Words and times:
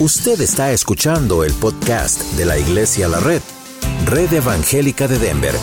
Usted 0.00 0.40
está 0.40 0.72
escuchando 0.72 1.44
el 1.44 1.52
podcast 1.52 2.20
de 2.32 2.44
la 2.44 2.58
Iglesia 2.58 3.06
La 3.06 3.20
Red, 3.20 3.40
Red 4.06 4.32
Evangélica 4.32 5.06
de 5.06 5.20
Denver, 5.20 5.54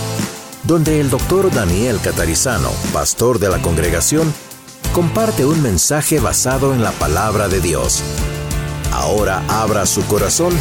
donde 0.63 1.01
el 1.01 1.09
doctor 1.09 1.53
Daniel 1.53 1.99
Catarizano, 2.01 2.69
pastor 2.93 3.39
de 3.39 3.49
la 3.49 3.61
congregación, 3.61 4.33
comparte 4.93 5.45
un 5.45 5.61
mensaje 5.61 6.21
basado 6.21 6.73
en 6.73 6.81
la 6.81 6.91
palabra 6.93 7.49
de 7.49 7.59
Dios. 7.59 8.01
Ahora 8.93 9.43
abra 9.49 9.85
su 9.85 10.01
corazón 10.07 10.53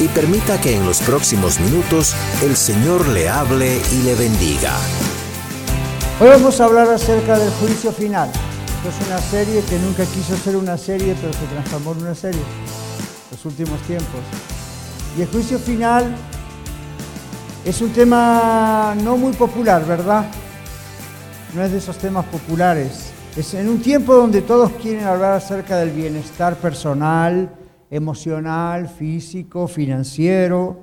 y 0.00 0.08
permita 0.08 0.60
que 0.60 0.74
en 0.74 0.84
los 0.84 0.98
próximos 0.98 1.60
minutos 1.60 2.16
el 2.42 2.56
Señor 2.56 3.06
le 3.06 3.28
hable 3.28 3.80
y 3.92 4.02
le 4.02 4.16
bendiga. 4.16 4.72
Hoy 6.20 6.30
vamos 6.30 6.60
a 6.60 6.64
hablar 6.64 6.88
acerca 6.88 7.38
del 7.38 7.52
juicio 7.52 7.92
final. 7.92 8.28
Es 8.88 9.06
una 9.06 9.20
serie 9.20 9.62
que 9.70 9.78
nunca 9.78 10.04
quiso 10.04 10.36
ser 10.36 10.56
una 10.56 10.76
serie, 10.76 11.16
pero 11.20 11.32
se 11.32 11.46
transformó 11.46 11.92
en 11.92 12.02
una 12.02 12.14
serie 12.16 12.42
los 13.34 13.44
últimos 13.46 13.80
tiempos. 13.82 14.20
Y 15.18 15.22
el 15.22 15.28
juicio 15.28 15.58
final 15.58 16.14
es 17.64 17.80
un 17.80 17.90
tema 17.90 18.94
no 19.02 19.16
muy 19.16 19.32
popular, 19.32 19.84
¿verdad? 19.84 20.26
No 21.52 21.62
es 21.62 21.72
de 21.72 21.78
esos 21.78 21.98
temas 21.98 22.24
populares. 22.26 23.12
Es 23.36 23.54
en 23.54 23.68
un 23.68 23.82
tiempo 23.82 24.14
donde 24.14 24.42
todos 24.42 24.70
quieren 24.74 25.04
hablar 25.04 25.32
acerca 25.32 25.78
del 25.78 25.90
bienestar 25.90 26.54
personal, 26.54 27.50
emocional, 27.90 28.88
físico, 28.88 29.66
financiero 29.66 30.78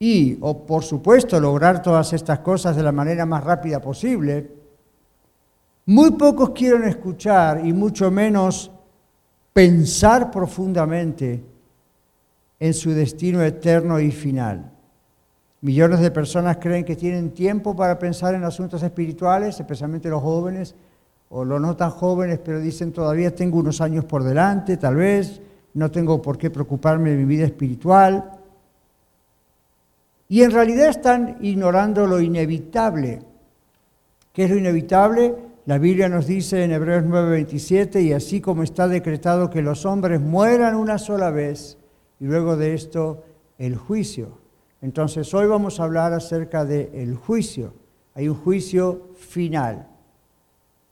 y, 0.00 0.38
o 0.40 0.66
por 0.66 0.82
supuesto, 0.82 1.38
lograr 1.38 1.80
todas 1.80 2.12
estas 2.12 2.40
cosas 2.40 2.74
de 2.74 2.82
la 2.82 2.90
manera 2.90 3.24
más 3.24 3.44
rápida 3.44 3.80
posible. 3.80 4.50
Muy 5.86 6.10
pocos 6.10 6.50
quieren 6.50 6.82
escuchar 6.84 7.64
y 7.64 7.72
mucho 7.72 8.10
menos 8.10 8.72
pensar 9.52 10.28
profundamente 10.28 11.51
en 12.62 12.74
su 12.74 12.92
destino 12.92 13.42
eterno 13.42 13.98
y 13.98 14.12
final. 14.12 14.70
Millones 15.62 15.98
de 15.98 16.12
personas 16.12 16.58
creen 16.58 16.84
que 16.84 16.94
tienen 16.94 17.32
tiempo 17.32 17.74
para 17.74 17.98
pensar 17.98 18.36
en 18.36 18.44
asuntos 18.44 18.84
espirituales, 18.84 19.58
especialmente 19.58 20.08
los 20.08 20.22
jóvenes 20.22 20.76
o 21.30 21.44
los 21.44 21.60
no 21.60 21.74
tan 21.74 21.90
jóvenes, 21.90 22.38
pero 22.38 22.60
dicen 22.60 22.92
todavía 22.92 23.34
tengo 23.34 23.58
unos 23.58 23.80
años 23.80 24.04
por 24.04 24.22
delante, 24.22 24.76
tal 24.76 24.94
vez, 24.94 25.40
no 25.74 25.90
tengo 25.90 26.22
por 26.22 26.38
qué 26.38 26.50
preocuparme 26.50 27.10
de 27.10 27.16
mi 27.16 27.24
vida 27.24 27.46
espiritual. 27.46 28.30
Y 30.28 30.42
en 30.42 30.52
realidad 30.52 30.86
están 30.86 31.38
ignorando 31.40 32.06
lo 32.06 32.20
inevitable. 32.20 33.22
¿Qué 34.32 34.44
es 34.44 34.50
lo 34.50 34.56
inevitable? 34.56 35.34
La 35.66 35.78
Biblia 35.78 36.08
nos 36.08 36.28
dice 36.28 36.62
en 36.62 36.70
Hebreos 36.70 37.02
9:27, 37.02 38.02
y 38.02 38.12
así 38.12 38.40
como 38.40 38.62
está 38.62 38.86
decretado 38.86 39.50
que 39.50 39.62
los 39.62 39.84
hombres 39.84 40.20
mueran 40.20 40.76
una 40.76 40.98
sola 40.98 41.32
vez, 41.32 41.76
y 42.22 42.24
luego 42.24 42.56
de 42.56 42.72
esto 42.72 43.24
el 43.58 43.74
juicio. 43.74 44.38
Entonces 44.80 45.34
hoy 45.34 45.48
vamos 45.48 45.80
a 45.80 45.82
hablar 45.82 46.12
acerca 46.12 46.64
del 46.64 47.16
juicio. 47.16 47.74
Hay 48.14 48.28
un 48.28 48.36
juicio 48.36 49.08
final. 49.16 49.88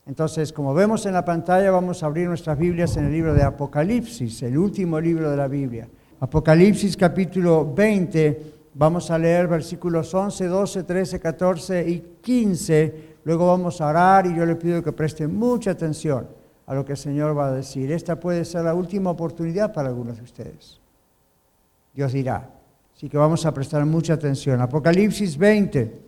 Entonces, 0.07 0.53
como 0.53 0.75
vemos 0.75 1.07
en 1.07 1.13
la 1.13 1.25
pantalla, 1.25 1.71
vamos 1.71 2.03
a 2.03 2.07
abrir 2.07 2.27
nuestras 2.27 2.59
Biblias 2.59 2.97
en 2.97 3.05
el 3.05 3.13
libro 3.13 3.33
de 3.33 3.45
Apocalipsis, 3.45 4.43
el 4.43 4.59
último 4.59 5.01
libro 5.01 5.31
de 5.31 5.37
la 5.37 5.47
Biblia. 5.47 5.89
Apocalipsis 6.19 6.97
capítulo 6.97 7.73
20, 7.73 8.43
vamos 8.75 9.09
a 9.13 9.17
leer 9.17 9.47
versículos 9.47 10.13
11, 10.13 10.47
12, 10.47 10.83
13, 10.83 11.21
14 11.21 11.89
y 11.89 12.01
15. 12.21 12.95
Luego 13.23 13.47
vamos 13.47 13.81
a 13.81 13.87
orar 13.87 14.27
y 14.27 14.35
yo 14.35 14.45
le 14.45 14.57
pido 14.57 14.83
que 14.83 14.91
presten 14.91 15.33
mucha 15.33 15.71
atención 15.71 16.27
a 16.67 16.75
lo 16.75 16.85
que 16.85 16.93
el 16.93 16.99
Señor 16.99 17.39
va 17.39 17.47
a 17.47 17.53
decir. 17.53 17.93
Esta 17.93 18.19
puede 18.19 18.45
ser 18.45 18.65
la 18.65 18.75
última 18.75 19.11
oportunidad 19.11 19.73
para 19.73 19.91
algunos 19.91 20.17
de 20.17 20.25
ustedes. 20.25 20.80
Dios 21.95 22.13
dirá. 22.13 22.51
Así 22.95 23.09
que 23.09 23.17
vamos 23.17 23.47
a 23.47 23.55
prestar 23.55 23.85
mucha 23.87 24.15
atención. 24.15 24.61
Apocalipsis 24.61 25.37
20, 25.39 26.01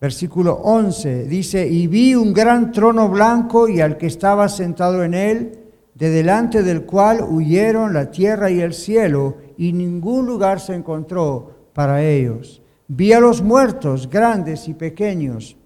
versículo 0.00 0.54
11, 0.54 1.24
dice, 1.24 1.66
y 1.66 1.86
vi 1.86 2.14
un 2.14 2.32
gran 2.32 2.72
trono 2.72 3.08
blanco 3.08 3.68
y 3.68 3.80
al 3.80 3.96
que 3.96 4.06
estaba 4.06 4.48
sentado 4.48 5.02
en 5.02 5.14
él, 5.14 5.58
de 5.94 6.10
delante 6.10 6.62
del 6.62 6.82
cual 6.82 7.24
huyeron 7.28 7.94
la 7.94 8.10
tierra 8.10 8.50
y 8.50 8.60
el 8.60 8.74
cielo, 8.74 9.38
y 9.56 9.72
ningún 9.72 10.26
lugar 10.26 10.60
se 10.60 10.74
encontró 10.74 11.70
para 11.72 12.02
ellos. 12.02 12.60
Vi 12.88 13.12
a 13.12 13.20
los 13.20 13.42
muertos, 13.42 14.10
grandes 14.10 14.68
y 14.68 14.74
pequeños, 14.74 15.56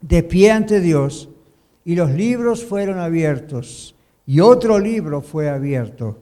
de 0.00 0.22
pie 0.22 0.50
ante 0.50 0.80
Dios, 0.80 1.28
y 1.84 1.94
los 1.94 2.10
libros 2.10 2.64
fueron 2.64 2.98
abiertos, 2.98 3.94
y 4.26 4.40
otro 4.40 4.78
libro 4.78 5.22
fue 5.22 5.48
abierto 5.48 6.21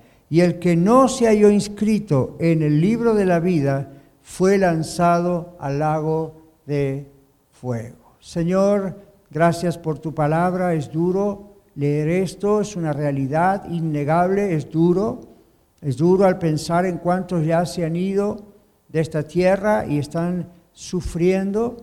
y 0.31 0.39
el 0.39 0.59
que 0.59 0.77
no 0.77 1.09
se 1.09 1.27
halló 1.27 1.49
inscrito 1.51 2.37
en 2.39 2.61
el 2.61 2.79
libro 2.79 3.13
de 3.13 3.25
la 3.25 3.41
vida 3.41 3.91
fue 4.23 4.57
lanzado 4.57 5.57
al 5.59 5.79
lago 5.79 6.37
de 6.65 7.05
fuego. 7.51 8.15
Señor, 8.21 8.97
gracias 9.29 9.77
por 9.77 9.99
tu 9.99 10.15
palabra, 10.15 10.73
es 10.73 10.89
duro 10.89 11.55
leer 11.75 12.07
esto, 12.07 12.61
es 12.61 12.77
una 12.77 12.93
realidad 12.93 13.69
innegable, 13.69 14.55
es 14.55 14.71
duro, 14.71 15.19
es 15.81 15.97
duro 15.97 16.23
al 16.23 16.39
pensar 16.39 16.85
en 16.85 16.99
cuántos 16.99 17.45
ya 17.45 17.65
se 17.65 17.83
han 17.83 17.97
ido 17.97 18.37
de 18.87 19.01
esta 19.01 19.23
tierra 19.23 19.85
y 19.85 19.97
están 19.97 20.47
sufriendo 20.71 21.75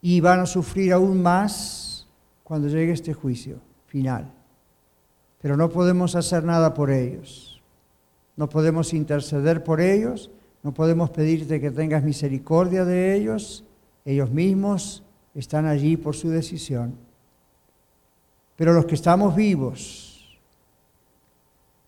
y 0.00 0.20
van 0.20 0.38
a 0.38 0.46
sufrir 0.46 0.92
aún 0.92 1.20
más 1.20 2.06
cuando 2.44 2.68
llegue 2.68 2.92
este 2.92 3.12
juicio 3.12 3.58
final 3.86 4.33
pero 5.44 5.58
no 5.58 5.68
podemos 5.68 6.14
hacer 6.14 6.42
nada 6.42 6.72
por 6.72 6.90
ellos. 6.90 7.60
No 8.34 8.48
podemos 8.48 8.94
interceder 8.94 9.62
por 9.62 9.82
ellos, 9.82 10.30
no 10.62 10.72
podemos 10.72 11.10
pedirte 11.10 11.60
que 11.60 11.70
tengas 11.70 12.02
misericordia 12.02 12.86
de 12.86 13.14
ellos. 13.14 13.62
Ellos 14.06 14.30
mismos 14.30 15.02
están 15.34 15.66
allí 15.66 15.98
por 15.98 16.16
su 16.16 16.30
decisión. 16.30 16.94
Pero 18.56 18.72
los 18.72 18.86
que 18.86 18.94
estamos 18.94 19.36
vivos 19.36 20.40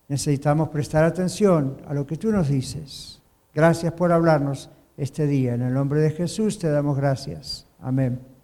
necesitamos 0.07 0.69
prestar 0.69 1.03
atención 1.03 1.77
a 1.87 1.95
lo 1.95 2.05
que 2.05 2.17
tú 2.17 2.31
nos 2.31 2.49
dices. 2.49 3.23
Gracias 3.55 3.91
por 3.93 4.11
hablarnos 4.11 4.69
este 4.97 5.25
día. 5.25 5.55
En 5.55 5.63
el 5.63 5.73
nombre 5.73 5.99
de 5.99 6.11
Jesús 6.11 6.59
te 6.59 6.69
damos 6.69 6.95
gracias. 6.95 7.65
Amén. 7.81 8.36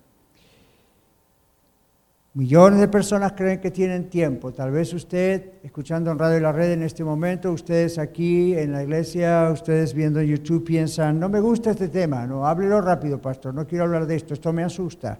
Millones 2.36 2.80
de 2.80 2.88
personas 2.88 3.34
creen 3.34 3.62
que 3.62 3.70
tienen 3.70 4.10
tiempo. 4.10 4.52
Tal 4.52 4.72
vez 4.72 4.92
usted, 4.92 5.52
escuchando 5.62 6.10
en 6.10 6.18
Radio 6.18 6.40
La 6.40 6.52
Red 6.52 6.72
en 6.72 6.82
este 6.82 7.04
momento, 7.04 7.52
ustedes 7.52 8.00
aquí 8.00 8.58
en 8.58 8.72
la 8.72 8.82
iglesia, 8.82 9.52
ustedes 9.54 9.94
viendo 9.94 10.20
YouTube, 10.20 10.64
piensan, 10.64 11.20
no 11.20 11.30
me 11.30 11.40
gusta 11.40 11.70
este 11.70 11.90
tema, 11.90 12.26
no, 12.26 12.48
háblelo 12.48 12.82
rápido, 12.82 13.22
pastor, 13.22 13.54
no 13.54 13.68
quiero 13.68 13.84
hablar 13.84 14.08
de 14.08 14.16
esto, 14.16 14.34
esto 14.34 14.52
me 14.52 14.64
asusta. 14.64 15.20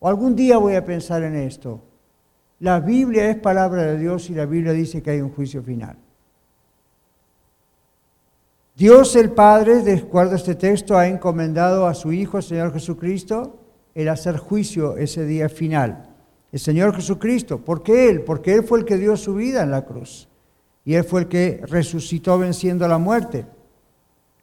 O 0.00 0.08
algún 0.08 0.34
día 0.34 0.56
voy 0.56 0.74
a 0.74 0.84
pensar 0.84 1.22
en 1.22 1.36
esto. 1.36 1.84
La 2.58 2.80
Biblia 2.80 3.30
es 3.30 3.36
palabra 3.36 3.84
de 3.84 3.98
Dios 3.98 4.28
y 4.28 4.34
la 4.34 4.46
Biblia 4.46 4.72
dice 4.72 5.00
que 5.04 5.10
hay 5.12 5.20
un 5.20 5.30
juicio 5.30 5.62
final. 5.62 5.96
Dios 8.74 9.14
el 9.14 9.30
Padre, 9.30 9.82
de 9.82 9.98
acuerdo 9.98 10.32
a 10.32 10.36
este 10.36 10.56
texto, 10.56 10.98
ha 10.98 11.06
encomendado 11.06 11.86
a 11.86 11.94
su 11.94 12.12
Hijo, 12.12 12.38
el 12.38 12.42
Señor 12.42 12.72
Jesucristo, 12.72 13.60
el 13.94 14.08
hacer 14.08 14.36
juicio 14.36 14.96
ese 14.96 15.24
día 15.24 15.48
final 15.48 16.09
el 16.52 16.58
Señor 16.58 16.94
Jesucristo. 16.94 17.58
¿Por 17.58 17.82
qué 17.82 18.08
Él? 18.08 18.22
Porque 18.22 18.54
Él 18.54 18.64
fue 18.64 18.80
el 18.80 18.84
que 18.84 18.96
dio 18.96 19.16
su 19.16 19.34
vida 19.34 19.62
en 19.62 19.70
la 19.70 19.84
cruz. 19.84 20.28
Y 20.84 20.94
Él 20.94 21.04
fue 21.04 21.22
el 21.22 21.28
que 21.28 21.60
resucitó 21.66 22.38
venciendo 22.38 22.86
la 22.88 22.98
muerte. 22.98 23.46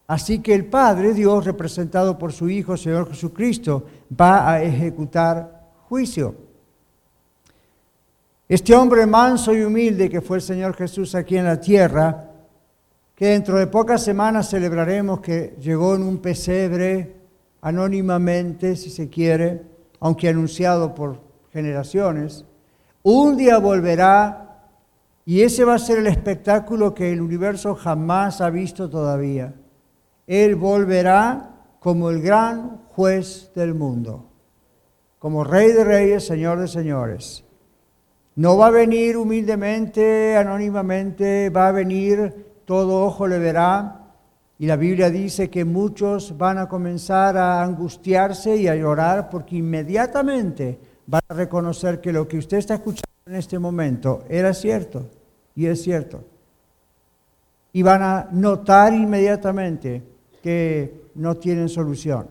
Así 0.08 0.40
que 0.40 0.54
el 0.54 0.66
Padre, 0.66 1.14
Dios, 1.14 1.46
representado 1.46 2.18
por 2.18 2.32
su 2.32 2.50
Hijo, 2.50 2.78
Señor 2.78 3.10
Jesucristo, 3.10 3.86
va 4.20 4.50
a 4.50 4.64
ejecutar 4.64 5.68
juicio. 5.90 6.36
Este 8.48 8.74
hombre 8.74 9.06
manso 9.06 9.54
y 9.54 9.62
humilde 9.62 10.10
que 10.10 10.22
fue 10.22 10.38
el 10.38 10.44
Señor 10.44 10.74
Jesús 10.76 11.14
aquí 11.16 11.36
en 11.36 11.44
la 11.44 11.60
tierra, 11.60 12.32
que 13.14 13.26
dentro 13.28 13.58
de 13.58 13.68
pocas 13.68 14.02
semanas 14.02 14.50
celebraremos 14.50 15.20
que 15.20 15.58
llegó 15.60 15.96
en 15.96 16.04
un 16.04 16.20
pesebre 16.20 17.16
anónimamente, 17.60 18.78
si 18.78 18.90
se 18.90 19.10
quiere, 19.10 19.64
aunque 20.00 20.30
anunciado 20.30 20.96
por 20.96 21.27
generaciones, 21.58 22.46
un 23.02 23.36
día 23.36 23.58
volverá 23.58 24.44
Y 25.26 25.42
ese 25.42 25.66
va 25.66 25.74
a 25.74 25.80
ser 25.80 25.98
el 25.98 26.08
espectáculo 26.08 26.94
que 26.94 27.12
el 27.12 27.20
universo 27.20 27.76
jamás 27.76 28.40
ha 28.40 28.50
visto 28.50 28.90
todavía. 28.90 29.54
Él 30.26 30.56
volverá 30.56 31.50
como 31.82 32.10
el 32.10 32.22
gran 32.22 32.84
juez 32.96 33.52
del 33.54 33.74
mundo, 33.74 34.30
como 35.20 35.44
rey 35.44 35.74
de 35.74 35.84
reyes, 35.84 36.26
señor 36.26 36.60
de 36.60 36.70
señores. 36.70 37.44
No 38.36 38.56
va 38.56 38.68
a 38.68 38.72
venir 38.72 39.18
humildemente, 39.18 40.38
anónimamente, 40.38 41.50
va 41.50 41.68
a 41.68 41.74
venir, 41.74 42.62
todo 42.64 43.04
ojo 43.04 43.28
le 43.28 43.40
verá. 43.40 44.14
Y 44.60 44.66
la 44.66 44.78
Biblia 44.78 45.10
dice 45.10 45.50
que 45.50 45.66
muchos 45.66 46.38
van 46.38 46.58
a 46.58 46.70
comenzar 46.70 47.36
a 47.36 47.62
angustiarse 47.64 48.56
y 48.56 48.70
a 48.70 48.76
llorar 48.76 49.30
porque 49.30 49.58
inmediatamente 49.58 50.87
van 51.08 51.22
a 51.28 51.34
reconocer 51.34 52.00
que 52.00 52.14
lo 52.14 52.28
que 52.28 52.38
usted 52.38 52.58
está 52.58 52.76
escuchando 52.76 53.08
en 53.26 53.36
este 53.36 53.58
momento 53.58 54.24
era 54.30 54.54
cierto 54.54 55.10
y 55.56 55.66
es 55.66 55.82
cierto. 55.82 56.24
Y 57.74 57.82
van 57.82 58.04
a 58.04 58.28
notar 58.32 58.94
inmediatamente 58.94 60.04
que 60.44 61.08
no 61.16 61.36
tienen 61.36 61.70
solución. 61.70 62.28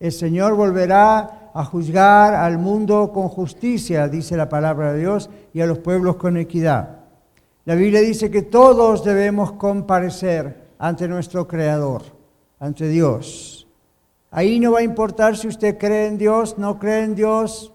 El 0.00 0.12
Señor 0.12 0.54
volverá 0.54 1.50
a 1.54 1.64
juzgar 1.64 2.34
al 2.34 2.58
mundo 2.58 3.12
con 3.12 3.28
justicia, 3.28 4.08
dice 4.08 4.36
la 4.36 4.48
palabra 4.48 4.92
de 4.92 5.00
Dios, 5.00 5.30
y 5.52 5.60
a 5.60 5.66
los 5.66 5.78
pueblos 5.78 6.16
con 6.16 6.36
equidad. 6.36 7.00
La 7.64 7.74
Biblia 7.74 8.00
dice 8.00 8.30
que 8.30 8.42
todos 8.42 9.04
debemos 9.04 9.52
comparecer 9.52 10.70
ante 10.78 11.06
nuestro 11.06 11.46
Creador, 11.46 12.02
ante 12.58 12.88
Dios. 12.88 13.68
Ahí 14.30 14.58
no 14.58 14.72
va 14.72 14.80
a 14.80 14.82
importar 14.82 15.36
si 15.36 15.46
usted 15.46 15.78
cree 15.78 16.06
en 16.06 16.18
Dios, 16.18 16.58
no 16.58 16.78
cree 16.78 17.04
en 17.04 17.14
Dios. 17.14 17.71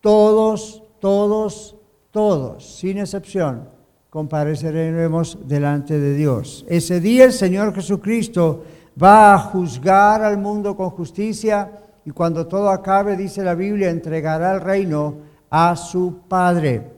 Todos, 0.00 0.82
todos 1.00 1.78
todos, 2.10 2.78
sin 2.78 2.98
excepción, 2.98 3.68
compareceremos 4.10 5.38
delante 5.46 5.98
de 5.98 6.14
Dios. 6.14 6.64
Ese 6.68 7.00
día 7.00 7.24
el 7.24 7.32
Señor 7.32 7.74
Jesucristo 7.74 8.64
va 9.00 9.34
a 9.34 9.38
juzgar 9.38 10.22
al 10.22 10.38
mundo 10.38 10.74
con 10.74 10.90
justicia 10.90 11.70
y 12.04 12.10
cuando 12.10 12.46
todo 12.46 12.70
acabe, 12.70 13.16
dice 13.16 13.44
la 13.44 13.54
Biblia, 13.54 13.90
entregará 13.90 14.54
el 14.54 14.60
reino 14.62 15.16
a 15.50 15.76
su 15.76 16.20
Padre. 16.26 16.90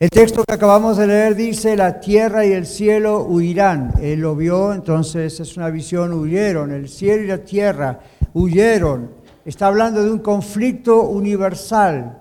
El 0.00 0.10
texto 0.10 0.42
que 0.44 0.54
acabamos 0.54 0.96
de 0.96 1.06
leer 1.06 1.36
dice, 1.36 1.76
la 1.76 2.00
tierra 2.00 2.44
y 2.44 2.52
el 2.52 2.66
cielo 2.66 3.22
huirán. 3.22 3.94
Él 4.00 4.20
lo 4.20 4.34
vio, 4.34 4.72
entonces 4.72 5.38
es 5.38 5.56
una 5.56 5.70
visión, 5.70 6.12
huyeron. 6.12 6.72
El 6.72 6.88
cielo 6.88 7.22
y 7.22 7.26
la 7.28 7.38
tierra 7.38 8.00
huyeron. 8.32 9.23
Está 9.44 9.66
hablando 9.66 10.02
de 10.02 10.10
un 10.10 10.20
conflicto 10.20 11.02
universal 11.02 12.20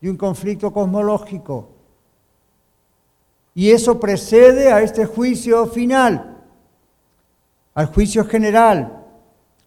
de 0.00 0.10
un 0.10 0.16
conflicto 0.16 0.72
cosmológico. 0.72 1.70
Y 3.54 3.70
eso 3.70 3.98
precede 3.98 4.70
a 4.70 4.82
este 4.82 5.06
juicio 5.06 5.66
final, 5.66 6.44
al 7.74 7.86
juicio 7.86 8.24
general. 8.24 9.04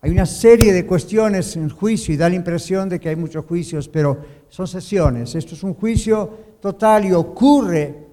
Hay 0.01 0.11
una 0.11 0.27
serie 0.27 0.71
de 0.71 0.85
cuestiones 0.85 1.55
en 1.55 1.69
juicio 1.69 2.13
y 2.13 2.17
da 2.17 2.29
la 2.29 2.35
impresión 2.35 2.87
de 2.87 2.99
que 2.99 3.09
hay 3.09 3.15
muchos 3.15 3.45
juicios, 3.45 3.89
pero 3.89 4.19
son 4.47 4.67
sesiones. 4.67 5.33
Esto 5.35 5.55
es 5.55 5.63
un 5.63 5.73
juicio 5.73 6.29
total 6.61 7.05
y 7.05 7.13
ocurre 7.13 8.07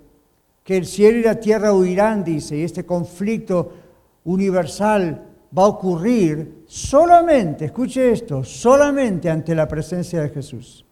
que 0.64 0.76
el 0.78 0.86
cielo 0.86 1.18
y 1.18 1.22
la 1.22 1.38
tierra 1.38 1.72
huirán, 1.72 2.24
dice, 2.24 2.56
y 2.56 2.62
este 2.62 2.84
conflicto 2.84 3.72
universal 4.24 5.25
va 5.56 5.62
a 5.64 5.68
ocurrir 5.68 6.64
solamente, 6.66 7.66
escuche 7.66 8.10
esto, 8.10 8.44
solamente 8.44 9.28
ante 9.30 9.54
la 9.54 9.68
presencia 9.68 10.22
de 10.22 10.30
Jesús 10.30 10.86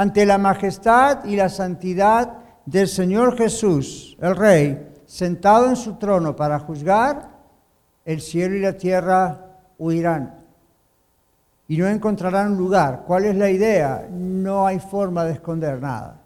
ante 0.00 0.24
la 0.24 0.38
majestad 0.38 1.26
y 1.26 1.36
la 1.36 1.50
santidad 1.50 2.38
del 2.64 2.88
Señor 2.88 3.36
Jesús, 3.36 4.16
el 4.20 4.34
Rey, 4.34 4.88
sentado 5.04 5.68
en 5.68 5.76
su 5.76 5.96
trono 5.96 6.36
para 6.36 6.58
juzgar, 6.58 7.28
el 8.06 8.22
cielo 8.22 8.56
y 8.56 8.60
la 8.60 8.78
tierra 8.78 9.58
huirán 9.78 10.36
y 11.68 11.76
no 11.76 11.86
encontrarán 11.86 12.56
lugar. 12.56 13.04
¿Cuál 13.06 13.26
es 13.26 13.36
la 13.36 13.50
idea? 13.50 14.08
No 14.10 14.66
hay 14.66 14.78
forma 14.78 15.24
de 15.26 15.34
esconder 15.34 15.82
nada. 15.82 16.22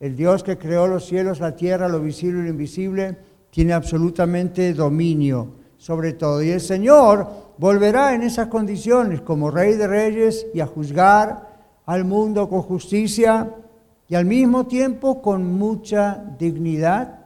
El 0.00 0.16
Dios 0.16 0.42
que 0.42 0.58
creó 0.58 0.88
los 0.88 1.06
cielos, 1.06 1.38
la 1.38 1.54
tierra, 1.54 1.88
lo 1.88 2.00
visible 2.00 2.40
y 2.40 2.42
lo 2.42 2.48
invisible, 2.48 3.16
tiene 3.50 3.74
absolutamente 3.74 4.74
dominio 4.74 5.61
sobre 5.82 6.12
todo. 6.12 6.40
Y 6.44 6.50
el 6.50 6.60
Señor 6.60 7.26
volverá 7.58 8.14
en 8.14 8.22
esas 8.22 8.46
condiciones 8.46 9.20
como 9.20 9.50
Rey 9.50 9.74
de 9.74 9.88
Reyes 9.88 10.46
y 10.54 10.60
a 10.60 10.66
juzgar 10.66 11.58
al 11.86 12.04
mundo 12.04 12.48
con 12.48 12.62
justicia 12.62 13.50
y 14.08 14.14
al 14.14 14.24
mismo 14.24 14.68
tiempo 14.68 15.20
con 15.20 15.44
mucha 15.44 16.22
dignidad. 16.38 17.18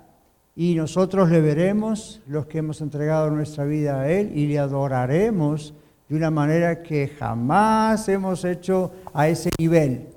Y 0.55 0.75
nosotros 0.75 1.29
le 1.29 1.43
veremos, 1.43 2.23
los 2.27 2.47
que 2.47 2.59
hemos 2.59 2.81
entregado 2.81 3.31
nuestra 3.31 3.65
vida 3.65 4.01
a 4.01 4.11
Él, 4.11 4.33
y 4.35 4.47
le 4.47 4.59
adoraremos 4.59 5.75
de 6.09 6.17
una 6.17 6.31
manera 6.31 6.83
que 6.83 7.09
jamás 7.09 8.09
hemos 8.09 8.43
hecho 8.47 8.91
a 9.13 9.29
ese 9.29 9.51
nivel. 9.59 10.17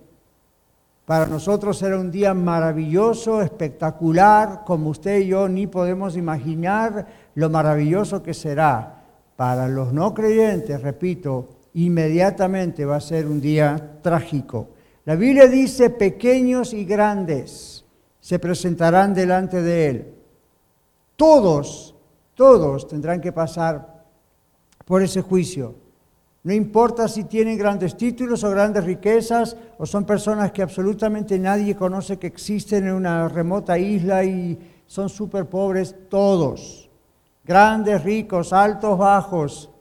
Para 1.09 1.25
nosotros 1.25 1.79
será 1.79 1.99
un 1.99 2.11
día 2.11 2.35
maravilloso, 2.35 3.41
espectacular, 3.41 4.63
como 4.63 4.91
usted 4.91 5.21
y 5.21 5.27
yo 5.27 5.49
ni 5.49 5.65
podemos 5.65 6.15
imaginar 6.15 7.07
lo 7.39 7.49
maravilloso 7.49 8.21
que 8.21 8.33
será. 8.33 8.95
Para 9.35 9.69
los 9.69 9.93
no 9.93 10.13
creyentes, 10.13 10.81
repito, 10.81 11.47
inmediatamente 11.75 12.83
va 12.83 12.97
a 12.97 13.01
ser 13.01 13.25
un 13.25 13.39
día 13.39 13.99
trágico. 14.01 14.67
La 15.05 15.15
Biblia 15.15 15.47
dice, 15.47 15.89
pequeños 15.89 16.73
y 16.73 16.83
grandes 16.83 17.85
se 18.19 18.37
presentarán 18.39 19.13
delante 19.13 19.61
de 19.61 19.87
Él. 19.87 20.13
Todos, 21.15 21.95
todos 22.35 22.87
tendrán 22.87 23.21
que 23.21 23.31
pasar 23.31 24.03
por 24.85 25.01
ese 25.01 25.21
juicio. 25.21 25.75
No 26.43 26.53
importa 26.53 27.07
si 27.07 27.23
tienen 27.23 27.57
grandes 27.57 27.95
títulos 27.95 28.43
o 28.43 28.49
grandes 28.49 28.83
riquezas 28.83 29.55
o 29.77 29.85
son 29.85 30.05
personas 30.05 30.51
que 30.51 30.61
absolutamente 30.61 31.39
nadie 31.39 31.75
conoce 31.75 32.19
que 32.19 32.27
existen 32.27 32.87
en 32.87 32.93
una 32.93 33.29
remota 33.29 33.79
isla 33.79 34.23
y 34.25 34.59
son 34.85 35.07
súper 35.07 35.45
pobres, 35.45 35.95
todos. 36.09 36.88
Grandes, 37.49 38.03
ricos, 38.03 38.53
altos, 38.53 38.95
bajos, 38.95 39.71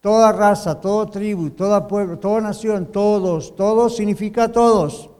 toda 0.00 0.30
raza, 0.30 0.80
toda 0.80 1.10
tribu, 1.10 1.50
toda 1.50 1.88
pueblo, 1.88 2.16
toda 2.16 2.40
nación, 2.40 2.86
todos, 2.92 3.56
todos 3.56 3.96
significa 3.96 4.52
todos, 4.52 5.10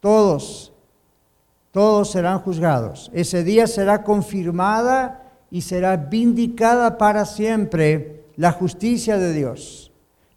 todos, 0.00 0.72
todos 1.70 2.10
serán 2.10 2.40
juzgados. 2.40 3.08
Ese 3.14 3.44
día 3.44 3.68
será 3.68 4.02
confirmada 4.02 5.30
y 5.48 5.60
será 5.60 5.96
vindicada 5.96 6.98
para 6.98 7.24
siempre 7.24 8.24
la 8.34 8.50
justicia 8.50 9.16
de 9.16 9.32
Dios, 9.32 9.92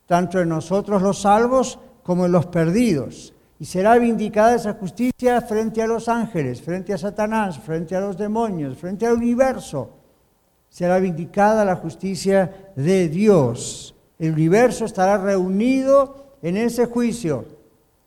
tanto 0.05 0.39
en 0.39 0.49
nosotros 0.49 1.01
los 1.01 1.21
salvos 1.21 1.79
como 2.03 2.27
en 2.27 2.31
los 2.31 2.45
perdidos. 2.45 3.33
Y 3.59 3.65
será 3.65 3.97
vindicada 3.97 4.53
esa 4.53 4.75
justicia 4.75 5.41
frente 5.41 5.81
a 5.81 5.87
los 5.87 6.07
ángeles, 6.07 6.61
frente 6.61 6.93
a 6.93 6.99
Satanás, 6.99 7.57
frente 7.57 7.95
a 7.95 8.01
los 8.01 8.19
demonios, 8.19 8.77
frente 8.77 9.07
al 9.07 9.15
universo 9.15 9.95
será 10.69 10.99
vindicada 10.99 11.65
la 11.65 11.75
justicia 11.75 12.71
de 12.75 13.09
Dios. 13.09 13.95
El 14.17 14.33
universo 14.33 14.85
estará 14.85 15.17
reunido 15.17 16.37
en 16.41 16.57
ese 16.57 16.85
juicio. 16.85 17.45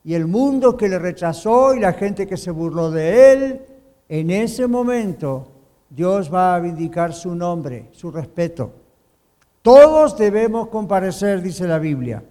Y 0.03 0.15
el 0.15 0.27
mundo 0.27 0.75
que 0.75 0.89
le 0.89 0.99
rechazó 0.99 1.73
y 1.73 1.79
la 1.79 1.93
gente 1.93 2.27
que 2.27 2.37
se 2.37 2.51
burló 2.51 2.91
de 2.91 3.31
él, 3.31 3.61
en 4.09 4.29
ese 4.31 4.67
momento 4.67 5.47
Dios 5.89 6.33
va 6.33 6.55
a 6.55 6.59
vindicar 6.59 7.13
su 7.13 7.35
nombre, 7.35 7.89
su 7.91 8.11
respeto. 8.11 8.71
Todos 9.61 10.17
debemos 10.17 10.67
comparecer, 10.67 11.41
dice 11.41 11.67
la 11.67 11.79
Biblia. 11.79 12.23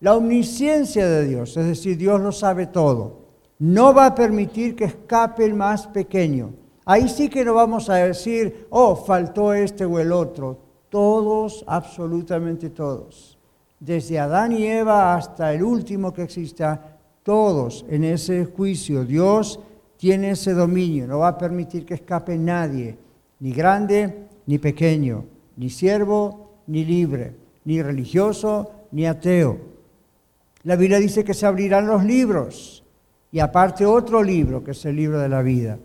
La 0.00 0.14
omnisciencia 0.14 1.08
de 1.08 1.24
Dios, 1.24 1.56
es 1.56 1.66
decir, 1.66 1.96
Dios 1.96 2.20
lo 2.20 2.32
sabe 2.32 2.66
todo, 2.66 3.20
no 3.58 3.94
va 3.94 4.06
a 4.06 4.14
permitir 4.14 4.76
que 4.76 4.84
escape 4.84 5.44
el 5.44 5.54
más 5.54 5.86
pequeño. 5.86 6.52
Ahí 6.84 7.08
sí 7.08 7.28
que 7.28 7.44
no 7.44 7.54
vamos 7.54 7.88
a 7.88 7.96
decir, 7.96 8.66
oh, 8.70 8.94
faltó 8.94 9.54
este 9.54 9.84
o 9.84 9.98
el 9.98 10.12
otro. 10.12 10.58
Todos, 10.88 11.64
absolutamente 11.66 12.70
todos. 12.70 13.38
Desde 13.80 14.18
Adán 14.18 14.52
y 14.52 14.66
Eva 14.66 15.14
hasta 15.14 15.52
el 15.52 15.62
último 15.62 16.12
que 16.12 16.22
exista, 16.22 16.98
todos 17.22 17.84
en 17.88 18.04
ese 18.04 18.44
juicio. 18.44 19.04
Dios 19.04 19.58
tiene 19.96 20.30
ese 20.30 20.52
dominio, 20.52 21.06
no 21.06 21.20
va 21.20 21.28
a 21.28 21.38
permitir 21.38 21.84
que 21.84 21.94
escape 21.94 22.36
nadie, 22.36 22.96
ni 23.40 23.52
grande 23.52 24.26
ni 24.46 24.58
pequeño, 24.58 25.24
ni 25.56 25.70
siervo 25.70 26.50
ni 26.66 26.84
libre, 26.84 27.34
ni 27.64 27.82
religioso 27.82 28.70
ni 28.92 29.06
ateo. 29.06 29.58
La 30.64 30.76
Biblia 30.76 30.98
dice 30.98 31.24
que 31.24 31.34
se 31.34 31.46
abrirán 31.46 31.86
los 31.86 32.04
libros 32.04 32.84
y 33.32 33.40
aparte 33.40 33.84
otro 33.84 34.22
libro, 34.22 34.62
que 34.62 34.72
es 34.72 34.84
el 34.84 34.96
libro 34.96 35.18
de 35.18 35.28
la 35.28 35.42
vida. 35.42 35.78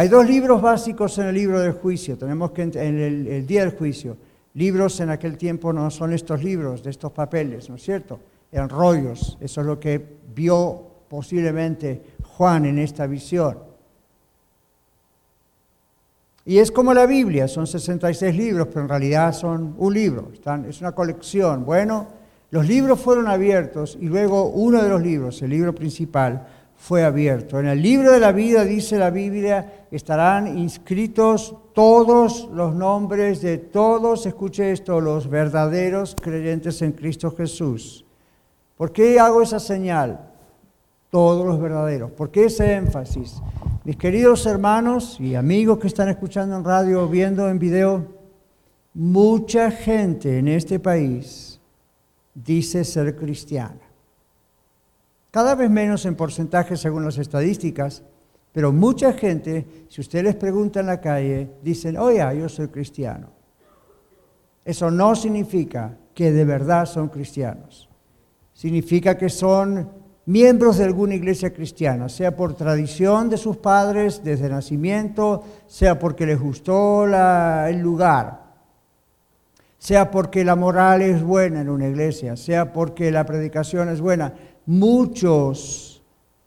Hay 0.00 0.08
dos 0.08 0.26
libros 0.26 0.62
básicos 0.62 1.18
en 1.18 1.26
el 1.26 1.34
libro 1.34 1.60
del 1.60 1.72
juicio. 1.72 2.16
Tenemos 2.16 2.52
que 2.52 2.62
en 2.62 2.74
el, 2.74 3.46
día 3.46 3.66
del 3.66 3.76
juicio. 3.76 4.16
Libros 4.54 4.98
en 5.00 5.10
aquel 5.10 5.36
tiempo 5.36 5.74
no 5.74 5.90
son 5.90 6.14
estos 6.14 6.42
libros, 6.42 6.82
de 6.82 6.88
estos 6.88 7.12
papeles, 7.12 7.68
¿no 7.68 7.76
es 7.76 7.82
cierto? 7.82 8.18
Eran 8.50 8.70
rollos. 8.70 9.36
Eso 9.42 9.60
es 9.60 9.66
lo 9.66 9.78
que 9.78 10.02
vio 10.34 10.86
posiblemente 11.06 12.00
Juan 12.24 12.64
en 12.64 12.78
esta 12.78 13.06
visión. 13.06 13.58
Y 16.46 16.56
es 16.56 16.72
como 16.72 16.94
la 16.94 17.04
Biblia, 17.04 17.46
son 17.46 17.66
66 17.66 18.34
libros, 18.34 18.68
pero 18.68 18.80
en 18.80 18.88
realidad 18.88 19.34
son 19.34 19.74
un 19.76 19.92
libro, 19.92 20.32
es 20.66 20.80
una 20.80 20.92
colección. 20.92 21.66
Bueno, 21.66 22.08
los 22.50 22.66
libros 22.66 22.98
fueron 22.98 23.28
abiertos 23.28 23.98
y 24.00 24.06
luego 24.06 24.46
uno 24.46 24.82
de 24.82 24.88
los 24.88 25.02
libros, 25.02 25.42
el 25.42 25.50
libro 25.50 25.74
principal, 25.74 26.46
fue 26.80 27.04
abierto. 27.04 27.60
En 27.60 27.66
el 27.66 27.82
libro 27.82 28.10
de 28.10 28.20
la 28.20 28.32
vida, 28.32 28.64
dice 28.64 28.98
la 28.98 29.10
Biblia, 29.10 29.84
estarán 29.90 30.56
inscritos 30.58 31.54
todos 31.74 32.48
los 32.54 32.74
nombres 32.74 33.42
de 33.42 33.58
todos, 33.58 34.24
escuche 34.24 34.72
esto, 34.72 34.98
los 34.98 35.28
verdaderos 35.28 36.16
creyentes 36.18 36.80
en 36.80 36.92
Cristo 36.92 37.30
Jesús. 37.36 38.06
¿Por 38.78 38.92
qué 38.92 39.20
hago 39.20 39.42
esa 39.42 39.60
señal? 39.60 40.30
Todos 41.10 41.46
los 41.46 41.60
verdaderos. 41.60 42.12
¿Por 42.12 42.30
qué 42.30 42.46
ese 42.46 42.72
énfasis? 42.72 43.42
Mis 43.84 43.96
queridos 43.96 44.46
hermanos 44.46 45.20
y 45.20 45.34
amigos 45.34 45.78
que 45.78 45.86
están 45.86 46.08
escuchando 46.08 46.56
en 46.56 46.64
radio 46.64 47.04
o 47.04 47.08
viendo 47.08 47.46
en 47.50 47.58
video, 47.58 48.06
mucha 48.94 49.70
gente 49.70 50.38
en 50.38 50.48
este 50.48 50.80
país 50.80 51.60
dice 52.34 52.84
ser 52.84 53.14
cristiana. 53.16 53.89
Cada 55.30 55.54
vez 55.54 55.70
menos 55.70 56.04
en 56.06 56.16
porcentaje 56.16 56.76
según 56.76 57.04
las 57.04 57.18
estadísticas, 57.18 58.02
pero 58.52 58.72
mucha 58.72 59.12
gente, 59.12 59.86
si 59.88 60.00
usted 60.00 60.24
les 60.24 60.34
pregunta 60.34 60.80
en 60.80 60.86
la 60.86 61.00
calle, 61.00 61.50
dicen, 61.62 61.96
oye, 61.96 62.18
yo 62.36 62.48
soy 62.48 62.68
cristiano. 62.68 63.28
Eso 64.64 64.90
no 64.90 65.14
significa 65.14 65.96
que 66.14 66.32
de 66.32 66.44
verdad 66.44 66.86
son 66.86 67.08
cristianos. 67.08 67.88
Significa 68.52 69.16
que 69.16 69.28
son 69.28 69.88
miembros 70.26 70.78
de 70.78 70.84
alguna 70.84 71.14
iglesia 71.14 71.52
cristiana, 71.52 72.08
sea 72.08 72.36
por 72.36 72.54
tradición 72.54 73.30
de 73.30 73.36
sus 73.36 73.56
padres 73.56 74.22
desde 74.22 74.48
nacimiento, 74.48 75.42
sea 75.66 75.98
porque 75.98 76.26
les 76.26 76.38
gustó 76.38 77.04
el 77.04 77.78
lugar, 77.78 78.50
sea 79.78 80.10
porque 80.10 80.44
la 80.44 80.56
moral 80.56 81.02
es 81.02 81.22
buena 81.22 81.62
en 81.62 81.70
una 81.70 81.88
iglesia, 81.88 82.36
sea 82.36 82.72
porque 82.72 83.10
la 83.10 83.24
predicación 83.24 83.88
es 83.88 84.00
buena. 84.00 84.34
Muchos, 84.70 86.00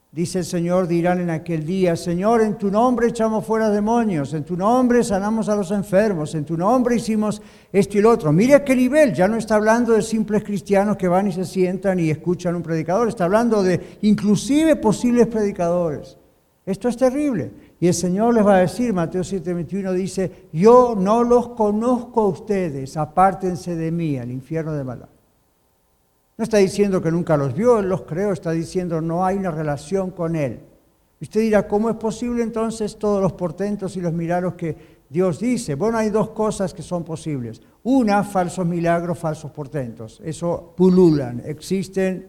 dice 0.09 0.39
el 0.39 0.45
Señor, 0.45 0.87
dirán 0.87 1.19
en 1.19 1.29
aquel 1.29 1.65
día, 1.65 1.97
Señor, 1.97 2.39
en 2.39 2.57
tu 2.57 2.71
nombre 2.71 3.09
echamos 3.09 3.45
fuera 3.45 3.69
demonios, 3.69 4.33
en 4.33 4.45
tu 4.45 4.55
nombre 4.55 5.03
sanamos 5.03 5.49
a 5.49 5.57
los 5.57 5.71
enfermos, 5.71 6.33
en 6.33 6.45
tu 6.45 6.55
nombre 6.55 6.95
hicimos 6.95 7.41
esto 7.69 7.97
y 7.97 8.01
lo 8.01 8.11
otro. 8.11 8.31
Mire 8.31 8.55
a 8.55 8.63
qué 8.63 8.77
nivel, 8.77 9.13
ya 9.13 9.27
no 9.27 9.35
está 9.35 9.55
hablando 9.55 9.91
de 9.91 10.01
simples 10.01 10.41
cristianos 10.41 10.95
que 10.95 11.09
van 11.09 11.27
y 11.27 11.33
se 11.33 11.43
sientan 11.43 11.99
y 11.99 12.11
escuchan 12.11 12.55
un 12.55 12.63
predicador, 12.63 13.09
está 13.09 13.25
hablando 13.25 13.61
de 13.61 13.97
inclusive 14.03 14.77
posibles 14.77 15.27
predicadores. 15.27 16.17
Esto 16.65 16.87
es 16.87 16.95
terrible. 16.95 17.51
Y 17.81 17.87
el 17.87 17.93
Señor 17.93 18.35
les 18.35 18.45
va 18.45 18.55
a 18.55 18.59
decir, 18.59 18.93
Mateo 18.93 19.23
7:21 19.23 19.91
dice, 19.91 20.47
yo 20.53 20.95
no 20.97 21.25
los 21.25 21.49
conozco 21.49 22.21
a 22.21 22.27
ustedes, 22.29 22.95
apártense 22.95 23.75
de 23.75 23.91
mí, 23.91 24.17
al 24.17 24.31
infierno 24.31 24.71
de 24.71 24.83
maldad. 24.85 25.12
No 26.37 26.43
está 26.43 26.57
diciendo 26.57 27.01
que 27.01 27.11
nunca 27.11 27.37
los 27.37 27.53
vio, 27.53 27.81
los 27.81 28.03
creó, 28.03 28.31
está 28.31 28.51
diciendo 28.51 29.01
no 29.01 29.25
hay 29.25 29.37
una 29.37 29.51
relación 29.51 30.11
con 30.11 30.35
él. 30.35 30.59
usted 31.21 31.41
dirá, 31.41 31.67
¿cómo 31.67 31.89
es 31.89 31.95
posible 31.95 32.41
entonces 32.41 32.97
todos 32.97 33.21
los 33.21 33.33
portentos 33.33 33.95
y 33.97 34.01
los 34.01 34.13
milagros 34.13 34.55
que 34.55 35.03
Dios 35.09 35.39
dice? 35.39 35.75
Bueno, 35.75 35.97
hay 35.97 36.09
dos 36.09 36.31
cosas 36.31 36.73
que 36.73 36.81
son 36.81 37.03
posibles. 37.03 37.61
Una, 37.83 38.23
falsos 38.23 38.65
milagros, 38.65 39.19
falsos 39.19 39.51
portentos. 39.51 40.21
Eso 40.23 40.73
pululan, 40.75 41.43
existen, 41.45 42.27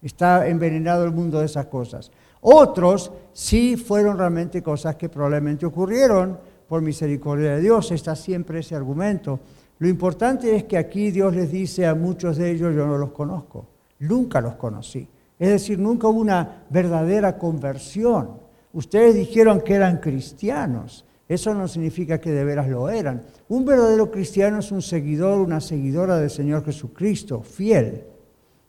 está 0.00 0.48
envenenado 0.48 1.04
el 1.04 1.12
mundo 1.12 1.38
de 1.40 1.46
esas 1.46 1.66
cosas. 1.66 2.10
Otros 2.40 3.12
sí 3.32 3.76
fueron 3.76 4.16
realmente 4.16 4.62
cosas 4.62 4.96
que 4.96 5.08
probablemente 5.08 5.66
ocurrieron 5.66 6.38
por 6.66 6.80
misericordia 6.80 7.56
de 7.56 7.60
Dios. 7.60 7.92
Está 7.92 8.16
siempre 8.16 8.60
ese 8.60 8.74
argumento. 8.74 9.40
Lo 9.82 9.88
importante 9.88 10.54
es 10.54 10.62
que 10.62 10.78
aquí 10.78 11.10
Dios 11.10 11.34
les 11.34 11.50
dice 11.50 11.88
a 11.88 11.96
muchos 11.96 12.36
de 12.36 12.52
ellos, 12.52 12.72
yo 12.72 12.86
no 12.86 12.96
los 12.98 13.10
conozco, 13.10 13.66
nunca 13.98 14.40
los 14.40 14.54
conocí. 14.54 15.08
Es 15.36 15.48
decir, 15.48 15.76
nunca 15.76 16.06
hubo 16.06 16.20
una 16.20 16.62
verdadera 16.70 17.36
conversión. 17.36 18.30
Ustedes 18.72 19.16
dijeron 19.16 19.60
que 19.60 19.74
eran 19.74 19.96
cristianos. 19.96 21.04
Eso 21.28 21.52
no 21.52 21.66
significa 21.66 22.20
que 22.20 22.30
de 22.30 22.44
veras 22.44 22.68
lo 22.68 22.88
eran. 22.90 23.22
Un 23.48 23.64
verdadero 23.64 24.08
cristiano 24.08 24.60
es 24.60 24.70
un 24.70 24.82
seguidor, 24.82 25.40
una 25.40 25.60
seguidora 25.60 26.16
del 26.16 26.30
Señor 26.30 26.64
Jesucristo, 26.64 27.42
fiel. 27.42 28.04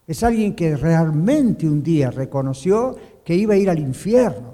Es 0.07 0.23
alguien 0.23 0.55
que 0.55 0.75
realmente 0.75 1.67
un 1.67 1.83
día 1.83 2.09
reconoció 2.09 2.95
que 3.23 3.35
iba 3.35 3.53
a 3.53 3.57
ir 3.57 3.69
al 3.69 3.77
infierno 3.77 4.52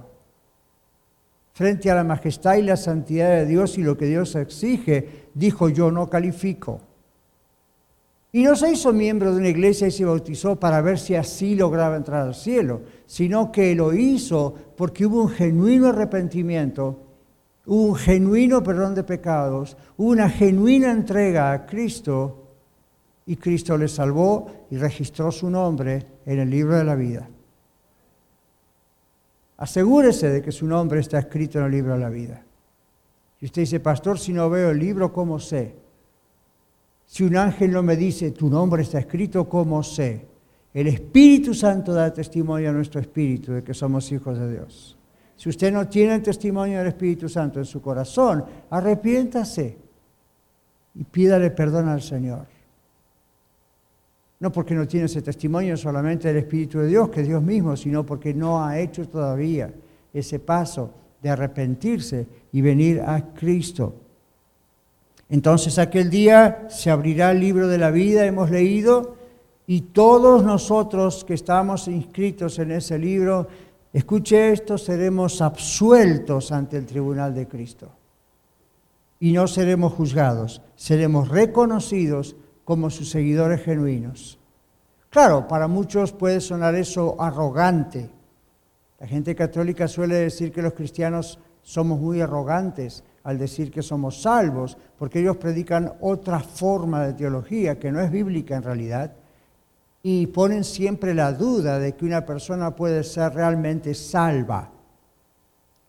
frente 1.60 1.92
a 1.92 1.96
la 1.96 2.06
majestad 2.06 2.56
y 2.56 2.62
la 2.62 2.78
santidad 2.78 3.32
de 3.32 3.46
Dios 3.46 3.78
y 3.78 3.84
lo 3.84 3.98
que 3.98 4.06
Dios 4.06 4.34
exige, 4.36 5.28
dijo 5.34 5.68
yo 5.68 5.92
no 5.92 6.10
califico. 6.10 6.80
Y 8.32 8.44
no 8.44 8.56
se 8.56 8.72
hizo 8.72 8.94
miembro 8.94 9.34
de 9.34 9.40
una 9.40 9.50
iglesia 9.50 9.88
y 9.88 9.92
se 9.92 10.06
bautizó 10.06 10.58
para 10.58 10.80
ver 10.80 10.98
si 10.98 11.16
así 11.16 11.56
lograba 11.56 11.98
entrar 11.98 12.26
al 12.26 12.34
cielo, 12.34 12.84
sino 13.06 13.52
que 13.52 13.76
lo 13.76 13.94
hizo 13.94 14.56
porque 14.78 15.06
hubo 15.06 15.24
un 15.24 15.32
genuino 15.32 15.88
arrepentimiento, 15.88 16.98
hubo 17.66 17.88
un 17.88 17.96
genuino 17.96 18.64
perdón 18.64 18.96
de 18.96 19.04
pecados, 19.04 19.76
hubo 19.98 20.12
una 20.12 20.30
genuina 20.30 20.92
entrega 20.92 21.52
a 21.52 21.66
Cristo 21.66 22.54
y 23.26 23.36
Cristo 23.36 23.78
le 23.78 23.90
salvó 23.90 24.48
y 24.72 24.78
registró 24.78 25.30
su 25.30 25.50
nombre 25.50 26.06
en 26.26 26.40
el 26.40 26.50
libro 26.50 26.78
de 26.78 26.86
la 26.86 26.96
vida. 26.96 27.30
Asegúrese 29.60 30.30
de 30.30 30.42
que 30.42 30.54
su 30.54 30.66
nombre 30.66 31.02
está 31.02 31.20
escrito 31.20 31.60
en 31.60 31.66
el 31.66 31.72
libro 31.72 31.94
de 31.94 32.00
la 32.00 32.10
vida. 32.10 32.42
Y 33.42 33.46
usted 33.46 33.64
dice, 33.64 33.82
pastor, 33.82 34.18
si 34.18 34.32
no 34.32 34.50
veo 34.50 34.70
el 34.70 34.80
libro, 34.80 35.12
¿cómo 35.12 35.38
sé? 35.38 35.76
Si 37.06 37.24
un 37.24 37.36
ángel 37.36 37.72
no 37.72 37.84
me 37.84 37.98
dice, 37.98 38.32
tu 38.32 38.50
nombre 38.50 38.84
está 38.84 39.00
escrito, 39.00 39.50
¿cómo 39.50 39.84
sé? 39.84 40.26
El 40.74 40.88
Espíritu 40.88 41.54
Santo 41.54 41.92
da 41.94 42.14
testimonio 42.14 42.70
a 42.70 42.74
nuestro 42.74 43.02
espíritu 43.02 43.52
de 43.52 43.64
que 43.64 43.74
somos 43.74 44.10
hijos 44.14 44.40
de 44.40 44.50
Dios. 44.50 44.98
Si 45.36 45.50
usted 45.50 45.74
no 45.74 45.90
tiene 45.90 46.16
el 46.16 46.24
testimonio 46.24 46.78
del 46.78 46.88
Espíritu 46.88 47.28
Santo 47.28 47.60
en 47.60 47.66
su 47.66 47.82
corazón, 47.82 48.46
arrepiéntase 48.70 49.78
y 50.96 51.04
pídale 51.04 51.52
perdón 51.52 51.90
al 51.90 52.02
Señor. 52.02 52.48
No 54.40 54.52
porque 54.52 54.74
no 54.74 54.88
tiene 54.88 55.08
ese 55.08 55.22
testimonio 55.22 55.76
solamente 55.76 56.30
del 56.30 56.38
Espíritu 56.38 56.80
de 56.80 56.88
Dios, 56.88 57.10
que 57.10 57.22
es 57.22 57.28
Dios 57.28 57.44
mismo, 57.44 57.76
sino 57.76 58.06
porque 58.06 58.34
no 58.34 58.64
ha 58.64 58.80
hecho 58.80 59.08
todavía 59.08 59.74
ese 60.14 60.40
paso 60.40 60.94
de 61.22 61.30
arrepentirse 61.30 62.28
y 62.52 62.62
venir 62.62 63.02
a 63.02 63.34
Cristo. 63.34 63.96
Entonces 65.30 65.78
aquel 65.78 66.10
día 66.10 66.68
se 66.70 66.90
abrirá 66.90 67.32
el 67.32 67.40
libro 67.40 67.68
de 67.68 67.78
la 67.78 67.92
vida, 67.92 68.26
hemos 68.26 68.50
leído, 68.50 69.16
y 69.68 69.82
todos 69.82 70.44
nosotros 70.44 71.24
que 71.24 71.36
estamos 71.36 71.88
inscritos 71.88 72.58
en 72.58 72.72
ese 72.72 72.98
libro, 72.98 73.48
escuche 73.94 74.52
esto, 74.52 74.80
seremos 74.80 75.42
absueltos 75.42 76.52
ante 76.52 76.78
el 76.78 76.88
tribunal 76.88 77.36
de 77.36 77.48
Cristo. 77.48 77.92
Y 79.20 79.32
no 79.32 79.48
seremos 79.48 79.94
juzgados, 79.94 80.62
seremos 80.76 81.28
reconocidos 81.28 82.36
como 82.70 82.92
sus 82.92 83.10
seguidores 83.10 83.64
genuinos. 83.64 84.38
Claro, 85.10 85.48
para 85.48 85.68
muchos 85.68 86.12
puede 86.12 86.40
sonar 86.40 86.76
eso 86.76 87.20
arrogante. 87.20 88.12
La 89.00 89.08
gente 89.08 89.34
católica 89.34 89.88
suele 89.88 90.18
decir 90.18 90.52
que 90.52 90.62
los 90.62 90.74
cristianos 90.74 91.40
somos 91.64 92.00
muy 92.00 92.22
arrogantes 92.22 93.04
al 93.24 93.40
decir 93.40 93.72
que 93.72 93.82
somos 93.82 94.22
salvos, 94.22 94.78
porque 95.00 95.20
ellos 95.20 95.38
predican 95.38 95.94
otra 96.00 96.40
forma 96.40 97.08
de 97.08 97.14
teología 97.14 97.80
que 97.80 97.92
no 97.92 98.02
es 98.02 98.12
bíblica 98.12 98.58
en 98.58 98.62
realidad, 98.62 99.14
y 100.04 100.28
ponen 100.28 100.64
siempre 100.64 101.16
la 101.16 101.34
duda 101.34 101.80
de 101.80 101.96
que 101.96 102.06
una 102.06 102.24
persona 102.24 102.76
puede 102.76 103.04
ser 103.04 103.34
realmente 103.34 103.96
salva. 103.96 104.70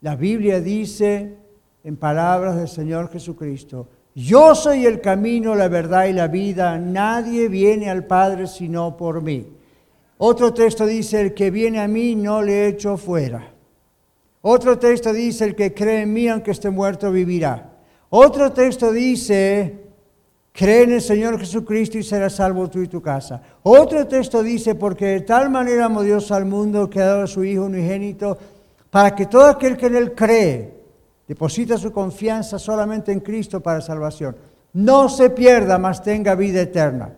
La 0.01 0.17
Biblia 0.17 0.63
dice, 0.63 1.37
en 1.85 1.97
palabras 1.99 2.57
del 2.57 2.69
Señor 2.69 3.11
Jesucristo, 3.11 3.87
yo 4.15 4.55
soy 4.55 4.87
el 4.87 5.01
camino, 5.01 5.55
la 5.55 5.69
verdad 5.69 6.07
y 6.07 6.13
la 6.13 6.27
vida. 6.27 6.79
Nadie 6.79 7.49
viene 7.49 7.91
al 7.91 8.05
Padre 8.05 8.47
sino 8.47 8.97
por 8.97 9.23
mí. 9.23 9.47
Otro 10.19 10.53
texto 10.53 10.85
dice, 10.85 11.21
el 11.21 11.35
que 11.35 11.51
viene 11.51 11.81
a 11.81 11.89
mí 11.89 12.15
no 12.15 12.43
le 12.43 12.67
echo 12.67 12.97
fuera. 12.97 13.55
Otro 14.43 14.79
texto 14.79 15.13
dice, 15.13 15.45
el 15.45 15.55
que 15.55 15.73
cree 15.73 16.03
en 16.03 16.13
mí, 16.13 16.29
aunque 16.29 16.51
esté 16.51 16.71
muerto, 16.71 17.11
vivirá. 17.13 17.71
Otro 18.11 18.53
texto 18.53 18.93
dice, 18.93 19.79
cree 20.53 20.83
en 20.83 20.93
el 20.93 21.03
Señor 21.03 21.39
Jesucristo 21.39 21.97
y 21.97 22.03
serás 22.03 22.35
salvo 22.35 22.69
tú 22.69 22.81
y 22.81 22.89
tu 22.89 23.01
casa. 23.01 23.41
Otro 23.63 24.07
texto 24.07 24.43
dice, 24.43 24.75
porque 24.75 25.07
de 25.07 25.21
tal 25.21 25.51
manera 25.51 25.87
amó 25.87 26.03
Dios 26.03 26.31
al 26.33 26.47
mundo 26.47 26.91
que 26.91 27.01
ha 27.01 27.07
dado 27.07 27.23
a 27.23 27.27
su 27.27 27.45
Hijo 27.45 27.65
unigénito, 27.65 28.37
para 28.91 29.15
que 29.15 29.27
todo 29.27 29.47
aquel 29.47 29.77
que 29.77 29.87
en 29.87 29.97
él 29.97 30.15
cree 30.15 30.80
Deposita 31.31 31.79
su 31.79 31.93
confianza 31.93 32.59
solamente 32.59 33.13
en 33.13 33.21
Cristo 33.21 33.61
para 33.61 33.81
salvación. 33.81 34.35
No 34.73 35.09
se 35.09 35.31
pierda, 35.31 35.79
mas 35.79 36.03
tenga 36.03 36.35
vida 36.35 36.61
eterna. 36.61 37.13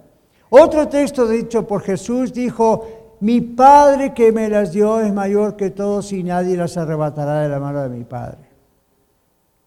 Otro 0.51 0.87
texto 0.87 1.27
dicho 1.27 1.67
por 1.67 1.81
Jesús 1.81 2.31
dijo, 2.31 3.17
mi 3.21 3.41
Padre 3.41 4.13
que 4.13 4.31
me 4.31 4.51
las 4.51 4.71
dio 4.71 5.01
es 5.01 5.15
mayor 5.15 5.57
que 5.57 5.71
todos 5.71 6.13
y 6.13 6.23
nadie 6.23 6.59
las 6.59 6.77
arrebatará 6.77 7.41
de 7.41 7.49
la 7.49 7.59
mano 7.59 7.83
de 7.83 7.89
mi 7.89 8.05
Padre. 8.05 8.52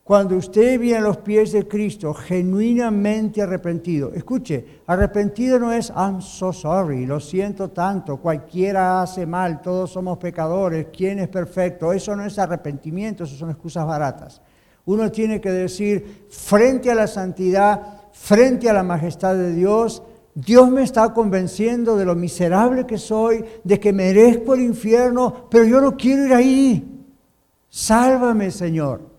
Cuando 0.06 0.38
usted 0.38 0.80
viene 0.80 1.00
a 1.00 1.02
los 1.02 1.18
pies 1.18 1.52
de 1.52 1.68
Cristo 1.68 2.14
genuinamente 2.14 3.42
arrepentido, 3.42 4.14
escuche, 4.14 4.84
arrepentido 4.86 5.58
no 5.58 5.74
es 5.74 5.90
I'm 5.90 6.22
so 6.22 6.54
sorry, 6.54 7.08
lo 7.08 7.20
siento 7.20 7.72
tanto, 7.72 8.18
cualquiera 8.18 9.02
hace 9.02 9.26
mal, 9.26 9.64
todos 9.64 9.90
somos 9.90 10.20
pecadores, 10.20 10.90
¿quién 10.96 11.18
es 11.18 11.28
perfecto? 11.28 11.92
Eso 11.92 12.16
no 12.16 12.24
es 12.24 12.38
arrepentimiento, 12.38 13.24
eso 13.24 13.36
son 13.36 13.50
excusas 13.50 13.88
baratas. 13.88 14.44
Uno 14.86 15.12
tiene 15.12 15.42
que 15.42 15.50
decir, 15.50 16.28
frente 16.30 16.92
a 16.92 16.96
la 16.96 17.08
santidad, 17.08 18.04
frente 18.12 18.70
a 18.70 18.74
la 18.74 18.84
majestad 18.84 19.34
de 19.34 19.56
Dios, 19.56 20.04
Dios 20.36 20.70
me 20.70 20.84
está 20.84 21.16
convenciendo 21.16 21.98
de 21.98 22.06
lo 22.06 22.14
miserable 22.14 22.86
que 22.86 23.00
soy, 23.00 23.44
de 23.64 23.80
que 23.80 23.92
merezco 23.92 24.54
el 24.54 24.62
infierno, 24.62 25.48
pero 25.50 25.64
yo 25.64 25.82
no 25.82 25.98
quiero 25.98 26.28
ir 26.28 26.34
ahí. 26.36 27.08
Sálvame, 27.70 28.52
Señor. 28.52 29.15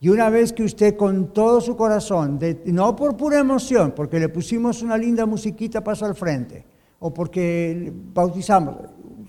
Y 0.00 0.08
una 0.10 0.28
vez 0.28 0.52
que 0.52 0.62
usted 0.62 0.96
con 0.96 1.32
todo 1.32 1.60
su 1.60 1.74
corazón, 1.76 2.38
no 2.66 2.94
por 2.94 3.16
pura 3.16 3.38
emoción, 3.38 3.92
porque 3.96 4.20
le 4.20 4.28
pusimos 4.28 4.82
una 4.82 4.98
linda 4.98 5.24
musiquita 5.24 5.82
paso 5.82 6.04
al 6.04 6.14
frente, 6.14 6.64
o 6.98 7.12
porque 7.12 7.92
bautizamos, 8.12 8.76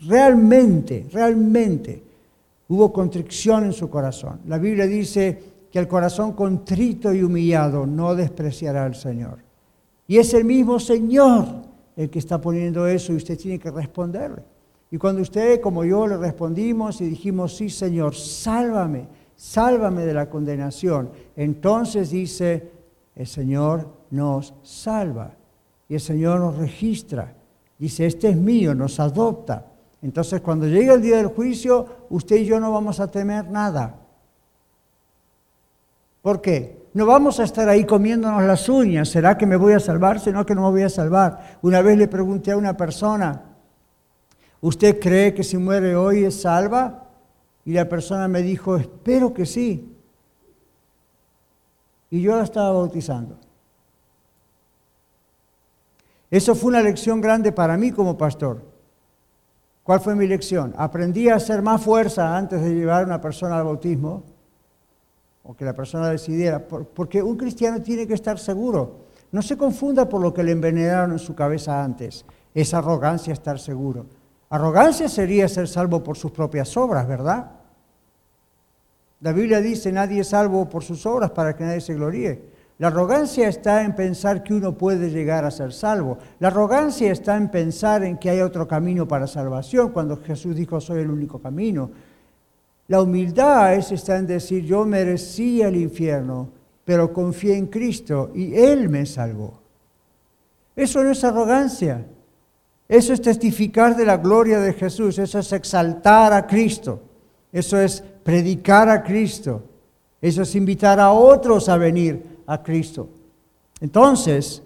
realmente, 0.05 1.07
realmente 1.11 2.03
hubo 2.67 2.91
contrición 2.91 3.65
en 3.65 3.73
su 3.73 3.89
corazón. 3.89 4.41
La 4.47 4.57
Biblia 4.57 4.85
dice 4.85 5.41
que 5.71 5.79
el 5.79 5.87
corazón 5.87 6.33
contrito 6.33 7.13
y 7.13 7.23
humillado 7.23 7.85
no 7.85 8.13
despreciará 8.13 8.83
al 8.83 8.95
Señor. 8.95 9.39
Y 10.05 10.17
es 10.17 10.33
el 10.33 10.43
mismo 10.43 10.79
Señor 10.79 11.45
el 11.95 12.09
que 12.09 12.19
está 12.19 12.39
poniendo 12.39 12.87
eso 12.87 13.13
y 13.13 13.15
usted 13.15 13.37
tiene 13.37 13.57
que 13.57 13.71
responderle. 13.71 14.43
Y 14.91 14.97
cuando 14.97 15.21
usted, 15.21 15.59
como 15.59 15.83
yo, 15.83 16.07
le 16.07 16.15
respondimos 16.15 17.01
y 17.01 17.05
dijimos, 17.05 17.57
sí 17.57 17.69
Señor, 17.69 18.15
sálvame 18.15 19.07
sálvame 19.37 20.05
de 20.05 20.13
la 20.13 20.29
condenación. 20.29 21.11
Entonces 21.37 22.09
dice, 22.09 22.71
el 23.15 23.27
Señor 23.27 23.87
nos 24.09 24.53
salva 24.63 25.31
y 25.87 25.93
el 25.93 26.01
Señor 26.01 26.41
nos 26.41 26.57
registra. 26.57 27.33
Dice, 27.77 28.07
este 28.07 28.29
es 28.29 28.35
mío, 28.35 28.75
nos 28.75 28.99
adopta. 28.99 29.67
Entonces 30.01 30.41
cuando 30.41 30.67
llegue 30.67 30.91
el 30.91 31.01
día 31.01 31.17
del 31.17 31.27
juicio, 31.27 31.85
usted 32.09 32.37
y 32.37 32.45
yo 32.45 32.59
no 32.59 32.71
vamos 32.71 32.99
a 32.99 33.09
temer 33.09 33.49
nada. 33.49 33.95
¿Por 36.21 36.41
qué? 36.41 36.87
No 36.93 37.05
vamos 37.05 37.39
a 37.39 37.43
estar 37.43 37.69
ahí 37.69 37.85
comiéndonos 37.85 38.43
las 38.43 38.67
uñas. 38.67 39.09
¿Será 39.09 39.37
que 39.37 39.45
me 39.45 39.55
voy 39.55 39.73
a 39.73 39.79
salvar? 39.79 40.19
¿Será 40.19 40.43
que 40.43 40.55
no 40.55 40.63
me 40.63 40.71
voy 40.71 40.81
a 40.81 40.89
salvar? 40.89 41.59
Una 41.61 41.81
vez 41.81 41.97
le 41.97 42.07
pregunté 42.07 42.51
a 42.51 42.57
una 42.57 42.75
persona, 42.75 43.43
¿usted 44.59 44.99
cree 44.99 45.33
que 45.33 45.43
si 45.43 45.57
muere 45.57 45.95
hoy 45.95 46.25
es 46.25 46.41
salva? 46.41 47.06
Y 47.67 47.73
la 47.73 47.89
persona 47.89 48.29
me 48.29 48.41
dijo, 48.41 48.77
espero 48.77 49.33
que 49.33 49.45
sí. 49.45 49.93
Y 52.09 52.21
yo 52.21 52.37
la 52.37 52.43
estaba 52.43 52.71
bautizando. 52.71 53.37
Eso 56.31 56.55
fue 56.55 56.69
una 56.69 56.81
lección 56.81 57.19
grande 57.19 57.51
para 57.51 57.75
mí 57.75 57.91
como 57.91 58.17
pastor. 58.17 58.61
¿Cuál 59.83 59.99
fue 59.99 60.15
mi 60.15 60.27
lección? 60.27 60.73
Aprendí 60.77 61.27
a 61.27 61.35
hacer 61.35 61.61
más 61.61 61.83
fuerza 61.83 62.37
antes 62.37 62.61
de 62.61 62.73
llevar 62.73 63.03
a 63.03 63.05
una 63.05 63.19
persona 63.19 63.57
al 63.57 63.65
bautismo, 63.65 64.23
o 65.43 65.53
que 65.53 65.65
la 65.65 65.73
persona 65.73 66.09
decidiera, 66.09 66.65
porque 66.65 67.21
un 67.21 67.35
cristiano 67.35 67.81
tiene 67.81 68.07
que 68.07 68.13
estar 68.13 68.39
seguro. 68.39 69.07
No 69.33 69.41
se 69.41 69.57
confunda 69.57 70.07
por 70.07 70.21
lo 70.21 70.33
que 70.33 70.41
le 70.41 70.53
envenenaron 70.53 71.11
en 71.11 71.19
su 71.19 71.35
cabeza 71.35 71.83
antes. 71.83 72.23
Es 72.53 72.73
arrogancia 72.73 73.33
estar 73.33 73.59
seguro. 73.59 74.05
Arrogancia 74.49 75.09
sería 75.09 75.49
ser 75.49 75.67
salvo 75.67 76.01
por 76.01 76.15
sus 76.15 76.31
propias 76.31 76.77
obras, 76.77 77.05
¿verdad? 77.05 77.56
La 79.21 79.31
Biblia 79.31 79.61
dice, 79.61 79.91
nadie 79.91 80.21
es 80.21 80.29
salvo 80.29 80.69
por 80.69 80.83
sus 80.83 81.05
obras 81.05 81.31
para 81.31 81.55
que 81.55 81.63
nadie 81.63 81.81
se 81.81 81.95
gloríe. 81.95 82.57
La 82.79 82.87
arrogancia 82.87 83.47
está 83.47 83.83
en 83.83 83.95
pensar 83.95 84.43
que 84.43 84.53
uno 84.53 84.77
puede 84.77 85.09
llegar 85.09 85.45
a 85.45 85.51
ser 85.51 85.73
salvo. 85.73 86.19
La 86.39 86.49
arrogancia 86.49 87.11
está 87.11 87.35
en 87.35 87.49
pensar 87.49 88.03
en 88.03 88.17
que 88.17 88.29
hay 88.29 88.41
otro 88.41 88.67
camino 88.67 89.07
para 89.07 89.25
salvación, 89.25 89.89
cuando 89.89 90.17
Jesús 90.17 90.55
dijo, 90.55 90.79
soy 90.79 91.01
el 91.01 91.09
único 91.09 91.39
camino. 91.39 91.89
La 92.87 93.01
humildad 93.01 93.73
es 93.73 93.91
está 93.91 94.17
en 94.17 94.27
decir, 94.27 94.63
yo 94.63 94.85
merecía 94.85 95.69
el 95.69 95.75
infierno, 95.75 96.49
pero 96.85 97.11
confié 97.11 97.57
en 97.57 97.65
Cristo 97.65 98.31
y 98.35 98.55
Él 98.55 98.89
me 98.89 99.05
salvó. 99.07 99.59
Eso 100.75 101.03
no 101.03 101.09
es 101.09 101.23
arrogancia. 101.23 102.05
Eso 102.87 103.11
es 103.11 103.21
testificar 103.21 103.97
de 103.97 104.05
la 104.05 104.17
gloria 104.17 104.59
de 104.59 104.73
Jesús. 104.73 105.17
Eso 105.17 105.39
es 105.39 105.51
exaltar 105.51 106.31
a 106.31 106.45
Cristo. 106.45 107.01
Eso 107.51 107.79
es 107.79 108.03
predicar 108.27 108.89
a 108.89 109.03
Cristo. 109.03 109.63
Eso 110.19 110.41
es 110.41 110.53
invitar 110.53 110.99
a 110.99 111.13
otros 111.13 111.69
a 111.69 111.77
venir 111.77 112.41
a 112.45 112.61
Cristo. 112.61 113.07
Entonces, 113.79 114.61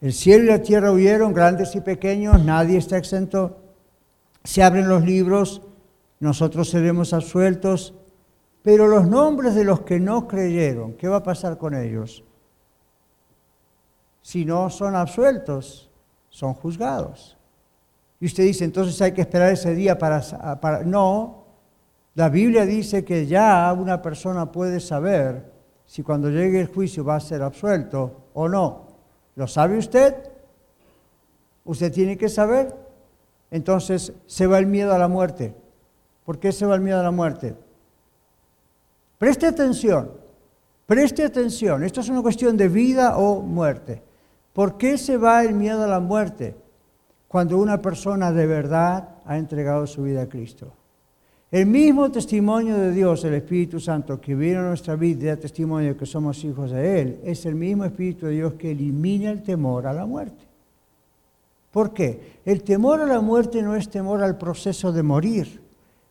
el 0.00 0.12
cielo 0.12 0.42
y 0.42 0.48
la 0.48 0.60
tierra 0.60 0.90
huyeron, 0.90 1.32
grandes 1.32 1.76
y 1.76 1.80
pequeños, 1.80 2.44
nadie 2.44 2.76
está 2.76 2.98
exento. 2.98 3.60
Se 4.42 4.64
abren 4.64 4.88
los 4.88 5.04
libros, 5.04 5.62
nosotros 6.18 6.68
seremos 6.68 7.12
absueltos, 7.12 7.94
pero 8.64 8.88
los 8.88 9.06
nombres 9.06 9.54
de 9.54 9.62
los 9.62 9.82
que 9.82 10.00
no 10.00 10.26
creyeron, 10.26 10.94
¿qué 10.94 11.06
va 11.06 11.18
a 11.18 11.22
pasar 11.22 11.56
con 11.56 11.72
ellos? 11.74 12.24
Si 14.22 14.44
no 14.44 14.70
son 14.70 14.96
absueltos, 14.96 15.88
son 16.30 16.52
juzgados. 16.52 17.36
Y 18.18 18.26
usted 18.26 18.42
dice, 18.42 18.64
entonces 18.64 19.00
hay 19.00 19.12
que 19.12 19.20
esperar 19.20 19.52
ese 19.52 19.72
día 19.72 19.96
para... 19.96 20.20
para... 20.60 20.82
No, 20.82 21.43
la 22.14 22.28
Biblia 22.28 22.64
dice 22.64 23.04
que 23.04 23.26
ya 23.26 23.72
una 23.76 24.00
persona 24.00 24.52
puede 24.52 24.78
saber 24.78 25.52
si 25.84 26.02
cuando 26.02 26.30
llegue 26.30 26.60
el 26.60 26.68
juicio 26.68 27.04
va 27.04 27.16
a 27.16 27.20
ser 27.20 27.42
absuelto 27.42 28.28
o 28.34 28.48
no. 28.48 28.88
¿Lo 29.34 29.46
sabe 29.48 29.78
usted? 29.78 30.14
Usted 31.64 31.92
tiene 31.92 32.16
que 32.16 32.28
saber. 32.28 32.74
Entonces 33.50 34.12
se 34.26 34.46
va 34.46 34.58
el 34.58 34.66
miedo 34.66 34.92
a 34.94 34.98
la 34.98 35.08
muerte. 35.08 35.54
¿Por 36.24 36.38
qué 36.38 36.52
se 36.52 36.66
va 36.66 36.76
el 36.76 36.80
miedo 36.80 37.00
a 37.00 37.02
la 37.02 37.10
muerte? 37.10 37.56
Preste 39.18 39.46
atención, 39.46 40.10
preste 40.86 41.24
atención. 41.24 41.82
Esto 41.82 42.00
es 42.00 42.08
una 42.08 42.22
cuestión 42.22 42.56
de 42.56 42.68
vida 42.68 43.16
o 43.16 43.40
muerte. 43.40 44.02
¿Por 44.52 44.76
qué 44.78 44.98
se 44.98 45.16
va 45.16 45.42
el 45.42 45.54
miedo 45.54 45.82
a 45.82 45.88
la 45.88 46.00
muerte 46.00 46.56
cuando 47.28 47.58
una 47.58 47.82
persona 47.82 48.32
de 48.32 48.46
verdad 48.46 49.16
ha 49.24 49.36
entregado 49.36 49.86
su 49.86 50.02
vida 50.02 50.22
a 50.22 50.28
Cristo? 50.28 50.72
El 51.54 51.66
mismo 51.66 52.10
testimonio 52.10 52.76
de 52.76 52.90
Dios, 52.90 53.22
el 53.22 53.34
Espíritu 53.34 53.78
Santo, 53.78 54.20
que 54.20 54.34
viene 54.34 54.58
a 54.58 54.62
nuestra 54.62 54.96
vida 54.96 55.22
y 55.22 55.26
da 55.26 55.36
testimonio 55.36 55.90
de 55.90 55.96
que 55.96 56.04
somos 56.04 56.42
hijos 56.42 56.72
de 56.72 57.00
Él, 57.00 57.20
es 57.22 57.46
el 57.46 57.54
mismo 57.54 57.84
Espíritu 57.84 58.26
de 58.26 58.32
Dios 58.32 58.54
que 58.54 58.72
elimina 58.72 59.30
el 59.30 59.40
temor 59.44 59.86
a 59.86 59.92
la 59.92 60.04
muerte. 60.04 60.44
¿Por 61.70 61.94
qué? 61.94 62.40
El 62.44 62.64
temor 62.64 63.02
a 63.02 63.06
la 63.06 63.20
muerte 63.20 63.62
no 63.62 63.76
es 63.76 63.88
temor 63.88 64.20
al 64.24 64.36
proceso 64.36 64.90
de 64.90 65.04
morir. 65.04 65.62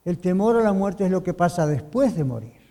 El 0.05 0.17
temor 0.17 0.55
a 0.55 0.63
la 0.63 0.71
muerte 0.71 1.03
es 1.03 1.11
lo 1.11 1.21
que 1.21 1.33
pasa 1.33 1.67
después 1.67 2.15
de 2.15 2.23
morir. 2.23 2.61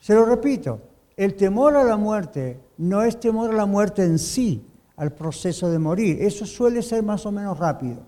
Se 0.00 0.12
lo 0.12 0.24
repito, 0.24 0.80
el 1.16 1.36
temor 1.36 1.76
a 1.76 1.84
la 1.84 1.96
muerte 1.96 2.58
no 2.78 3.04
es 3.04 3.20
temor 3.20 3.50
a 3.50 3.56
la 3.56 3.66
muerte 3.66 4.02
en 4.02 4.18
sí, 4.18 4.66
al 4.96 5.12
proceso 5.12 5.70
de 5.70 5.78
morir. 5.78 6.20
Eso 6.20 6.44
suele 6.44 6.82
ser 6.82 7.04
más 7.04 7.24
o 7.26 7.30
menos 7.30 7.56
rápido. 7.56 7.98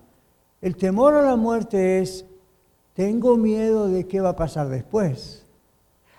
El 0.60 0.76
temor 0.76 1.14
a 1.14 1.22
la 1.22 1.36
muerte 1.36 2.00
es 2.00 2.26
tengo 2.94 3.36
miedo 3.36 3.88
de 3.88 4.06
qué 4.06 4.20
va 4.20 4.30
a 4.30 4.36
pasar 4.36 4.68
después. 4.68 5.46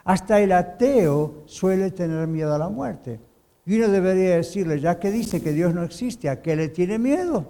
Hasta 0.04 0.40
el 0.40 0.52
ateo 0.52 1.44
suele 1.46 1.92
tener 1.92 2.28
miedo 2.28 2.54
a 2.54 2.58
la 2.58 2.70
muerte. 2.70 3.20
Y 3.66 3.78
uno 3.78 3.90
debería 3.90 4.36
decirle, 4.36 4.80
ya 4.80 5.00
que 5.00 5.12
dice 5.12 5.42
que 5.42 5.54
Dios 5.54 5.74
no 5.74 5.84
existe, 5.84 6.30
¿a 6.30 6.42
qué 6.42 6.56
le 6.56 6.70
tiene 6.70 6.98
miedo? 6.98 7.46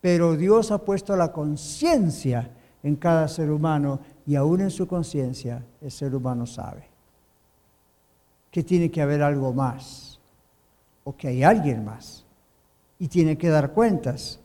Pero 0.00 0.36
Dios 0.36 0.70
ha 0.70 0.78
puesto 0.78 1.16
la 1.16 1.32
conciencia 1.32 2.50
en 2.82 2.96
cada 2.96 3.28
ser 3.28 3.50
humano 3.50 4.00
y 4.26 4.36
aún 4.36 4.60
en 4.60 4.70
su 4.70 4.86
conciencia 4.86 5.64
el 5.80 5.90
ser 5.90 6.14
humano 6.14 6.46
sabe 6.46 6.92
que 8.50 8.62
tiene 8.62 8.90
que 8.90 9.00
haber 9.00 9.22
algo 9.22 9.52
más 9.52 10.20
o 11.04 11.16
que 11.16 11.28
hay 11.28 11.42
alguien 11.42 11.84
más 11.84 12.24
y 12.98 13.08
tiene 13.08 13.38
que 13.38 13.48
dar 13.48 13.72
cuentas 13.72 14.38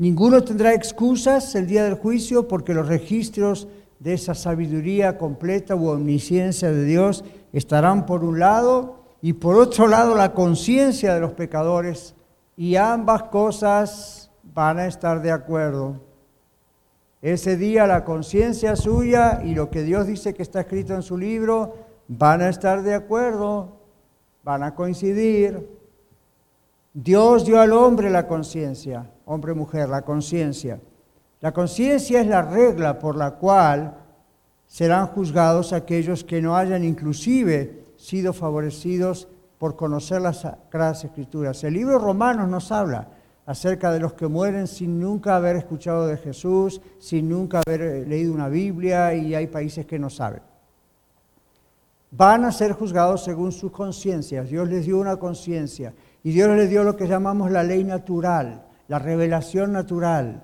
Ninguno 0.00 0.42
tendrá 0.42 0.72
excusas 0.72 1.54
el 1.54 1.66
día 1.66 1.84
del 1.84 1.92
juicio 1.92 2.48
porque 2.48 2.72
los 2.72 2.88
registros 2.88 3.68
de 3.98 4.14
esa 4.14 4.34
sabiduría 4.34 5.18
completa 5.18 5.76
u 5.76 5.88
omnisciencia 5.88 6.72
de 6.72 6.86
Dios 6.86 7.22
estarán 7.52 8.06
por 8.06 8.24
un 8.24 8.38
lado 8.38 9.02
y 9.20 9.34
por 9.34 9.56
otro 9.56 9.88
lado 9.88 10.16
la 10.16 10.32
conciencia 10.32 11.12
de 11.12 11.20
los 11.20 11.32
pecadores 11.32 12.14
y 12.56 12.76
ambas 12.76 13.24
cosas 13.24 14.30
van 14.42 14.78
a 14.78 14.86
estar 14.86 15.20
de 15.20 15.32
acuerdo. 15.32 16.00
Ese 17.20 17.58
día 17.58 17.86
la 17.86 18.02
conciencia 18.02 18.76
suya 18.76 19.42
y 19.44 19.54
lo 19.54 19.68
que 19.68 19.82
Dios 19.82 20.06
dice 20.06 20.32
que 20.32 20.42
está 20.42 20.60
escrito 20.60 20.94
en 20.94 21.02
su 21.02 21.18
libro 21.18 21.74
van 22.08 22.40
a 22.40 22.48
estar 22.48 22.82
de 22.82 22.94
acuerdo, 22.94 23.76
van 24.44 24.62
a 24.62 24.74
coincidir. 24.74 25.68
Dios 26.94 27.44
dio 27.44 27.60
al 27.60 27.74
hombre 27.74 28.08
la 28.08 28.26
conciencia, 28.26 29.10
hombre 29.30 29.54
mujer, 29.54 29.88
la 29.88 30.02
conciencia. 30.02 30.80
La 31.40 31.52
conciencia 31.52 32.20
es 32.20 32.26
la 32.26 32.42
regla 32.42 32.98
por 32.98 33.16
la 33.16 33.36
cual 33.36 33.96
serán 34.66 35.06
juzgados 35.06 35.72
aquellos 35.72 36.24
que 36.24 36.42
no 36.42 36.56
hayan 36.56 36.82
inclusive 36.82 37.84
sido 37.96 38.32
favorecidos 38.32 39.28
por 39.56 39.76
conocer 39.76 40.20
las 40.20 40.40
Sagradas 40.40 41.04
Escrituras. 41.04 41.62
El 41.62 41.74
libro 41.74 41.98
Romanos 41.98 42.48
nos 42.48 42.72
habla 42.72 43.08
acerca 43.46 43.92
de 43.92 44.00
los 44.00 44.14
que 44.14 44.26
mueren 44.26 44.66
sin 44.66 44.98
nunca 44.98 45.36
haber 45.36 45.56
escuchado 45.56 46.08
de 46.08 46.16
Jesús, 46.16 46.80
sin 46.98 47.28
nunca 47.28 47.62
haber 47.64 47.82
eh, 47.82 48.06
leído 48.06 48.34
una 48.34 48.48
Biblia 48.48 49.14
y 49.14 49.34
hay 49.34 49.46
países 49.46 49.86
que 49.86 49.98
no 49.98 50.10
saben. 50.10 50.42
Van 52.10 52.44
a 52.44 52.50
ser 52.50 52.72
juzgados 52.72 53.22
según 53.22 53.52
sus 53.52 53.70
conciencias. 53.70 54.48
Dios 54.48 54.68
les 54.68 54.86
dio 54.86 54.98
una 54.98 55.16
conciencia 55.16 55.94
y 56.24 56.32
Dios 56.32 56.48
les 56.56 56.68
dio 56.68 56.82
lo 56.82 56.96
que 56.96 57.06
llamamos 57.06 57.52
la 57.52 57.62
ley 57.62 57.84
natural, 57.84 58.66
la 58.90 58.98
revelación 58.98 59.70
natural. 59.72 60.42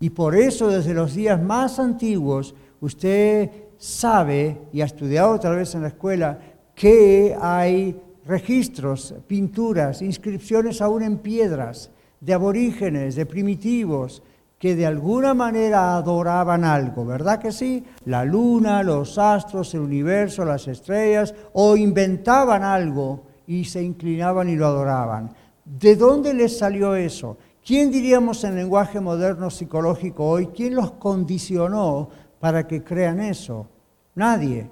Y 0.00 0.10
por 0.10 0.36
eso 0.36 0.68
desde 0.68 0.94
los 0.94 1.16
días 1.16 1.42
más 1.42 1.80
antiguos 1.80 2.54
usted 2.80 3.50
sabe 3.76 4.56
y 4.72 4.82
ha 4.82 4.84
estudiado 4.84 5.32
otra 5.32 5.50
vez 5.50 5.74
en 5.74 5.82
la 5.82 5.88
escuela 5.88 6.38
que 6.76 7.36
hay 7.40 8.00
registros, 8.24 9.16
pinturas, 9.26 10.00
inscripciones 10.00 10.80
aún 10.80 11.02
en 11.02 11.18
piedras 11.18 11.90
de 12.20 12.34
aborígenes, 12.34 13.16
de 13.16 13.26
primitivos, 13.26 14.22
que 14.60 14.76
de 14.76 14.86
alguna 14.86 15.34
manera 15.34 15.96
adoraban 15.96 16.62
algo, 16.62 17.04
¿verdad 17.04 17.40
que 17.40 17.50
sí? 17.50 17.82
La 18.04 18.24
luna, 18.24 18.84
los 18.84 19.18
astros, 19.18 19.74
el 19.74 19.80
universo, 19.80 20.44
las 20.44 20.68
estrellas, 20.68 21.34
o 21.52 21.76
inventaban 21.76 22.62
algo 22.62 23.24
y 23.48 23.64
se 23.64 23.82
inclinaban 23.82 24.48
y 24.48 24.54
lo 24.54 24.66
adoraban. 24.66 25.34
¿De 25.64 25.96
dónde 25.96 26.32
les 26.32 26.58
salió 26.58 26.94
eso? 26.94 27.36
¿Quién 27.68 27.90
diríamos 27.90 28.42
en 28.44 28.54
lenguaje 28.54 28.98
moderno 28.98 29.50
psicológico 29.50 30.24
hoy? 30.24 30.46
¿Quién 30.46 30.74
los 30.74 30.92
condicionó 30.92 32.08
para 32.40 32.66
que 32.66 32.82
crean 32.82 33.20
eso? 33.20 33.66
Nadie. 34.14 34.70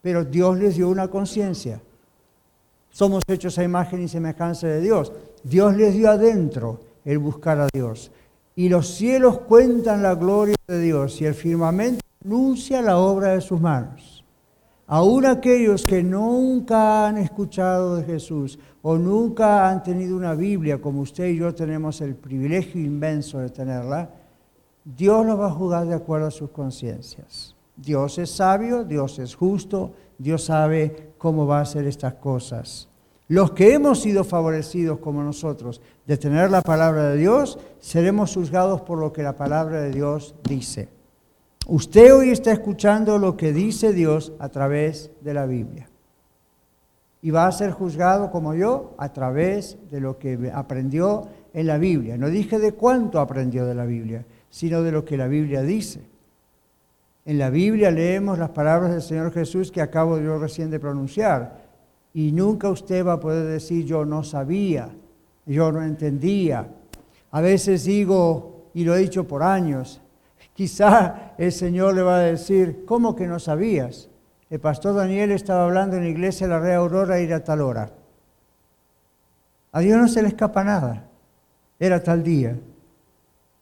Pero 0.00 0.24
Dios 0.24 0.56
les 0.56 0.76
dio 0.76 0.88
una 0.88 1.08
conciencia. 1.08 1.82
Somos 2.88 3.22
hechos 3.28 3.58
a 3.58 3.62
imagen 3.62 4.02
y 4.02 4.08
semejanza 4.08 4.68
de 4.68 4.80
Dios. 4.80 5.12
Dios 5.42 5.76
les 5.76 5.92
dio 5.92 6.08
adentro 6.08 6.80
el 7.04 7.18
buscar 7.18 7.60
a 7.60 7.68
Dios. 7.70 8.10
Y 8.56 8.70
los 8.70 8.88
cielos 8.88 9.40
cuentan 9.40 10.02
la 10.02 10.14
gloria 10.14 10.56
de 10.66 10.80
Dios 10.80 11.20
y 11.20 11.26
el 11.26 11.34
firmamento 11.34 12.00
anuncia 12.24 12.80
la 12.80 12.96
obra 12.96 13.34
de 13.34 13.42
sus 13.42 13.60
manos. 13.60 14.17
Aún 14.90 15.26
aquellos 15.26 15.84
que 15.84 16.02
nunca 16.02 17.06
han 17.06 17.18
escuchado 17.18 17.96
de 17.96 18.04
Jesús 18.04 18.58
o 18.80 18.96
nunca 18.96 19.68
han 19.68 19.82
tenido 19.82 20.16
una 20.16 20.34
Biblia 20.34 20.80
como 20.80 21.02
usted 21.02 21.26
y 21.26 21.36
yo 21.36 21.54
tenemos 21.54 22.00
el 22.00 22.14
privilegio 22.14 22.80
inmenso 22.80 23.38
de 23.38 23.50
tenerla, 23.50 24.08
Dios 24.82 25.26
los 25.26 25.38
va 25.38 25.48
a 25.48 25.50
juzgar 25.50 25.86
de 25.86 25.94
acuerdo 25.94 26.28
a 26.28 26.30
sus 26.30 26.48
conciencias. 26.48 27.54
Dios 27.76 28.16
es 28.16 28.30
sabio, 28.30 28.82
Dios 28.82 29.18
es 29.18 29.34
justo, 29.34 29.92
Dios 30.16 30.44
sabe 30.44 31.12
cómo 31.18 31.46
va 31.46 31.58
a 31.58 31.62
hacer 31.62 31.86
estas 31.86 32.14
cosas. 32.14 32.88
Los 33.28 33.50
que 33.50 33.74
hemos 33.74 34.00
sido 34.00 34.24
favorecidos 34.24 35.00
como 35.00 35.22
nosotros 35.22 35.82
de 36.06 36.16
tener 36.16 36.50
la 36.50 36.62
palabra 36.62 37.10
de 37.10 37.18
Dios, 37.18 37.58
seremos 37.78 38.32
juzgados 38.32 38.80
por 38.80 38.98
lo 38.98 39.12
que 39.12 39.22
la 39.22 39.36
palabra 39.36 39.82
de 39.82 39.90
Dios 39.90 40.34
dice. 40.44 40.88
Usted 41.70 42.14
hoy 42.14 42.30
está 42.30 42.50
escuchando 42.50 43.18
lo 43.18 43.36
que 43.36 43.52
dice 43.52 43.92
Dios 43.92 44.32
a 44.38 44.48
través 44.48 45.10
de 45.20 45.34
la 45.34 45.44
Biblia. 45.44 45.86
Y 47.20 47.30
va 47.30 47.46
a 47.46 47.52
ser 47.52 47.72
juzgado 47.72 48.30
como 48.30 48.54
yo 48.54 48.94
a 48.96 49.12
través 49.12 49.76
de 49.90 50.00
lo 50.00 50.18
que 50.18 50.50
aprendió 50.54 51.28
en 51.52 51.66
la 51.66 51.76
Biblia. 51.76 52.16
No 52.16 52.30
dije 52.30 52.58
de 52.58 52.72
cuánto 52.72 53.20
aprendió 53.20 53.66
de 53.66 53.74
la 53.74 53.84
Biblia, 53.84 54.24
sino 54.48 54.82
de 54.82 54.92
lo 54.92 55.04
que 55.04 55.18
la 55.18 55.28
Biblia 55.28 55.60
dice. 55.60 56.00
En 57.26 57.36
la 57.36 57.50
Biblia 57.50 57.90
leemos 57.90 58.38
las 58.38 58.50
palabras 58.50 58.90
del 58.90 59.02
Señor 59.02 59.30
Jesús 59.30 59.70
que 59.70 59.82
acabo 59.82 60.18
yo 60.18 60.38
recién 60.38 60.70
de 60.70 60.80
pronunciar. 60.80 61.66
Y 62.14 62.32
nunca 62.32 62.70
usted 62.70 63.06
va 63.06 63.14
a 63.14 63.20
poder 63.20 63.44
decir 63.44 63.84
yo 63.84 64.06
no 64.06 64.24
sabía, 64.24 64.88
yo 65.44 65.70
no 65.70 65.82
entendía. 65.82 66.66
A 67.30 67.42
veces 67.42 67.84
digo, 67.84 68.70
y 68.72 68.84
lo 68.84 68.96
he 68.96 69.00
dicho 69.00 69.28
por 69.28 69.42
años, 69.42 70.00
quizá 70.58 71.34
el 71.38 71.52
Señor 71.52 71.94
le 71.94 72.02
va 72.02 72.16
a 72.16 72.22
decir, 72.22 72.84
¿cómo 72.84 73.14
que 73.14 73.28
no 73.28 73.38
sabías? 73.38 74.08
El 74.50 74.58
pastor 74.58 74.96
Daniel 74.96 75.30
estaba 75.30 75.62
hablando 75.62 75.94
en 75.94 76.02
la 76.02 76.08
iglesia 76.08 76.48
de 76.48 76.52
la 76.52 76.58
Red 76.58 76.74
Aurora 76.74 77.20
y 77.20 77.26
era 77.26 77.44
tal 77.44 77.60
hora. 77.60 77.92
A 79.70 79.78
Dios 79.78 80.00
no 80.00 80.08
se 80.08 80.20
le 80.20 80.26
escapa 80.26 80.64
nada. 80.64 81.04
Era 81.78 82.02
tal 82.02 82.24
día. 82.24 82.58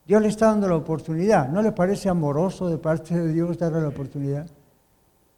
Dios 0.06 0.22
le 0.22 0.28
está 0.28 0.46
dando 0.46 0.70
la 0.70 0.76
oportunidad. 0.76 1.50
¿No 1.50 1.60
le 1.60 1.72
parece 1.72 2.08
amoroso 2.08 2.70
de 2.70 2.78
parte 2.78 3.14
de 3.14 3.30
Dios 3.30 3.58
darle 3.58 3.82
la 3.82 3.88
oportunidad? 3.88 4.46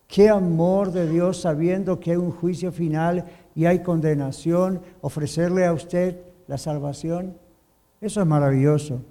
Qué 0.07 0.29
amor 0.29 0.93
de 0.93 1.09
Dios 1.09 1.41
sabiendo 1.41 1.99
que 1.99 2.13
hay 2.13 2.19
un 2.19 2.31
juicio 2.31 2.71
final 2.71 3.25
y 3.57 3.67
hay 3.67 3.83
condenación, 3.83 4.81
ofrecerle 5.01 5.67
a 5.67 5.73
usted 5.73 6.21
la 6.47 6.57
salvación. 6.57 7.37
Eso 8.01 8.21
es 8.21 8.27
maravilloso. 8.29 9.03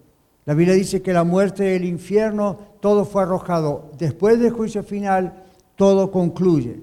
La 0.47 0.53
Biblia 0.53 0.75
dice 0.75 1.01
que 1.01 1.12
la 1.12 1.25
muerte 1.25 1.63
del 1.63 1.83
infierno, 1.83 2.57
todo 2.79 3.03
fue 3.03 3.23
arrojado. 3.23 3.91
Después 3.97 4.39
del 4.39 4.51
juicio 4.51 4.81
final, 4.81 5.43
todo 5.75 6.10
concluye 6.10 6.79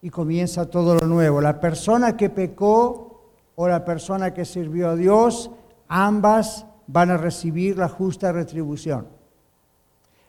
y 0.00 0.08
comienza 0.08 0.70
todo 0.70 0.94
lo 0.94 1.08
nuevo. 1.08 1.40
La 1.40 1.58
persona 1.58 2.16
que 2.16 2.30
pecó 2.30 3.32
o 3.56 3.66
la 3.66 3.84
persona 3.84 4.32
que 4.32 4.44
sirvió 4.44 4.90
a 4.90 4.94
Dios, 4.94 5.50
ambas 5.88 6.64
van 6.86 7.10
a 7.10 7.16
recibir 7.16 7.76
la 7.76 7.88
justa 7.88 8.30
retribución. 8.30 9.08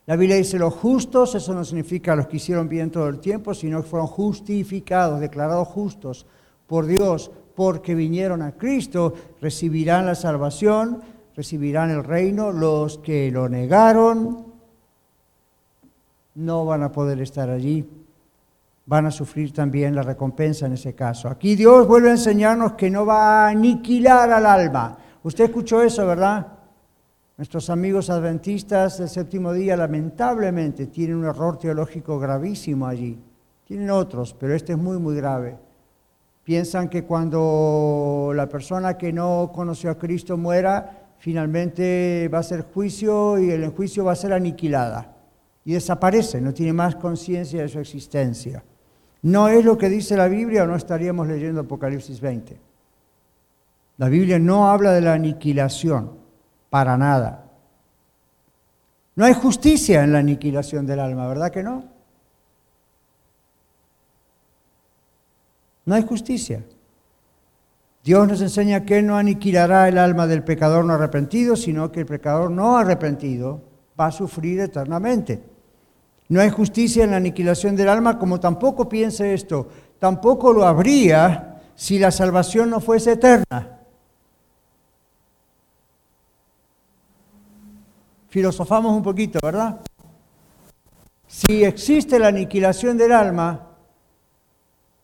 La 0.07 0.15
Biblia 0.15 0.37
dice 0.37 0.57
los 0.57 0.73
justos, 0.73 1.35
eso 1.35 1.53
no 1.53 1.63
significa 1.63 2.15
los 2.15 2.25
que 2.25 2.37
hicieron 2.37 2.67
bien 2.67 2.89
todo 2.89 3.07
el 3.07 3.19
tiempo, 3.19 3.53
sino 3.53 3.83
que 3.83 3.87
fueron 3.87 4.07
justificados, 4.07 5.19
declarados 5.19 5.67
justos 5.67 6.25
por 6.65 6.87
Dios, 6.87 7.29
porque 7.53 7.93
vinieron 7.93 8.41
a 8.41 8.53
Cristo, 8.53 9.13
recibirán 9.41 10.07
la 10.07 10.15
salvación, 10.15 11.03
recibirán 11.35 11.91
el 11.91 12.03
reino. 12.03 12.51
Los 12.51 12.99
que 12.99 13.31
lo 13.31 13.49
negaron 13.49 14.45
no 16.35 16.65
van 16.65 16.83
a 16.83 16.91
poder 16.91 17.21
estar 17.21 17.49
allí, 17.49 17.87
van 18.85 19.05
a 19.05 19.11
sufrir 19.11 19.53
también 19.53 19.95
la 19.95 20.03
recompensa 20.03 20.65
en 20.65 20.73
ese 20.73 20.93
caso. 20.93 21.29
Aquí 21.29 21.55
Dios 21.55 21.87
vuelve 21.87 22.09
a 22.09 22.13
enseñarnos 22.13 22.73
que 22.73 22.89
no 22.89 23.05
va 23.05 23.45
a 23.45 23.49
aniquilar 23.49 24.31
al 24.31 24.45
alma, 24.45 24.97
Usted 25.25 25.45
escuchó 25.45 25.81
eso, 25.81 26.05
¿verdad? 26.05 26.45
Nuestros 27.35 27.71
amigos 27.71 28.11
adventistas 28.11 28.99
del 28.99 29.09
séptimo 29.09 29.53
día 29.53 29.75
lamentablemente 29.75 30.85
tienen 30.85 31.15
un 31.15 31.25
error 31.25 31.57
teológico 31.57 32.19
gravísimo 32.19 32.85
allí. 32.85 33.19
Tienen 33.63 33.89
otros, 33.89 34.35
pero 34.39 34.53
este 34.53 34.73
es 34.73 34.77
muy, 34.77 34.99
muy 34.99 35.15
grave. 35.15 35.57
Piensan 36.43 36.89
que 36.89 37.05
cuando 37.05 38.33
la 38.35 38.47
persona 38.47 38.99
que 38.99 39.11
no 39.11 39.51
conoció 39.51 39.89
a 39.89 39.97
Cristo 39.97 40.37
muera, 40.37 41.04
finalmente 41.19 42.29
va 42.33 42.39
a 42.39 42.43
ser 42.43 42.63
juicio 42.63 43.37
y 43.39 43.51
el 43.51 43.69
juicio 43.69 44.05
va 44.05 44.11
a 44.13 44.15
ser 44.15 44.33
aniquilada. 44.33 45.15
Y 45.63 45.73
desaparece, 45.73 46.41
no 46.41 46.53
tiene 46.53 46.73
más 46.73 46.95
conciencia 46.95 47.61
de 47.61 47.67
su 47.67 47.79
existencia. 47.79 48.63
No 49.23 49.47
es 49.47 49.65
lo 49.65 49.77
que 49.77 49.89
dice 49.89 50.15
la 50.15 50.27
Biblia 50.27 50.63
o 50.63 50.67
no 50.67 50.75
estaríamos 50.75 51.27
leyendo 51.27 51.61
Apocalipsis 51.61 52.21
20. 52.21 52.59
La 53.97 54.09
Biblia 54.09 54.37
no 54.37 54.69
habla 54.69 54.91
de 54.91 55.01
la 55.01 55.13
aniquilación, 55.13 56.11
para 56.69 56.97
nada. 56.97 57.45
No 59.15 59.25
hay 59.25 59.33
justicia 59.33 60.03
en 60.03 60.11
la 60.11 60.19
aniquilación 60.19 60.85
del 60.85 60.99
alma, 60.99 61.27
¿verdad 61.27 61.49
que 61.49 61.63
no? 61.63 61.85
No 65.85 65.95
hay 65.95 66.03
justicia. 66.03 66.63
Dios 68.05 68.27
nos 68.27 68.39
enseña 68.39 68.85
que 68.85 69.01
no 69.01 69.17
aniquilará 69.17 69.89
el 69.89 69.97
alma 69.97 70.27
del 70.27 70.43
pecador 70.43 70.85
no 70.85 70.93
arrepentido, 70.93 71.57
sino 71.57 71.91
que 71.91 72.01
el 72.01 72.05
pecador 72.05 72.51
no 72.51 72.77
arrepentido 72.77 73.61
va 73.99 74.05
a 74.05 74.11
sufrir 74.11 74.61
eternamente. 74.61 75.43
No 76.29 76.39
hay 76.39 76.49
justicia 76.49 77.03
en 77.03 77.11
la 77.11 77.17
aniquilación 77.17 77.75
del 77.75 77.89
alma, 77.89 78.17
como 78.17 78.39
tampoco 78.39 78.87
piense 78.87 79.33
esto, 79.33 79.67
tampoco 79.99 80.53
lo 80.53 80.65
habría 80.65 81.61
si 81.75 81.99
la 81.99 82.11
salvación 82.11 82.69
no 82.69 82.79
fuese 82.79 83.11
eterna. 83.11 83.75
filosofamos 88.35 88.91
un 88.91 89.01
poquito, 89.01 89.39
¿verdad? 89.41 89.79
Si 91.25 91.63
existe 91.63 92.19
la 92.19 92.27
aniquilación 92.27 92.97
del 92.97 93.13
alma, 93.13 93.64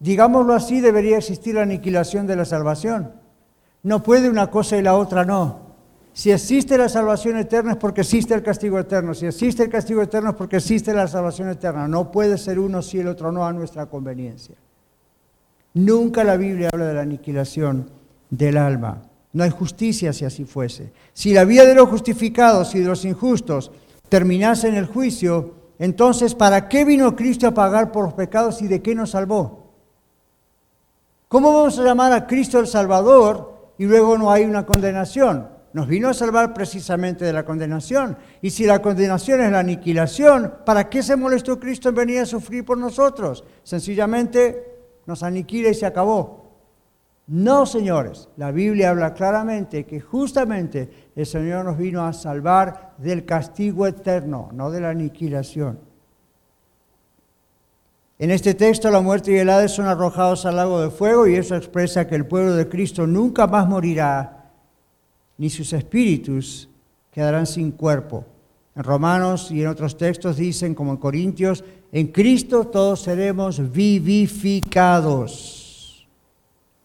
digámoslo 0.01 0.53
así, 0.53 0.81
debería 0.81 1.17
existir 1.17 1.55
la 1.55 1.61
aniquilación 1.61 2.27
de 2.27 2.35
la 2.35 2.43
salvación. 2.43 3.13
No 3.83 4.03
puede 4.03 4.29
una 4.29 4.51
cosa 4.51 4.75
y 4.75 4.81
la 4.81 4.95
otra 4.95 5.23
no. 5.23 5.71
Si 6.13 6.31
existe 6.31 6.77
la 6.77 6.89
salvación 6.89 7.37
eterna 7.37 7.71
es 7.71 7.77
porque 7.77 8.01
existe 8.01 8.33
el 8.33 8.43
castigo 8.43 8.77
eterno. 8.77 9.13
Si 9.13 9.25
existe 9.25 9.63
el 9.63 9.69
castigo 9.69 10.01
eterno 10.01 10.31
es 10.31 10.35
porque 10.35 10.57
existe 10.57 10.93
la 10.93 11.07
salvación 11.07 11.49
eterna. 11.49 11.87
No 11.87 12.11
puede 12.11 12.37
ser 12.37 12.59
uno 12.59 12.81
si 12.81 12.99
el 12.99 13.07
otro 13.07 13.31
no 13.31 13.45
a 13.45 13.53
nuestra 13.53 13.85
conveniencia. 13.85 14.55
Nunca 15.73 16.23
la 16.23 16.35
Biblia 16.35 16.69
habla 16.73 16.87
de 16.87 16.93
la 16.95 17.01
aniquilación 17.01 17.89
del 18.29 18.57
alma. 18.57 19.03
No 19.33 19.43
hay 19.43 19.51
justicia 19.51 20.11
si 20.11 20.25
así 20.25 20.43
fuese. 20.43 20.91
Si 21.13 21.33
la 21.33 21.45
vida 21.45 21.65
de 21.65 21.75
los 21.75 21.87
justificados 21.87 22.75
y 22.75 22.79
de 22.79 22.87
los 22.87 23.05
injustos 23.05 23.71
terminase 24.09 24.67
en 24.67 24.75
el 24.75 24.87
juicio, 24.87 25.53
entonces 25.79 26.35
¿para 26.35 26.67
qué 26.67 26.83
vino 26.83 27.15
Cristo 27.15 27.47
a 27.47 27.53
pagar 27.53 27.93
por 27.93 28.03
los 28.03 28.13
pecados 28.13 28.61
y 28.61 28.67
de 28.67 28.81
qué 28.81 28.93
nos 28.93 29.11
salvó? 29.11 29.60
¿Cómo 31.31 31.53
vamos 31.53 31.79
a 31.79 31.83
llamar 31.85 32.11
a 32.11 32.27
Cristo 32.27 32.59
el 32.59 32.67
Salvador 32.67 33.73
y 33.77 33.85
luego 33.85 34.17
no 34.17 34.31
hay 34.31 34.43
una 34.43 34.65
condenación? 34.65 35.47
Nos 35.71 35.87
vino 35.87 36.09
a 36.09 36.13
salvar 36.13 36.53
precisamente 36.53 37.23
de 37.23 37.31
la 37.31 37.45
condenación. 37.45 38.17
Y 38.41 38.49
si 38.49 38.65
la 38.65 38.81
condenación 38.81 39.39
es 39.39 39.49
la 39.49 39.59
aniquilación, 39.59 40.55
¿para 40.65 40.89
qué 40.89 41.01
se 41.01 41.15
molestó 41.15 41.57
Cristo 41.57 41.87
en 41.87 41.95
venir 41.95 42.19
a 42.19 42.25
sufrir 42.25 42.65
por 42.65 42.77
nosotros? 42.77 43.45
Sencillamente 43.63 44.61
nos 45.05 45.23
aniquila 45.23 45.69
y 45.69 45.73
se 45.73 45.85
acabó. 45.85 46.51
No, 47.27 47.65
señores, 47.65 48.27
la 48.35 48.51
Biblia 48.51 48.89
habla 48.89 49.13
claramente 49.13 49.85
que 49.85 50.01
justamente 50.01 51.11
el 51.15 51.25
Señor 51.25 51.63
nos 51.63 51.77
vino 51.77 52.05
a 52.05 52.11
salvar 52.11 52.95
del 52.97 53.23
castigo 53.23 53.87
eterno, 53.87 54.49
no 54.51 54.69
de 54.69 54.81
la 54.81 54.89
aniquilación. 54.89 55.90
En 58.21 58.29
este 58.29 58.53
texto 58.53 58.91
la 58.91 59.01
muerte 59.01 59.31
y 59.31 59.37
el 59.37 59.49
Hades 59.49 59.71
son 59.71 59.87
arrojados 59.87 60.45
al 60.45 60.57
lago 60.57 60.79
de 60.79 60.91
fuego 60.91 61.25
y 61.25 61.33
eso 61.33 61.55
expresa 61.55 62.05
que 62.05 62.13
el 62.13 62.27
pueblo 62.27 62.53
de 62.53 62.69
Cristo 62.69 63.07
nunca 63.07 63.47
más 63.47 63.67
morirá, 63.67 64.51
ni 65.39 65.49
sus 65.49 65.73
espíritus 65.73 66.69
quedarán 67.09 67.47
sin 67.47 67.71
cuerpo. 67.71 68.23
En 68.75 68.83
Romanos 68.83 69.49
y 69.49 69.63
en 69.63 69.69
otros 69.69 69.97
textos 69.97 70.37
dicen, 70.37 70.75
como 70.75 70.91
en 70.91 70.97
Corintios, 70.97 71.63
en 71.91 72.09
Cristo 72.09 72.67
todos 72.67 73.01
seremos 73.01 73.71
vivificados. 73.71 75.60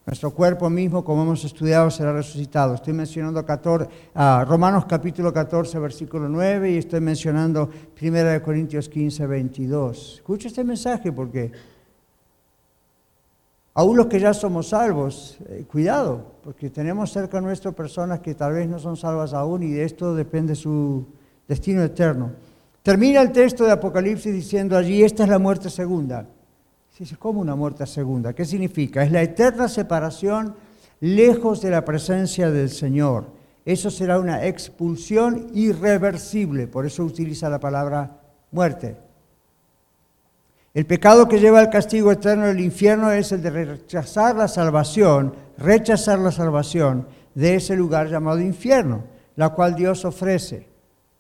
Nuestro 0.06 0.30
cuerpo 0.30 0.70
mismo, 0.70 1.04
como 1.04 1.24
hemos 1.24 1.44
estudiado, 1.44 1.90
será 1.90 2.12
resucitado. 2.12 2.74
Estoy 2.74 2.92
mencionando 2.92 3.44
Romanos 4.46 4.84
capítulo 4.86 5.32
14, 5.32 5.80
versículo 5.80 6.28
9, 6.28 6.70
y 6.70 6.76
estoy 6.76 7.00
mencionando 7.00 7.68
1 8.00 8.40
Corintios 8.40 8.88
15, 8.88 9.26
22. 9.26 10.14
Escucha 10.18 10.46
este 10.46 10.62
mensaje 10.62 11.10
porque 11.10 11.50
aún 13.74 13.96
los 13.96 14.06
que 14.06 14.20
ya 14.20 14.32
somos 14.32 14.68
salvos, 14.68 15.38
eh, 15.48 15.64
cuidado, 15.68 16.34
porque 16.44 16.70
tenemos 16.70 17.10
cerca 17.10 17.40
nuestro 17.40 17.72
personas 17.72 18.20
que 18.20 18.36
tal 18.36 18.52
vez 18.52 18.68
no 18.68 18.78
son 18.78 18.96
salvas 18.96 19.34
aún 19.34 19.64
y 19.64 19.72
de 19.72 19.82
esto 19.82 20.14
depende 20.14 20.54
su 20.54 21.04
destino 21.48 21.82
eterno. 21.82 22.30
Termina 22.84 23.20
el 23.22 23.32
texto 23.32 23.64
de 23.64 23.72
Apocalipsis 23.72 24.32
diciendo 24.32 24.76
allí, 24.76 25.02
esta 25.02 25.24
es 25.24 25.30
la 25.30 25.40
muerte 25.40 25.68
segunda 25.68 26.28
¿cómo 27.18 27.40
una 27.40 27.54
muerte 27.54 27.86
segunda? 27.86 28.32
¿Qué 28.32 28.44
significa? 28.44 29.02
Es 29.02 29.12
la 29.12 29.22
eterna 29.22 29.68
separación 29.68 30.54
lejos 31.00 31.60
de 31.60 31.70
la 31.70 31.84
presencia 31.84 32.50
del 32.50 32.70
Señor. 32.70 33.26
Eso 33.64 33.90
será 33.90 34.18
una 34.18 34.46
expulsión 34.46 35.48
irreversible, 35.52 36.66
por 36.66 36.86
eso 36.86 37.04
utiliza 37.04 37.50
la 37.50 37.60
palabra 37.60 38.20
muerte. 38.50 38.96
El 40.72 40.86
pecado 40.86 41.28
que 41.28 41.40
lleva 41.40 41.60
al 41.60 41.70
castigo 41.70 42.12
eterno 42.12 42.46
del 42.46 42.60
infierno 42.60 43.10
es 43.10 43.32
el 43.32 43.42
de 43.42 43.50
rechazar 43.50 44.36
la 44.36 44.48
salvación, 44.48 45.34
rechazar 45.58 46.18
la 46.18 46.30
salvación 46.30 47.08
de 47.34 47.56
ese 47.56 47.76
lugar 47.76 48.08
llamado 48.08 48.40
infierno, 48.40 49.04
la 49.36 49.50
cual 49.50 49.74
Dios 49.74 50.04
ofrece, 50.04 50.66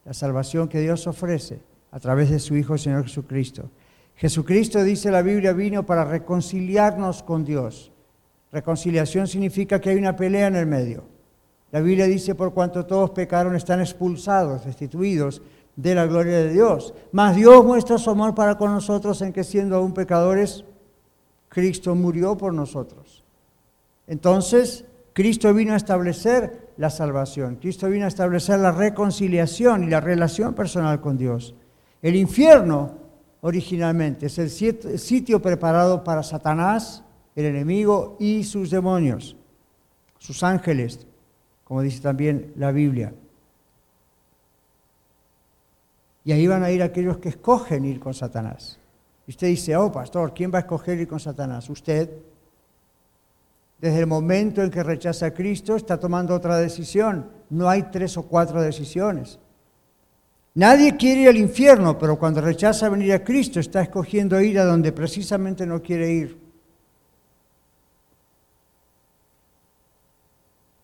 la 0.04 0.14
salvación 0.14 0.68
que 0.68 0.80
Dios 0.80 1.06
ofrece 1.06 1.60
a 1.90 2.00
través 2.00 2.30
de 2.30 2.38
su 2.38 2.56
Hijo 2.56 2.78
Señor 2.78 3.04
Jesucristo. 3.04 3.70
Jesucristo, 4.16 4.82
dice 4.82 5.10
la 5.10 5.22
Biblia, 5.22 5.52
vino 5.52 5.84
para 5.84 6.04
reconciliarnos 6.04 7.22
con 7.22 7.44
Dios. 7.44 7.92
Reconciliación 8.50 9.26
significa 9.26 9.80
que 9.80 9.90
hay 9.90 9.96
una 9.96 10.16
pelea 10.16 10.46
en 10.46 10.56
el 10.56 10.66
medio. 10.66 11.04
La 11.70 11.80
Biblia 11.80 12.06
dice, 12.06 12.34
por 12.34 12.54
cuanto 12.54 12.86
todos 12.86 13.10
pecaron, 13.10 13.54
están 13.54 13.80
expulsados, 13.80 14.64
destituidos 14.64 15.42
de 15.74 15.94
la 15.94 16.06
gloria 16.06 16.38
de 16.38 16.50
Dios. 16.50 16.94
Mas 17.12 17.36
Dios 17.36 17.64
muestra 17.64 17.98
su 17.98 18.08
amor 18.08 18.34
para 18.34 18.56
con 18.56 18.72
nosotros 18.72 19.20
en 19.20 19.32
que 19.32 19.44
siendo 19.44 19.76
aún 19.76 19.92
pecadores, 19.92 20.64
Cristo 21.50 21.94
murió 21.94 22.36
por 22.38 22.54
nosotros. 22.54 23.24
Entonces, 24.06 24.86
Cristo 25.12 25.52
vino 25.52 25.74
a 25.74 25.76
establecer 25.76 26.70
la 26.78 26.88
salvación. 26.88 27.56
Cristo 27.56 27.88
vino 27.88 28.06
a 28.06 28.08
establecer 28.08 28.58
la 28.60 28.72
reconciliación 28.72 29.84
y 29.84 29.90
la 29.90 30.00
relación 30.00 30.54
personal 30.54 31.00
con 31.00 31.18
Dios. 31.18 31.54
El 32.00 32.16
infierno 32.16 33.05
originalmente. 33.46 34.26
Es 34.26 34.38
el 34.38 34.50
sitio 34.50 35.40
preparado 35.40 36.02
para 36.02 36.24
Satanás, 36.24 37.04
el 37.36 37.44
enemigo 37.44 38.16
y 38.18 38.42
sus 38.42 38.70
demonios, 38.70 39.36
sus 40.18 40.42
ángeles, 40.42 41.06
como 41.62 41.80
dice 41.82 42.00
también 42.00 42.52
la 42.56 42.72
Biblia. 42.72 43.14
Y 46.24 46.32
ahí 46.32 46.44
van 46.48 46.64
a 46.64 46.72
ir 46.72 46.82
aquellos 46.82 47.18
que 47.18 47.28
escogen 47.28 47.84
ir 47.84 48.00
con 48.00 48.14
Satanás. 48.14 48.80
Y 49.28 49.30
usted 49.30 49.46
dice, 49.46 49.76
oh 49.76 49.92
pastor, 49.92 50.34
¿quién 50.34 50.52
va 50.52 50.58
a 50.58 50.62
escoger 50.62 50.98
ir 50.98 51.06
con 51.06 51.20
Satanás? 51.20 51.70
Usted. 51.70 52.10
Desde 53.80 54.00
el 54.00 54.06
momento 54.08 54.60
en 54.60 54.72
que 54.72 54.82
rechaza 54.82 55.26
a 55.26 55.34
Cristo 55.34 55.76
está 55.76 56.00
tomando 56.00 56.34
otra 56.34 56.56
decisión. 56.56 57.30
No 57.48 57.68
hay 57.68 57.84
tres 57.92 58.16
o 58.16 58.24
cuatro 58.24 58.60
decisiones. 58.60 59.38
Nadie 60.56 60.96
quiere 60.96 61.20
ir 61.20 61.28
al 61.28 61.36
infierno, 61.36 61.98
pero 61.98 62.18
cuando 62.18 62.40
rechaza 62.40 62.88
venir 62.88 63.12
a 63.12 63.22
Cristo 63.22 63.60
está 63.60 63.82
escogiendo 63.82 64.40
ir 64.40 64.58
a 64.58 64.64
donde 64.64 64.90
precisamente 64.90 65.66
no 65.66 65.82
quiere 65.82 66.10
ir. 66.10 66.38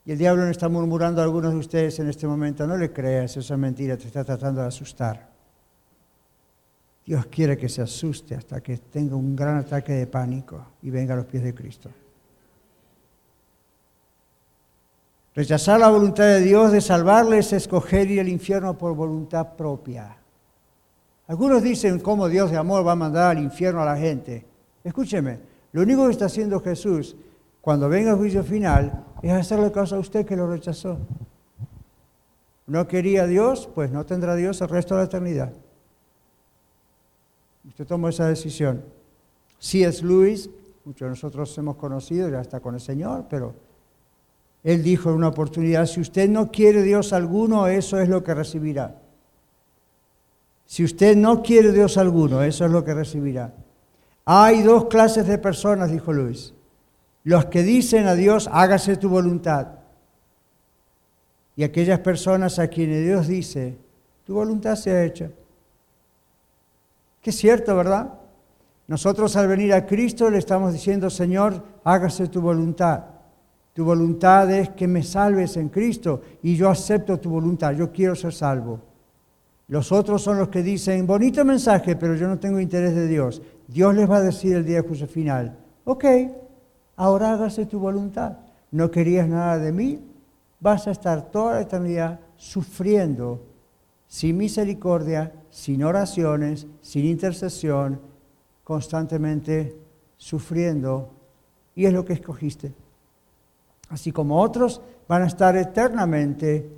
Y 0.05 0.13
el 0.13 0.19
diablo 0.19 0.45
no 0.45 0.51
está 0.51 0.69
murmurando 0.69 1.23
a 1.23 1.25
algunos 1.25 1.55
de 1.55 1.59
ustedes 1.59 1.99
en 2.01 2.11
este 2.11 2.27
momento, 2.27 2.67
no 2.67 2.77
le 2.77 2.93
creas, 2.93 3.39
esa 3.39 3.57
mentira 3.57 3.97
te 3.97 4.09
está 4.09 4.23
tratando 4.23 4.61
de 4.61 4.67
asustar. 4.67 5.31
Dios 7.07 7.25
quiere 7.27 7.57
que 7.57 7.71
se 7.71 7.81
asuste 7.81 8.35
hasta 8.35 8.61
que 8.61 8.77
tenga 8.77 9.17
un 9.17 9.35
gran 9.35 9.57
ataque 9.57 9.95
de 9.95 10.07
pánico 10.07 10.67
y 10.83 10.91
venga 10.91 11.15
a 11.15 11.17
los 11.17 11.27
pies 11.27 11.45
de 11.45 11.55
Cristo. 11.55 11.89
Rechazar 15.35 15.81
la 15.81 15.89
voluntad 15.89 16.25
de 16.25 16.41
Dios 16.41 16.73
de 16.73 16.81
salvarle 16.81 17.39
es 17.39 17.53
escoger 17.53 18.11
ir 18.11 18.21
al 18.21 18.29
infierno 18.29 18.77
por 18.77 18.95
voluntad 18.95 19.55
propia. 19.57 20.19
Algunos 21.27 21.63
dicen 21.63 22.01
cómo 22.01 22.29
Dios 22.29 22.51
de 22.51 22.59
amor 22.59 22.87
va 22.87 22.93
a 22.93 22.97
mandar 22.97 23.37
al 23.37 23.43
infierno 23.43 23.81
a 23.81 23.87
la 23.87 23.97
gente. 23.97 24.45
Escúcheme, 24.85 25.41
lo 25.73 25.83
único 25.83 26.05
que 26.05 26.13
está 26.13 26.27
haciendo 26.27 26.61
Jesús 26.61 27.17
cuando 27.63 27.89
venga 27.89 28.11
el 28.11 28.17
juicio 28.19 28.45
final 28.45 29.05
es 29.23 29.33
hacerle 29.33 29.73
caso 29.73 29.97
a 29.97 30.01
usted 30.01 30.27
que 30.27 30.37
lo 30.37 30.51
rechazó. 30.51 30.99
¿No 32.67 32.87
quería 32.87 33.27
Dios? 33.27 33.69
Pues 33.75 33.91
no 33.91 34.05
tendrá 34.05 34.35
Dios 34.35 34.61
el 34.61 34.69
resto 34.69 34.95
de 34.95 35.01
la 35.01 35.07
eternidad. 35.07 35.53
Usted 37.67 37.87
tomó 37.87 38.09
esa 38.09 38.29
decisión. 38.29 38.85
Si 39.59 39.85
es 39.85 40.03
Luis, 40.03 40.51
muchos 40.85 41.07
de 41.07 41.11
nosotros 41.11 41.57
hemos 41.57 41.77
conocido, 41.77 42.29
ya 42.29 42.41
está 42.41 42.61
con 42.61 42.75
el 42.75 42.81
Señor, 42.81 43.27
pero 43.31 43.55
él 44.65 44.83
dijo 44.83 45.11
en 45.11 45.17
una 45.17 45.29
oportunidad, 45.29 45.87
si 45.87 46.01
usted 46.01 46.29
no 46.29 46.51
quiere 46.51 46.83
Dios 46.83 47.13
alguno, 47.13 47.67
eso 47.67 47.99
es 47.99 48.09
lo 48.09 48.23
que 48.23 48.35
recibirá. 48.35 48.97
Si 50.67 50.85
usted 50.85 51.17
no 51.17 51.43
quiere 51.43 51.73
Dios 51.73 51.99
alguno, 51.99 52.43
eso 52.43 52.65
es 52.65 52.71
lo 52.71 52.85
que 52.85 52.95
recibirá. 52.95 53.53
Hay 54.25 54.63
dos 54.63 54.87
clases 54.87 55.27
de 55.27 55.39
personas, 55.39 55.91
dijo 55.91 56.13
Luis. 56.13 56.55
Los 57.25 57.47
que 57.47 57.63
dicen 57.63 58.07
a 58.07 58.15
Dios, 58.15 58.49
hágase 58.51 58.97
tu 58.97 59.09
voluntad. 59.09 59.69
Y 61.57 61.65
aquellas 61.65 61.99
personas 61.99 62.59
a 62.59 62.69
quienes 62.69 63.05
Dios 63.05 63.29
dice, 63.29 63.77
tu 64.25 64.35
voluntad 64.35 64.77
se 64.77 64.93
ha 64.93 65.05
hecho. 65.05 65.31
Que 67.21 67.31
es 67.31 67.37
cierto, 67.37 67.77
¿verdad? 67.77 68.15
Nosotros 68.87 69.37
al 69.37 69.49
venir 69.49 69.75
a 69.75 69.87
Cristo 69.87 70.31
le 70.31 70.39
estamos 70.39 70.73
diciendo, 70.73 71.11
Señor, 71.11 71.63
hágase 71.85 72.29
tu 72.29 72.41
voluntad. 72.41 73.12
Tu 73.73 73.85
voluntad 73.85 74.51
es 74.51 74.71
que 74.71 74.87
me 74.87 75.03
salves 75.03 75.57
en 75.57 75.71
Cristo 75.71 76.21
y 76.43 76.57
yo 76.57 76.69
acepto 76.69 77.19
tu 77.19 77.31
voluntad, 77.31 77.73
yo 77.73 77.91
quiero 77.91 78.15
ser 78.15 78.33
salvo. 78.33 78.81
Los 79.69 79.93
otros 79.93 80.21
son 80.21 80.39
los 80.39 80.49
que 80.49 80.63
dicen, 80.63 81.07
bonito 81.07 81.45
mensaje, 81.45 81.97
pero 81.97 82.15
yo 82.15 82.29
no 82.29 82.39
tengo 82.39 82.61
interés 82.61 82.95
de 82.95 83.09
Dios. 83.09 83.41
Dios 83.67 83.95
les 83.95 84.11
va 84.11 84.17
a 84.17 84.23
decir 84.23 84.55
el 84.55 84.67
día 84.67 84.83
de 84.83 84.89
juicio 84.89 85.07
final, 85.07 85.57
ok, 85.85 86.05
ahora 86.97 87.33
hágase 87.33 87.65
tu 87.65 87.79
voluntad. 87.79 88.37
No 88.71 88.91
querías 88.91 89.27
nada 89.27 89.59
de 89.59 89.73
mí, 89.73 90.01
vas 90.61 90.87
a 90.87 90.91
estar 90.91 91.31
toda 91.31 91.55
la 91.55 91.63
eternidad 91.63 92.21
sufriendo 92.37 93.47
sin 94.07 94.37
misericordia, 94.37 95.33
sin 95.49 95.83
oraciones, 95.83 96.67
sin 96.83 97.07
intercesión, 97.07 97.99
constantemente 98.63 99.75
sufriendo. 100.19 101.11
Y 101.75 101.87
es 101.87 101.95
lo 101.95 102.05
que 102.05 102.13
escogiste 102.13 102.75
así 103.93 104.11
como 104.11 104.41
otros 104.41 104.81
van 105.07 105.23
a 105.23 105.27
estar 105.27 105.55
eternamente 105.57 106.69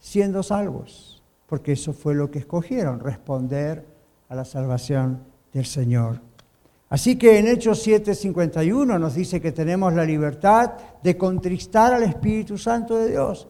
siendo 0.00 0.42
salvos, 0.42 1.22
porque 1.46 1.72
eso 1.72 1.92
fue 1.92 2.14
lo 2.14 2.30
que 2.30 2.40
escogieron, 2.40 2.98
responder 2.98 3.86
a 4.28 4.34
la 4.34 4.44
salvación 4.44 5.20
del 5.52 5.66
Señor. 5.66 6.20
Así 6.90 7.16
que 7.16 7.38
en 7.38 7.46
Hechos 7.46 7.86
7:51 7.86 8.98
nos 8.98 9.14
dice 9.14 9.40
que 9.40 9.52
tenemos 9.52 9.94
la 9.94 10.04
libertad 10.04 10.72
de 11.02 11.16
contristar 11.16 11.94
al 11.94 12.02
Espíritu 12.02 12.58
Santo 12.58 12.98
de 12.98 13.10
Dios. 13.10 13.46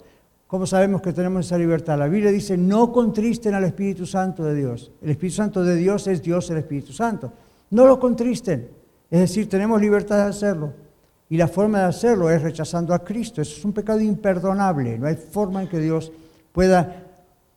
¿Cómo 0.47 0.67
sabemos 0.67 1.01
que 1.01 1.13
tenemos 1.13 1.47
esa 1.47 1.59
libertad? 1.59 1.99
La 1.99 2.07
Biblia 2.07 2.31
dice, 2.31 2.57
no 2.57 2.93
contristen 2.93 3.55
al 3.55 3.65
Espíritu 3.65 4.07
Santo 4.07 4.45
de 4.45 4.55
Dios. 4.55 4.93
El 5.03 5.11
Espíritu 5.11 5.37
Santo 5.37 5.65
de 5.65 5.75
Dios 5.75 6.07
es 6.07 6.23
Dios 6.23 6.49
el 6.51 6.59
Espíritu 6.59 6.93
Santo. 6.93 7.33
No 7.71 7.87
lo 7.87 7.99
contristen. 7.99 8.69
Es 9.11 9.21
decir, 9.21 9.49
tenemos 9.49 9.81
libertad 9.81 10.19
de 10.19 10.31
hacerlo. 10.31 10.84
Y 11.29 11.37
la 11.37 11.49
forma 11.49 11.79
de 11.81 11.85
hacerlo 11.87 12.31
es 12.31 12.43
rechazando 12.43 12.95
a 12.95 13.03
Cristo. 13.03 13.41
Eso 13.41 13.57
es 13.57 13.65
un 13.65 13.73
pecado 13.73 14.01
imperdonable. 14.01 14.99
No 14.99 15.07
hay 15.07 15.17
forma 15.17 15.63
en 15.63 15.69
que 15.69 15.79
Dios 15.79 16.13
pueda, 16.53 17.05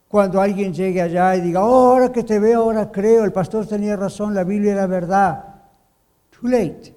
cuando 0.08 0.41
alguien 0.41 0.73
llegue 0.73 1.01
allá 1.01 1.36
y 1.36 1.41
diga, 1.41 1.63
oh, 1.63 1.91
ahora 1.91 2.12
que 2.12 2.23
te 2.23 2.39
veo, 2.39 2.63
ahora 2.63 2.91
creo, 2.91 3.25
el 3.25 3.34
pastor 3.34 3.67
tenía 3.67 3.95
razón, 3.95 4.34
la 4.34 4.43
Biblia 4.43 4.71
era 4.71 4.88
verdad. 4.88 5.43
Too 6.30 6.49
late. 6.49 6.95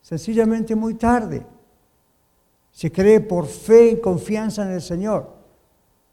Sencillamente 0.00 0.74
muy 0.74 0.94
tarde. 0.94 1.46
Se 2.70 2.90
cree 2.90 3.20
por 3.20 3.46
fe 3.46 3.92
y 3.92 4.00
confianza 4.00 4.64
en 4.64 4.72
el 4.72 4.82
Señor. 4.82 5.32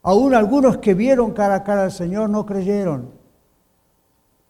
Aún 0.02 0.34
algunos 0.34 0.78
que 0.78 0.94
vieron 0.94 1.32
cara 1.32 1.56
a 1.56 1.64
cara 1.64 1.84
al 1.84 1.92
Señor 1.92 2.30
no 2.30 2.46
creyeron. 2.46 3.10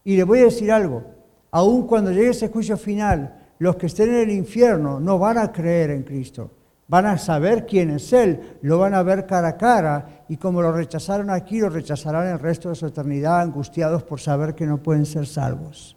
Y 0.05 0.17
le 0.17 0.25
voy 0.25 0.41
a 0.41 0.45
decir 0.45 0.71
algo, 0.73 1.05
aún 1.51 1.87
cuando 1.87 2.11
llegue 2.11 2.31
ese 2.31 2.49
juicio 2.49 2.77
final, 2.77 3.42
los 3.63 3.77
que 3.77 3.87
estén 3.87 4.09
en 4.09 4.23
el 4.23 4.31
infierno 4.31 4.99
no 4.99 5.21
van 5.21 5.39
a 5.39 5.53
creer 5.53 5.91
en 5.91 6.03
Cristo. 6.03 6.51
Van 6.89 7.07
a 7.07 7.17
saber 7.17 7.65
quién 7.65 7.91
es 7.91 8.13
Él, 8.13 8.59
lo 8.61 8.79
van 8.79 8.93
a 8.93 9.05
ver 9.05 9.25
cara 9.25 9.51
a 9.51 9.57
cara 9.57 10.25
y 10.29 10.37
como 10.37 10.61
lo 10.61 10.73
rechazaron 10.73 11.31
aquí, 11.31 11.61
lo 11.61 11.69
rechazarán 11.69 12.27
el 12.27 12.41
resto 12.41 12.71
de 12.71 12.75
su 12.75 12.87
eternidad, 12.87 13.41
angustiados 13.41 14.03
por 14.03 14.19
saber 14.19 14.57
que 14.57 14.67
no 14.67 14.79
pueden 14.79 15.07
ser 15.07 15.29
salvos. 15.29 15.97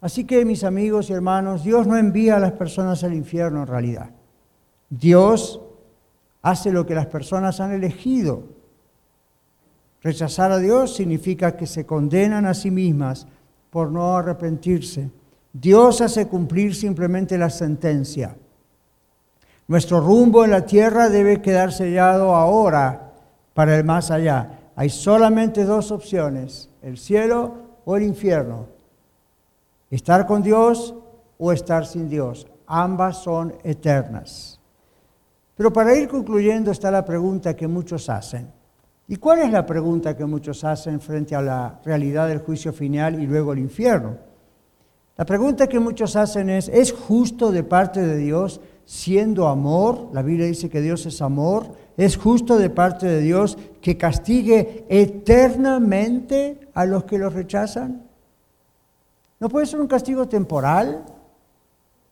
Así 0.00 0.22
que 0.22 0.44
mis 0.44 0.62
amigos 0.62 1.10
y 1.10 1.12
hermanos, 1.12 1.64
Dios 1.64 1.88
no 1.88 1.96
envía 1.96 2.36
a 2.36 2.40
las 2.40 2.52
personas 2.52 3.02
al 3.02 3.14
infierno 3.14 3.62
en 3.62 3.66
realidad. 3.66 4.10
Dios 4.88 5.60
hace 6.40 6.70
lo 6.70 6.86
que 6.86 6.94
las 6.94 7.06
personas 7.06 7.58
han 7.58 7.72
elegido. 7.72 8.44
Rechazar 10.02 10.52
a 10.52 10.58
Dios 10.58 10.94
significa 10.94 11.56
que 11.56 11.66
se 11.66 11.84
condenan 11.84 12.46
a 12.46 12.54
sí 12.54 12.70
mismas 12.70 13.26
por 13.70 13.90
no 13.90 14.16
arrepentirse. 14.16 15.10
Dios 15.52 16.00
hace 16.00 16.28
cumplir 16.28 16.74
simplemente 16.74 17.36
la 17.36 17.50
sentencia. 17.50 18.36
Nuestro 19.68 20.00
rumbo 20.00 20.44
en 20.44 20.50
la 20.50 20.64
tierra 20.64 21.08
debe 21.08 21.42
quedar 21.42 21.72
sellado 21.72 22.34
ahora 22.34 23.12
para 23.54 23.76
el 23.76 23.84
más 23.84 24.10
allá. 24.10 24.58
Hay 24.74 24.88
solamente 24.88 25.64
dos 25.64 25.90
opciones, 25.90 26.70
el 26.80 26.96
cielo 26.96 27.54
o 27.84 27.96
el 27.96 28.02
infierno. 28.02 28.66
Estar 29.90 30.26
con 30.26 30.42
Dios 30.42 30.94
o 31.38 31.52
estar 31.52 31.86
sin 31.86 32.08
Dios. 32.08 32.46
Ambas 32.66 33.22
son 33.22 33.54
eternas. 33.62 34.58
Pero 35.54 35.72
para 35.72 35.94
ir 35.94 36.08
concluyendo 36.08 36.70
está 36.70 36.90
la 36.90 37.04
pregunta 37.04 37.54
que 37.54 37.68
muchos 37.68 38.08
hacen. 38.08 38.50
¿Y 39.06 39.16
cuál 39.16 39.40
es 39.40 39.52
la 39.52 39.66
pregunta 39.66 40.16
que 40.16 40.24
muchos 40.24 40.64
hacen 40.64 40.98
frente 41.00 41.34
a 41.34 41.42
la 41.42 41.80
realidad 41.84 42.28
del 42.28 42.38
juicio 42.38 42.72
final 42.72 43.20
y 43.22 43.26
luego 43.26 43.52
el 43.52 43.58
infierno? 43.58 44.31
La 45.16 45.26
pregunta 45.26 45.66
que 45.68 45.80
muchos 45.80 46.16
hacen 46.16 46.50
es, 46.50 46.68
¿es 46.68 46.92
justo 46.92 47.52
de 47.52 47.62
parte 47.62 48.00
de 48.00 48.16
Dios 48.16 48.60
siendo 48.84 49.48
amor? 49.48 50.08
La 50.12 50.22
Biblia 50.22 50.46
dice 50.46 50.70
que 50.70 50.80
Dios 50.80 51.06
es 51.06 51.20
amor. 51.22 51.76
¿Es 51.96 52.16
justo 52.16 52.56
de 52.56 52.70
parte 52.70 53.06
de 53.06 53.20
Dios 53.20 53.58
que 53.80 53.98
castigue 53.98 54.86
eternamente 54.88 56.68
a 56.74 56.86
los 56.86 57.04
que 57.04 57.18
lo 57.18 57.28
rechazan? 57.28 58.02
¿No 59.38 59.48
puede 59.48 59.66
ser 59.66 59.80
un 59.80 59.88
castigo 59.88 60.26
temporal? 60.28 61.04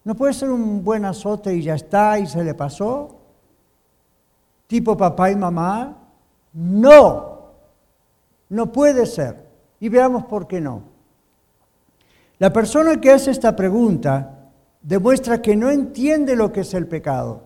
¿No 0.05 0.15
puede 0.15 0.35
ser 0.35 0.51
un 0.51 0.85
buen 0.85 1.05
azote 1.05 1.55
y 1.55 1.63
ya 1.63 1.75
está 1.75 2.19
y 2.19 2.27
se 2.27 2.45
le 2.45 2.55
pasó? 2.55 3.21
tipo 4.71 4.97
papá 4.97 5.33
y 5.33 5.37
mamá? 5.37 5.99
No, 6.53 7.41
no 8.49 8.71
puede 8.71 9.05
ser. 9.05 9.45
Y 9.81 9.89
veamos 9.89 10.27
por 10.27 10.47
qué 10.47 10.61
no. 10.61 10.90
La 12.41 12.51
persona 12.55 12.99
que 13.03 13.11
hace 13.11 13.31
esta 13.31 13.55
pregunta 13.55 14.49
demuestra 14.81 15.43
que 15.43 15.55
no 15.57 15.69
entiende 15.69 16.35
lo 16.35 16.51
que 16.51 16.61
es 16.61 16.73
el 16.73 16.87
pecado 16.87 17.43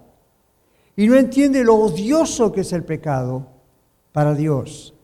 y 0.94 1.09
no 1.09 1.16
entiende 1.16 1.64
lo 1.64 1.74
odioso 1.74 2.52
que 2.52 2.61
es 2.61 2.72
el 2.72 2.85
pecado 2.85 3.48
para 4.12 4.35
Dios. 4.35 4.94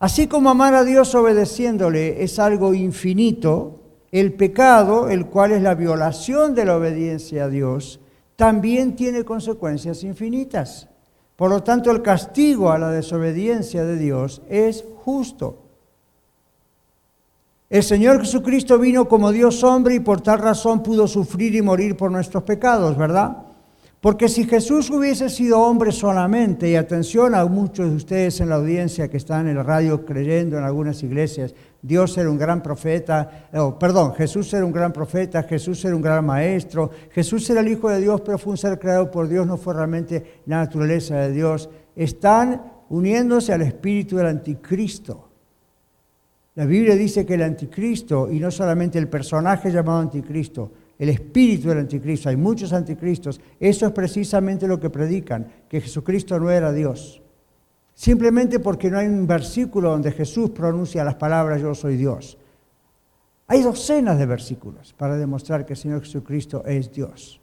Así 0.00 0.26
como 0.26 0.50
amar 0.50 0.74
a 0.74 0.82
Dios 0.82 1.14
obedeciéndole 1.14 2.24
es 2.24 2.40
algo 2.40 2.74
infinito, 2.74 3.82
el 4.10 4.32
pecado, 4.32 5.10
el 5.10 5.26
cual 5.26 5.52
es 5.52 5.62
la 5.62 5.76
violación 5.76 6.56
de 6.56 6.64
la 6.64 6.76
obediencia 6.76 7.44
a 7.44 7.48
Dios, 7.48 8.00
también 8.34 8.96
tiene 8.96 9.24
consecuencias 9.24 10.02
infinitas. 10.02 10.88
Por 11.36 11.50
lo 11.50 11.62
tanto, 11.62 11.92
el 11.92 12.02
castigo 12.02 12.72
a 12.72 12.78
la 12.78 12.90
desobediencia 12.90 13.84
de 13.84 13.96
Dios 13.96 14.42
es 14.48 14.84
justo. 15.04 15.65
El 17.68 17.82
Señor 17.82 18.20
Jesucristo 18.20 18.78
vino 18.78 19.08
como 19.08 19.32
Dios 19.32 19.64
hombre 19.64 19.96
y 19.96 20.00
por 20.00 20.20
tal 20.20 20.38
razón 20.38 20.84
pudo 20.84 21.08
sufrir 21.08 21.52
y 21.56 21.62
morir 21.62 21.96
por 21.96 22.12
nuestros 22.12 22.44
pecados, 22.44 22.96
¿verdad? 22.96 23.38
Porque 24.00 24.28
si 24.28 24.44
Jesús 24.44 24.88
hubiese 24.88 25.28
sido 25.28 25.60
hombre 25.60 25.90
solamente, 25.90 26.70
y 26.70 26.76
atención 26.76 27.34
a 27.34 27.44
muchos 27.46 27.90
de 27.90 27.96
ustedes 27.96 28.40
en 28.40 28.50
la 28.50 28.54
audiencia 28.54 29.08
que 29.08 29.16
están 29.16 29.48
en 29.48 29.56
la 29.56 29.64
radio 29.64 30.06
creyendo 30.06 30.56
en 30.56 30.62
algunas 30.62 31.02
iglesias, 31.02 31.56
Dios 31.82 32.16
era 32.16 32.30
un 32.30 32.38
gran 32.38 32.62
profeta, 32.62 33.48
oh, 33.54 33.76
perdón, 33.76 34.14
Jesús 34.14 34.54
era 34.54 34.64
un 34.64 34.70
gran 34.70 34.92
profeta, 34.92 35.42
Jesús 35.42 35.84
era 35.84 35.96
un 35.96 36.02
gran 36.02 36.24
maestro, 36.24 36.92
Jesús 37.10 37.50
era 37.50 37.62
el 37.62 37.68
Hijo 37.68 37.88
de 37.88 38.00
Dios, 38.00 38.20
pero 38.20 38.38
fue 38.38 38.52
un 38.52 38.58
ser 38.58 38.78
creado 38.78 39.10
por 39.10 39.26
Dios, 39.26 39.44
no 39.44 39.56
fue 39.56 39.74
realmente 39.74 40.42
la 40.46 40.58
naturaleza 40.58 41.16
de 41.16 41.32
Dios. 41.32 41.68
Están 41.96 42.62
uniéndose 42.90 43.52
al 43.52 43.62
espíritu 43.62 44.18
del 44.18 44.26
anticristo. 44.26 45.25
La 46.56 46.64
Biblia 46.64 46.96
dice 46.96 47.26
que 47.26 47.34
el 47.34 47.42
anticristo, 47.42 48.30
y 48.30 48.40
no 48.40 48.50
solamente 48.50 48.98
el 48.98 49.08
personaje 49.08 49.70
llamado 49.70 50.00
anticristo, 50.00 50.72
el 50.98 51.10
espíritu 51.10 51.68
del 51.68 51.80
anticristo, 51.80 52.30
hay 52.30 52.36
muchos 52.36 52.72
anticristos, 52.72 53.38
eso 53.60 53.86
es 53.86 53.92
precisamente 53.92 54.66
lo 54.66 54.80
que 54.80 54.88
predican, 54.88 55.46
que 55.68 55.82
Jesucristo 55.82 56.40
no 56.40 56.50
era 56.50 56.72
Dios. 56.72 57.22
Simplemente 57.92 58.58
porque 58.58 58.90
no 58.90 58.98
hay 58.98 59.06
un 59.06 59.26
versículo 59.26 59.90
donde 59.90 60.12
Jesús 60.12 60.50
pronuncia 60.50 61.04
las 61.04 61.16
palabras 61.16 61.60
yo 61.60 61.74
soy 61.74 61.96
Dios. 61.98 62.38
Hay 63.48 63.62
docenas 63.62 64.18
de 64.18 64.24
versículos 64.24 64.94
para 64.94 65.16
demostrar 65.16 65.66
que 65.66 65.74
el 65.74 65.78
Señor 65.78 66.00
Jesucristo 66.00 66.64
es 66.64 66.90
Dios. 66.90 67.38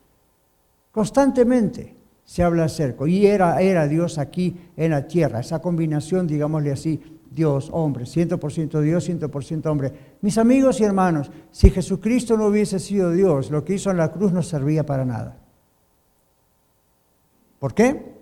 Constantemente 0.91 1.95
se 2.25 2.41
habla 2.41 2.65
acerca, 2.65 3.07
y 3.07 3.27
era, 3.27 3.61
era 3.61 3.87
Dios 3.87 4.17
aquí 4.17 4.57
en 4.75 4.89
la 4.89 5.07
tierra, 5.07 5.41
esa 5.41 5.59
combinación, 5.59 6.25
digámosle 6.25 6.71
así, 6.71 6.99
Dios, 7.33 7.69
hombre, 7.71 8.05
100% 8.05 8.81
Dios, 8.81 9.09
100% 9.09 9.65
hombre. 9.65 9.93
Mis 10.21 10.37
amigos 10.37 10.79
y 10.79 10.83
hermanos, 10.83 11.31
si 11.51 11.69
Jesucristo 11.69 12.37
no 12.37 12.47
hubiese 12.47 12.79
sido 12.79 13.11
Dios, 13.11 13.49
lo 13.49 13.63
que 13.65 13.75
hizo 13.75 13.91
en 13.91 13.97
la 13.97 14.11
cruz 14.11 14.31
no 14.31 14.43
servía 14.43 14.85
para 14.85 15.05
nada. 15.05 15.37
¿Por 17.59 17.73
qué? 17.73 18.13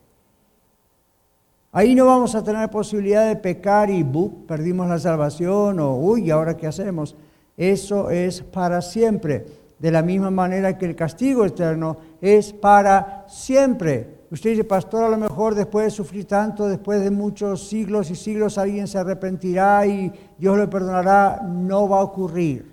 Ahí 1.76 1.96
no 1.96 2.06
vamos 2.06 2.36
a 2.36 2.44
tener 2.44 2.70
posibilidad 2.70 3.26
de 3.26 3.34
pecar 3.34 3.90
y 3.90 4.04
perdimos 4.46 4.88
la 4.88 4.96
salvación 4.96 5.80
o 5.80 5.96
uy, 5.96 6.30
¿ahora 6.30 6.56
qué 6.56 6.68
hacemos? 6.68 7.16
Eso 7.56 8.10
es 8.10 8.42
para 8.42 8.80
siempre. 8.80 9.44
De 9.80 9.90
la 9.90 10.00
misma 10.00 10.30
manera 10.30 10.78
que 10.78 10.86
el 10.86 10.94
castigo 10.94 11.44
eterno 11.44 11.96
es 12.20 12.52
para 12.52 13.24
siempre. 13.26 14.20
Usted 14.30 14.50
dice, 14.50 14.62
pastor, 14.62 15.02
a 15.02 15.08
lo 15.08 15.16
mejor 15.18 15.56
después 15.56 15.86
de 15.86 15.90
sufrir 15.90 16.26
tanto, 16.26 16.68
después 16.68 17.02
de 17.02 17.10
muchos 17.10 17.66
siglos 17.66 18.08
y 18.08 18.14
siglos, 18.14 18.56
alguien 18.56 18.86
se 18.86 18.98
arrepentirá 18.98 19.84
y 19.84 20.12
Dios 20.38 20.56
le 20.56 20.68
perdonará. 20.68 21.42
No 21.44 21.88
va 21.88 21.98
a 21.98 22.04
ocurrir. 22.04 22.72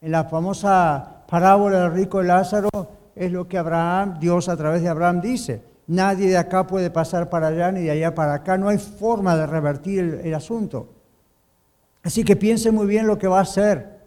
En 0.00 0.10
la 0.10 0.24
famosa 0.24 1.22
parábola 1.28 1.82
del 1.82 1.92
rico 1.92 2.20
Lázaro 2.20 2.68
es 3.14 3.30
lo 3.30 3.46
que 3.46 3.58
Abraham, 3.58 4.18
Dios 4.18 4.48
a 4.48 4.56
través 4.56 4.82
de 4.82 4.88
Abraham 4.88 5.20
dice. 5.20 5.69
Nadie 5.90 6.28
de 6.28 6.36
acá 6.36 6.68
puede 6.68 6.88
pasar 6.88 7.28
para 7.28 7.48
allá 7.48 7.72
ni 7.72 7.80
de 7.80 7.90
allá 7.90 8.14
para 8.14 8.34
acá. 8.34 8.56
No 8.56 8.68
hay 8.68 8.78
forma 8.78 9.36
de 9.36 9.44
revertir 9.44 10.20
el, 10.22 10.34
asunto. 10.34 10.88
Así 12.04 12.22
que 12.22 12.36
piense 12.36 12.70
muy 12.70 12.86
bien 12.86 13.08
lo 13.08 13.18
que 13.18 13.26
va 13.26 13.38
a 13.38 13.42
hacer, 13.42 13.98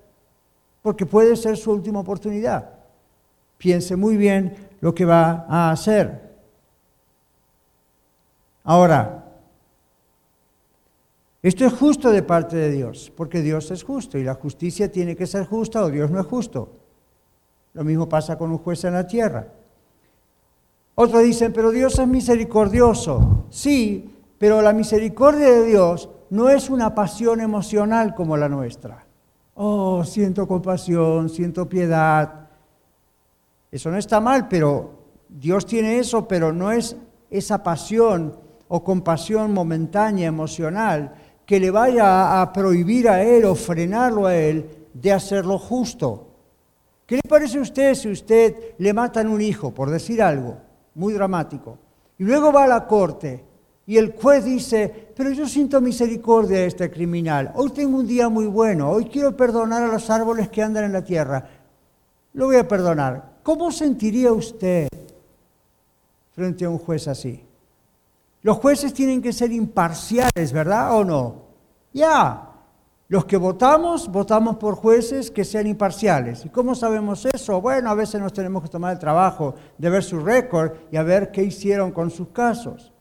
porque 0.81 1.05
puede 1.05 1.35
ser 1.35 1.57
su 1.57 1.73
última 1.73 1.99
oportunidad. 1.99 2.69
Piense 3.57 3.97
muy 3.97 4.15
bien 4.15 4.55
lo 4.79 4.95
que 4.95 5.03
va 5.03 5.45
a 5.49 5.71
hacer. 5.71 6.21
Ahora, 8.63 9.25
esto 11.41 11.65
es 11.65 11.73
justo 11.73 12.11
de 12.11 12.23
parte 12.23 12.55
de 12.55 12.71
Dios, 12.71 13.11
porque 13.13 13.41
Dios 13.41 13.71
es 13.71 13.83
justo 13.83 14.17
y 14.17 14.23
la 14.23 14.35
justicia 14.35 14.89
tiene 14.89 15.17
que 15.17 15.27
ser 15.27 15.45
justa 15.47 15.83
o 15.83 15.89
Dios 15.89 16.09
no 16.09 16.21
es 16.21 16.27
justo. 16.27 16.77
Lo 17.73 17.83
mismo 17.83 18.07
pasa 18.07 18.37
con 18.37 18.51
un 18.51 18.59
juez 18.59 18.85
en 18.85 18.93
la 18.93 19.05
tierra. 19.05 19.49
Otros 20.95 21.23
dicen, 21.23 21.51
pero 21.53 21.71
Dios 21.71 21.97
es 21.97 22.07
misericordioso. 22.07 23.45
Sí, 23.49 24.13
pero 24.37 24.61
la 24.61 24.73
misericordia 24.73 25.49
de 25.49 25.65
Dios 25.65 26.09
no 26.29 26.49
es 26.49 26.69
una 26.69 26.93
pasión 26.93 27.41
emocional 27.41 28.13
como 28.13 28.37
la 28.37 28.47
nuestra. 28.47 29.05
Oh, 29.55 30.03
siento 30.03 30.47
compasión, 30.47 31.29
siento 31.29 31.67
piedad. 31.67 32.49
Eso 33.71 33.89
no 33.89 33.97
está 33.97 34.19
mal, 34.19 34.47
pero 34.47 34.91
Dios 35.29 35.65
tiene 35.65 35.97
eso, 35.97 36.27
pero 36.27 36.53
no 36.53 36.71
es 36.71 36.95
esa 37.31 37.63
pasión 37.63 38.37
o 38.67 38.83
compasión 38.83 39.51
momentánea, 39.51 40.27
emocional, 40.27 41.15
que 41.45 41.59
le 41.59 41.71
vaya 41.71 42.39
a 42.41 42.53
prohibir 42.53 43.09
a 43.09 43.23
él 43.23 43.45
o 43.45 43.55
frenarlo 43.55 44.27
a 44.27 44.35
él 44.35 44.69
de 44.93 45.11
hacer 45.11 45.45
lo 45.45 45.57
justo. 45.57 46.27
¿Qué 47.07 47.15
le 47.15 47.21
parece 47.27 47.57
a 47.57 47.61
usted 47.61 47.95
si 47.95 48.11
usted 48.11 48.75
le 48.77 48.93
matan 48.93 49.27
un 49.27 49.41
hijo, 49.41 49.73
por 49.73 49.89
decir 49.89 50.21
algo 50.21 50.57
muy 50.95 51.13
dramático, 51.13 51.77
y 52.17 52.23
luego 52.23 52.51
va 52.51 52.65
a 52.65 52.67
la 52.67 52.87
corte 52.87 53.43
y 53.85 53.97
el 53.97 54.13
juez 54.13 54.45
dice, 54.45 55.11
pero 55.15 55.31
yo 55.31 55.45
siento 55.47 55.81
misericordia 55.81 56.59
de 56.59 56.67
este 56.67 56.89
criminal, 56.89 57.51
hoy 57.55 57.71
tengo 57.71 57.97
un 57.97 58.07
día 58.07 58.29
muy 58.29 58.45
bueno, 58.45 58.89
hoy 58.89 59.05
quiero 59.05 59.35
perdonar 59.35 59.83
a 59.83 59.87
los 59.87 60.09
árboles 60.09 60.49
que 60.49 60.61
andan 60.61 60.85
en 60.85 60.93
la 60.93 61.03
tierra, 61.03 61.49
lo 62.33 62.45
voy 62.47 62.55
a 62.55 62.67
perdonar. 62.67 63.33
¿Cómo 63.43 63.71
sentiría 63.71 64.31
usted 64.31 64.87
frente 66.31 66.65
a 66.65 66.69
un 66.69 66.77
juez 66.77 67.07
así? 67.07 67.43
Los 68.41 68.57
jueces 68.57 68.93
tienen 68.93 69.21
que 69.21 69.33
ser 69.33 69.51
imparciales, 69.51 70.51
¿verdad 70.51 70.97
o 70.97 71.03
no? 71.03 71.35
Ya, 71.93 72.52
los 73.13 73.25
que 73.25 73.37
votamos, 73.37 74.11
votamos 74.11 74.55
por 74.55 74.73
jueces 74.73 75.29
que 75.29 75.45
sean 75.45 75.67
imparciales. 75.67 76.45
¿Y 76.45 76.49
cómo 76.49 76.73
sabemos 76.73 77.27
eso? 77.31 77.61
Bueno, 77.61 77.91
a 77.91 77.93
veces 77.93 78.19
nos 78.19 78.33
tenemos 78.33 78.63
que 78.63 78.69
tomar 78.69 78.91
el 78.91 78.97
trabajo 78.97 79.53
de 79.77 79.87
ver 79.91 80.03
su 80.03 80.19
récord 80.19 80.71
y 80.91 80.97
a 80.97 81.03
ver 81.03 81.29
qué 81.29 81.43
hicieron 81.43 81.91
con 81.91 82.09
sus 82.09 82.29
casos. 82.29 82.91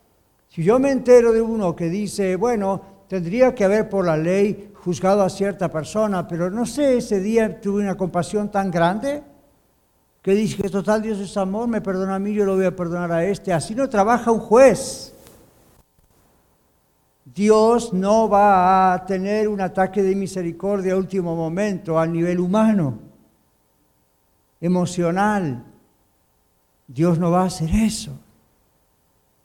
Si 0.48 0.62
yo 0.62 0.78
me 0.78 0.90
entero 0.90 1.32
de 1.32 1.40
uno 1.40 1.74
que 1.74 1.88
dice, 1.88 2.36
bueno, 2.36 2.82
tendría 3.08 3.54
que 3.54 3.64
haber 3.64 3.88
por 3.88 4.04
la 4.04 4.18
ley 4.18 4.74
juzgado 4.84 5.22
a 5.22 5.30
cierta 5.30 5.70
persona, 5.70 6.28
pero 6.28 6.50
no 6.50 6.66
sé, 6.66 6.98
ese 6.98 7.18
día 7.18 7.58
tuve 7.58 7.80
una 7.80 7.96
compasión 7.96 8.50
tan 8.50 8.70
grande 8.70 9.22
que 10.20 10.32
dije, 10.32 10.68
total 10.68 11.00
Dios 11.00 11.20
es 11.20 11.34
amor, 11.38 11.68
me 11.68 11.80
perdona 11.80 12.16
a 12.16 12.18
mí, 12.18 12.34
yo 12.34 12.44
lo 12.44 12.56
voy 12.56 12.66
a 12.66 12.76
perdonar 12.76 13.12
a 13.12 13.24
este. 13.24 13.50
Así 13.50 13.74
no 13.74 13.88
trabaja 13.88 14.30
un 14.30 14.40
juez. 14.40 15.11
Dios 17.34 17.92
no 17.94 18.28
va 18.28 18.92
a 18.92 19.06
tener 19.06 19.48
un 19.48 19.60
ataque 19.60 20.02
de 20.02 20.14
misericordia 20.14 20.92
a 20.92 20.96
último 20.96 21.34
momento 21.34 21.98
a 21.98 22.06
nivel 22.06 22.40
humano, 22.40 22.98
emocional. 24.60 25.64
Dios 26.86 27.18
no 27.18 27.30
va 27.30 27.42
a 27.42 27.46
hacer 27.46 27.70
eso. 27.74 28.18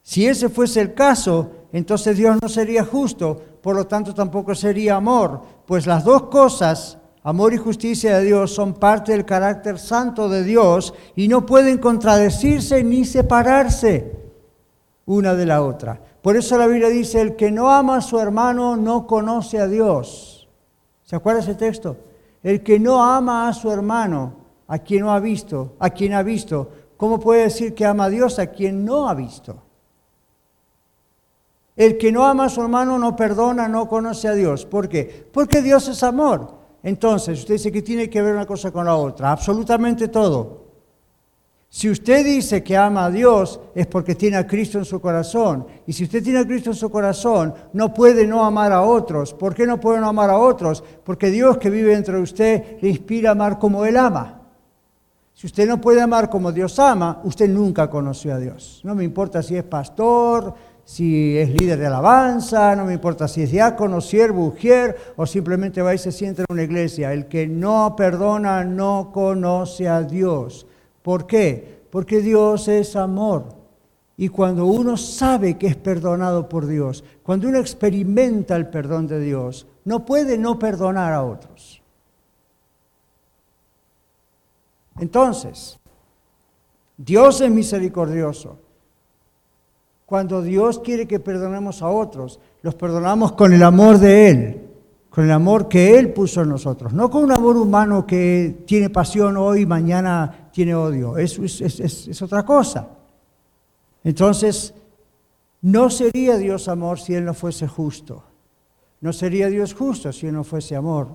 Si 0.02 0.26
ese 0.26 0.50
fuese 0.50 0.82
el 0.82 0.94
caso, 0.94 1.52
entonces 1.72 2.18
Dios 2.18 2.38
no 2.42 2.50
sería 2.50 2.84
justo, 2.84 3.42
por 3.62 3.76
lo 3.76 3.88
tanto 3.88 4.14
tampoco 4.14 4.54
sería 4.54 4.96
amor, 4.96 5.42
pues 5.66 5.86
las 5.86 6.04
dos 6.04 6.24
cosas, 6.24 6.98
amor 7.24 7.54
y 7.54 7.58
justicia 7.58 8.18
de 8.18 8.26
Dios, 8.26 8.54
son 8.54 8.74
parte 8.74 9.14
del 9.14 9.26
carácter 9.26 9.80
santo 9.80 10.28
de 10.28 10.44
Dios 10.44 10.94
y 11.16 11.28
no 11.28 11.46
pueden 11.46 11.78
contradecirse 11.78 12.84
ni 12.84 13.06
separarse 13.06 14.14
una 15.06 15.36
de 15.36 15.46
la 15.46 15.62
otra. 15.62 16.02
Por 16.22 16.36
eso 16.36 16.58
la 16.58 16.68
Biblia 16.68 16.90
dice, 16.90 17.22
el 17.22 17.36
que 17.36 17.52
no 17.52 17.72
ama 17.72 17.98
a 17.98 18.02
su 18.02 18.20
hermano 18.20 18.76
no 18.76 19.08
conoce 19.08 19.60
a 19.60 19.68
Dios. 19.68 20.48
¿Se 21.04 21.16
acuerda 21.16 21.42
ese 21.42 21.56
texto? 21.56 21.98
El 22.44 22.64
que 22.64 22.80
no 22.80 23.04
ama 23.04 23.48
a 23.48 23.54
su 23.54 23.72
hermano, 23.72 24.34
a 24.68 24.80
quien 24.80 25.02
no 25.02 25.14
ha 25.14 25.20
visto, 25.20 25.76
a 25.80 25.90
quien 25.90 26.14
ha 26.14 26.24
visto, 26.24 26.70
¿cómo 26.98 27.20
puede 27.20 27.44
decir 27.44 27.74
que 27.74 27.86
ama 27.86 28.06
a 28.06 28.10
Dios 28.10 28.40
a 28.40 28.48
quien 28.48 28.84
no 28.84 29.08
ha 29.08 29.14
visto? 29.14 29.64
El 31.76 31.98
que 31.98 32.12
no 32.12 32.26
ama 32.26 32.46
a 32.46 32.50
su 32.50 32.62
hermano 32.62 32.98
no 32.98 33.16
perdona, 33.16 33.68
no 33.68 33.88
conoce 33.88 34.28
a 34.28 34.34
Dios. 34.34 34.66
¿Por 34.66 34.90
qué? 34.90 35.30
Porque 35.32 35.62
Dios 35.62 35.88
es 35.88 36.02
amor. 36.02 36.58
Entonces, 36.82 37.40
usted 37.40 37.54
dice 37.54 37.72
que 37.72 37.82
tiene 37.82 38.10
que 38.10 38.22
ver 38.22 38.34
una 38.34 38.46
cosa 38.46 38.72
con 38.72 38.86
la 38.86 38.96
otra, 38.96 39.32
absolutamente 39.32 40.08
todo. 40.08 40.67
Si 41.78 41.88
usted 41.92 42.26
dice 42.26 42.64
que 42.64 42.76
ama 42.76 43.06
a 43.06 43.12
Dios 43.12 43.60
es 43.76 43.86
porque 43.86 44.16
tiene 44.16 44.38
a 44.38 44.48
Cristo 44.48 44.80
en 44.80 44.86
su 44.86 45.00
corazón. 45.00 45.68
Y 45.86 45.94
si 45.94 46.06
usted 46.06 46.24
tiene 46.24 46.40
a 46.40 46.48
Cristo 46.48 46.72
en 46.72 46.76
su 46.76 46.90
corazón, 46.90 47.54
no 47.74 47.94
puede 47.94 48.26
no 48.26 48.44
amar 48.44 48.72
a 48.72 48.82
otros. 48.82 49.32
¿Por 49.36 49.54
qué 49.54 49.68
no 49.68 49.80
puede 49.80 50.00
no 50.00 50.10
amar 50.10 50.32
a 50.32 50.40
otros? 50.40 50.84
Porque 51.04 51.30
Dios 51.30 51.60
que 51.60 51.70
vive 51.70 51.92
dentro 51.92 52.18
de 52.18 52.24
usted 52.24 52.82
le 52.82 52.90
inspira 52.90 53.30
a 53.30 53.32
amar 53.34 53.60
como 53.60 53.86
Él 53.86 53.96
ama. 53.96 54.42
Si 55.36 55.46
usted 55.46 55.68
no 55.68 55.80
puede 55.80 56.02
amar 56.02 56.32
como 56.32 56.52
Dios 56.52 56.80
ama, 56.80 57.22
usted 57.24 57.48
nunca 57.48 57.92
conoció 57.92 58.34
a 58.34 58.40
Dios. 58.40 58.82
No 58.84 58.96
me 58.96 59.04
importa 59.04 59.44
si 59.44 59.56
es 59.56 59.64
pastor, 59.64 60.56
si 60.84 61.38
es 61.38 61.52
líder 61.52 61.78
de 61.78 61.86
alabanza, 61.86 62.76
no 62.76 62.86
me 62.86 62.96
importa 62.96 63.28
si 63.28 63.44
es 63.44 63.52
diácono, 63.52 64.02
siervo, 64.02 64.48
ujier, 64.48 64.98
o 65.16 65.28
simplemente 65.28 65.84
va 65.84 65.94
y 65.94 66.00
se 66.00 66.12
sienta 66.12 66.42
en 66.42 66.48
una 66.50 66.64
iglesia. 66.64 67.14
El 67.14 67.28
que 67.28 67.46
no 67.46 67.96
perdona 67.96 68.64
no 68.64 69.12
conoce 69.14 69.88
a 69.88 70.02
Dios. 70.02 70.67
¿Por 71.08 71.26
qué? 71.26 71.86
Porque 71.90 72.20
Dios 72.20 72.68
es 72.68 72.98
amor. 72.98 73.46
Y 74.18 74.28
cuando 74.28 74.66
uno 74.66 74.98
sabe 74.98 75.58
que 75.58 75.68
es 75.68 75.78
perdonado 75.78 76.50
por 76.50 76.68
Dios, 76.68 77.02
cuando 77.24 77.48
uno 77.48 77.60
experimenta 77.60 78.58
el 78.58 78.68
perdón 78.68 79.08
de 79.08 79.22
Dios, 79.22 79.68
no 79.86 80.04
puede 80.04 80.38
no 80.38 80.60
perdonar 80.60 81.14
a 81.14 81.24
otros. 81.24 81.82
Entonces, 85.00 85.80
Dios 86.98 87.40
es 87.40 87.52
misericordioso. 87.52 88.60
Cuando 90.06 90.42
Dios 90.42 90.80
quiere 90.80 91.08
que 91.08 91.22
perdonemos 91.22 91.82
a 91.82 91.88
otros, 91.88 92.42
los 92.62 92.76
perdonamos 92.76 93.32
con 93.32 93.54
el 93.54 93.64
amor 93.64 93.98
de 93.98 94.30
Él 94.30 94.68
con 95.18 95.26
el 95.26 95.32
amor 95.32 95.68
que 95.68 95.98
Él 95.98 96.14
puso 96.14 96.44
en 96.44 96.50
nosotros, 96.50 96.94
no 96.94 97.10
con 97.10 97.24
un 97.24 97.32
amor 97.32 97.58
humano 97.58 98.06
que 98.06 98.64
tiene 98.68 98.92
pasión 98.92 99.36
hoy 99.36 99.66
mañana 99.66 100.47
tiene 100.58 100.74
odio, 100.74 101.20
es, 101.20 101.38
es, 101.38 102.22
otra 102.24 102.44
cosa. 102.44 102.88
Entonces, 104.04 104.74
no 105.62 105.92
sería 105.92 106.36
Dios 106.36 106.68
amor 106.68 107.00
si 107.00 107.14
Él 107.14 107.26
no 107.26 107.36
fuese 107.36 107.68
justo, 107.68 108.24
no 109.02 109.14
sería 109.14 109.50
Dios 109.50 109.76
justo 109.76 110.12
si 110.12 110.26
Él 110.26 110.34
no 110.34 110.44
fuese 110.44 110.76
amor. 110.76 111.10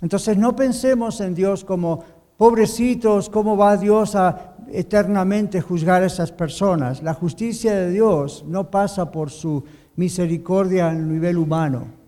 Entonces, 0.00 0.38
no 0.38 0.54
pensemos 0.54 1.20
en 1.20 1.34
Dios 1.34 1.64
como 1.64 2.04
pobrecitos, 2.36 3.28
¿cómo 3.28 3.56
va 3.56 3.76
Dios 3.76 4.14
a 4.14 4.54
eternamente 4.70 5.60
juzgar 5.60 6.04
a 6.04 6.06
esas 6.06 6.30
personas? 6.30 7.02
La 7.02 7.14
justicia 7.14 7.74
de 7.74 7.90
Dios 7.90 8.44
no 8.46 8.70
pasa 8.70 9.10
por 9.10 9.30
su 9.30 9.64
misericordia 9.96 10.90
a 10.90 10.94
nivel 10.94 11.36
humano 11.36 11.98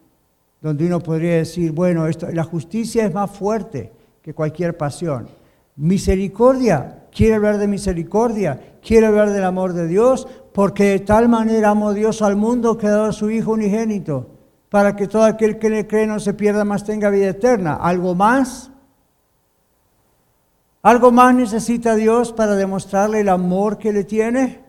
donde 0.61 0.87
uno 0.87 1.01
podría 1.01 1.39
decir, 1.39 1.73
bueno, 1.73 2.07
esto, 2.07 2.31
la 2.31 2.45
justicia 2.45 3.07
es 3.07 3.13
más 3.13 3.31
fuerte 3.31 3.91
que 4.23 4.35
cualquier 4.35 4.77
pasión. 4.77 5.40
Misericordia, 5.81 7.07
quiere 7.11 7.37
hablar 7.37 7.57
de 7.57 7.67
misericordia, 7.67 8.77
quiere 8.83 9.07
hablar 9.07 9.31
del 9.31 9.45
amor 9.45 9.73
de 9.73 9.87
Dios, 9.87 10.29
porque 10.53 10.85
de 10.85 10.99
tal 11.01 11.31
manera 11.31 11.71
amó 11.71 11.95
Dios 11.95 12.21
al 12.21 12.37
mundo 12.37 12.77
que 12.77 12.87
ha 12.87 12.91
dado 12.91 13.05
a 13.05 13.13
su 13.13 13.31
Hijo 13.31 13.53
unigénito, 13.53 14.27
para 14.69 14.95
que 14.95 15.09
todo 15.09 15.25
aquel 15.25 15.59
que 15.59 15.71
le 15.71 15.87
cree 15.87 16.07
no 16.07 16.21
se 16.21 16.35
pierda, 16.35 16.67
más 16.67 16.85
tenga 16.85 17.09
vida 17.09 17.29
eterna. 17.29 17.77
¿Algo 17.77 18.15
más? 18.15 18.71
¿Algo 20.83 21.13
más 21.13 21.35
necesita 21.35 21.95
Dios 21.95 22.31
para 22.35 22.57
demostrarle 22.57 23.21
el 23.21 23.31
amor 23.31 23.79
que 23.79 23.95
le 23.95 24.05
tiene? 24.05 24.61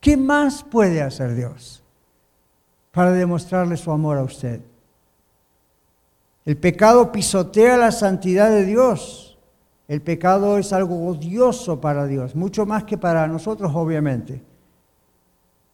¿Qué 0.00 0.16
más 0.16 0.64
puede 0.64 1.00
hacer 1.00 1.36
Dios 1.36 1.84
para 2.90 3.12
demostrarle 3.12 3.76
su 3.76 3.92
amor 3.92 4.18
a 4.18 4.24
usted? 4.24 4.62
El 6.44 6.56
pecado 6.56 7.12
pisotea 7.12 7.76
la 7.76 7.92
santidad 7.92 8.50
de 8.50 8.64
Dios. 8.64 9.27
El 9.88 10.02
pecado 10.02 10.58
es 10.58 10.74
algo 10.74 11.08
odioso 11.08 11.80
para 11.80 12.06
Dios, 12.06 12.36
mucho 12.36 12.66
más 12.66 12.84
que 12.84 12.98
para 12.98 13.26
nosotros, 13.26 13.72
obviamente. 13.74 14.42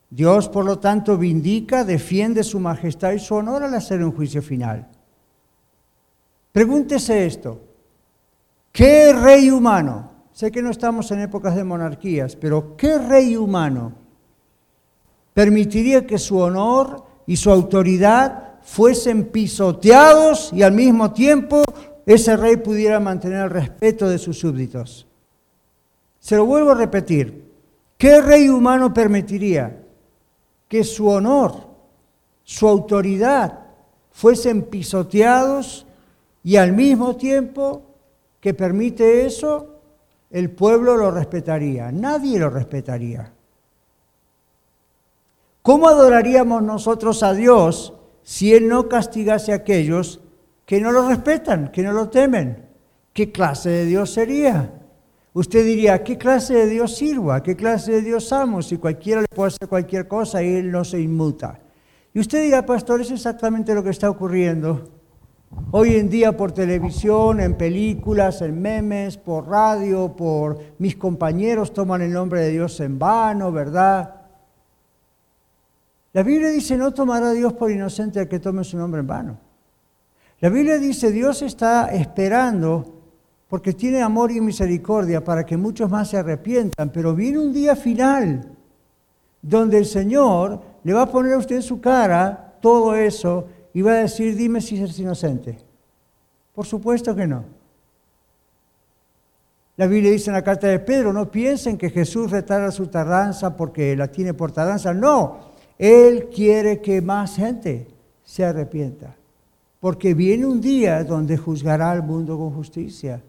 Dios, 0.09 0.49
por 0.49 0.65
lo 0.65 0.79
tanto, 0.79 1.19
vindica, 1.19 1.83
defiende 1.83 2.45
su 2.45 2.61
majestad 2.61 3.11
y 3.13 3.19
su 3.19 3.35
honor 3.35 3.65
al 3.65 3.75
hacer 3.75 4.05
un 4.05 4.13
juicio 4.13 4.41
final. 4.41 4.87
Pregúntese 6.53 7.27
esto. 7.27 7.61
¿Qué 8.71 9.13
rey 9.13 9.51
humano? 9.51 10.13
Sé 10.33 10.53
que 10.53 10.63
no 10.63 10.71
estamos 10.71 11.11
en 11.11 11.21
épocas 11.21 11.57
de 11.57 11.65
monarquías, 11.65 12.37
pero 12.37 12.77
¿qué 12.77 12.99
rey 12.99 13.37
humano 13.37 13.93
permitiría 15.33 16.07
que 16.07 16.19
su 16.19 16.39
honor 16.39 17.05
y 17.27 17.37
su 17.37 17.51
autoridad 17.51 18.61
fuesen 18.63 19.27
pisoteados 19.27 20.53
y 20.53 20.63
al 20.63 20.73
mismo 20.73 21.13
tiempo 21.13 21.65
ese 22.07 22.37
rey 22.37 22.57
pudiera 22.57 23.01
mantener 23.01 23.45
el 23.45 23.51
respeto 23.51 24.09
de 24.09 24.19
sus 24.19 24.39
súbditos. 24.39 25.07
Se 26.19 26.37
lo 26.37 26.47
vuelvo 26.47 26.73
a 26.73 26.75
repetir. 26.75 27.45
¿Qué 27.97 28.21
rey 28.21 28.49
humano 28.49 28.93
permitiría 28.93 29.83
que 30.69 30.85
su 30.85 31.09
honor, 31.09 31.69
su 32.43 32.69
autoridad 32.69 33.61
fuesen 34.11 34.63
pisoteados 34.63 35.87
y 36.43 36.57
al 36.57 36.73
mismo 36.73 37.17
tiempo 37.17 37.83
que 38.41 38.53
permite 38.53 39.25
eso, 39.25 39.69
el 40.31 40.51
pueblo 40.51 40.97
lo 40.97 41.11
respetaría? 41.11 41.91
Nadie 41.91 42.39
lo 42.39 42.51
respetaría. 42.51 43.33
¿Cómo 45.63 45.89
adoraríamos 45.89 46.63
nosotros 46.63 47.23
a 47.23 47.33
Dios 47.33 47.95
si 48.23 48.53
Él 48.53 48.69
no 48.69 48.89
castigase 48.89 49.53
a 49.53 49.57
aquellos 49.57 50.21
que 50.67 50.81
no 50.81 50.93
lo 50.93 51.09
respetan, 51.09 51.71
que 51.71 51.83
no 51.83 51.93
lo 51.93 52.09
temen. 52.09 52.67
¿Qué 53.13 53.31
clase 53.31 53.71
de 53.71 53.85
Dios 53.87 54.13
sería? 54.13 54.73
Usted 55.35 55.65
diría, 55.65 56.03
¿qué 56.03 56.17
clase 56.17 56.55
de 56.55 56.67
Dios 56.69 56.97
sirva? 56.97 57.43
¿Qué 57.43 57.57
clase 57.57 57.93
de 57.93 58.03
Dios 58.03 58.33
amo? 58.33 58.63
Si 58.63 58.77
cualquiera 58.77 59.21
le 59.21 59.29
puede 59.29 59.49
hacer 59.49 59.69
cualquier 59.69 60.07
cosa 60.07 60.43
y 60.43 60.55
Él 60.55 60.71
no 60.71 60.85
se 60.85 61.01
inmuta. 61.01 61.59
Y 62.13 62.21
usted 62.21 62.43
dirá, 62.43 62.65
pastor, 62.65 63.01
es 63.01 63.11
exactamente 63.11 63.75
lo 63.75 63.83
que 63.83 63.91
está 63.91 64.09
ocurriendo. 64.09 64.91
Hoy 65.73 65.97
en 65.97 66.09
día 66.09 66.37
por 66.37 66.53
televisión, 66.53 67.41
en 67.41 67.57
películas, 67.57 68.43
en 68.43 68.61
memes, 68.61 69.17
por 69.17 69.49
radio, 69.49 70.15
por 70.15 70.59
mis 70.79 70.97
compañeros 70.97 71.73
toman 71.73 72.03
el 72.03 72.13
nombre 72.13 72.41
de 72.41 72.51
Dios 72.51 72.79
en 72.81 72.99
vano, 72.99 73.51
¿verdad? 73.51 74.15
La 76.13 76.23
Biblia 76.23 76.51
dice, 76.51 76.77
no 76.77 76.93
tomará 76.93 77.31
a 77.31 77.33
Dios 77.33 77.53
por 77.55 77.71
inocente 77.73 78.21
al 78.21 78.29
que 78.29 78.39
tome 78.39 78.63
su 78.63 78.77
nombre 78.77 79.01
en 79.01 79.07
vano. 79.07 79.39
La 80.45 80.51
Biblia 80.51 80.77
dice, 80.77 81.11
Dios 81.11 81.41
está 81.41 81.87
esperando 81.87 82.85
porque 83.49 83.73
tiene 83.73 84.03
amor 84.03 84.31
y 84.31 84.43
misericordia 84.43 85.25
para 85.25 85.47
que 85.47 85.57
muchos 85.57 85.91
más 85.91 86.11
se 86.11 86.19
arrepientan, 86.19 86.91
pero 86.91 87.15
viene 87.15 87.39
un 87.39 87.51
día 87.51 87.75
final 87.75 88.55
donde 89.41 89.79
el 89.79 89.87
Señor 89.87 90.61
le 90.83 90.93
va 90.93 91.01
a 91.01 91.11
poner 91.11 91.33
a 91.33 91.39
usted 91.39 91.57
en 91.57 91.63
su 91.63 91.81
cara 91.81 92.59
todo 92.61 92.95
eso 92.95 93.49
y 93.73 93.81
va 93.81 93.93
a 93.93 94.01
decir, 94.01 94.37
dime 94.37 94.61
si 94.61 94.77
eres 94.77 94.99
inocente. 94.99 95.57
Por 96.55 96.67
supuesto 96.67 97.17
que 97.17 97.27
no. 97.27 97.47
La 99.79 99.87
Biblia 99.87 100.11
dice 100.11 100.29
en 100.29 100.35
la 100.35 100.45
carta 100.45 100.67
de 100.67 100.79
Pedro, 100.79 101.15
no 101.15 101.31
piensen 101.31 101.79
que 101.79 101.89
Jesús 101.89 102.31
retarda 102.31 102.71
su 102.71 102.89
tardanza 102.89 103.57
porque 103.57 103.97
la 103.97 104.09
tiene 104.09 104.35
por 104.35 104.53
tardanza. 104.53 104.93
No, 104.93 105.39
él 105.79 106.29
quiere 106.29 106.83
que 106.83 107.01
más 107.01 107.35
gente 107.35 107.89
se 108.23 108.45
arrepienta, 108.45 109.17
porque 109.85 110.15
viene 110.15 110.47
un 110.47 110.63
día 110.63 111.05
donde 111.05 111.37
juzgará 111.37 111.91
al 111.91 112.03
mundo 112.03 112.39
con 112.39 112.55
justicia 112.55 113.23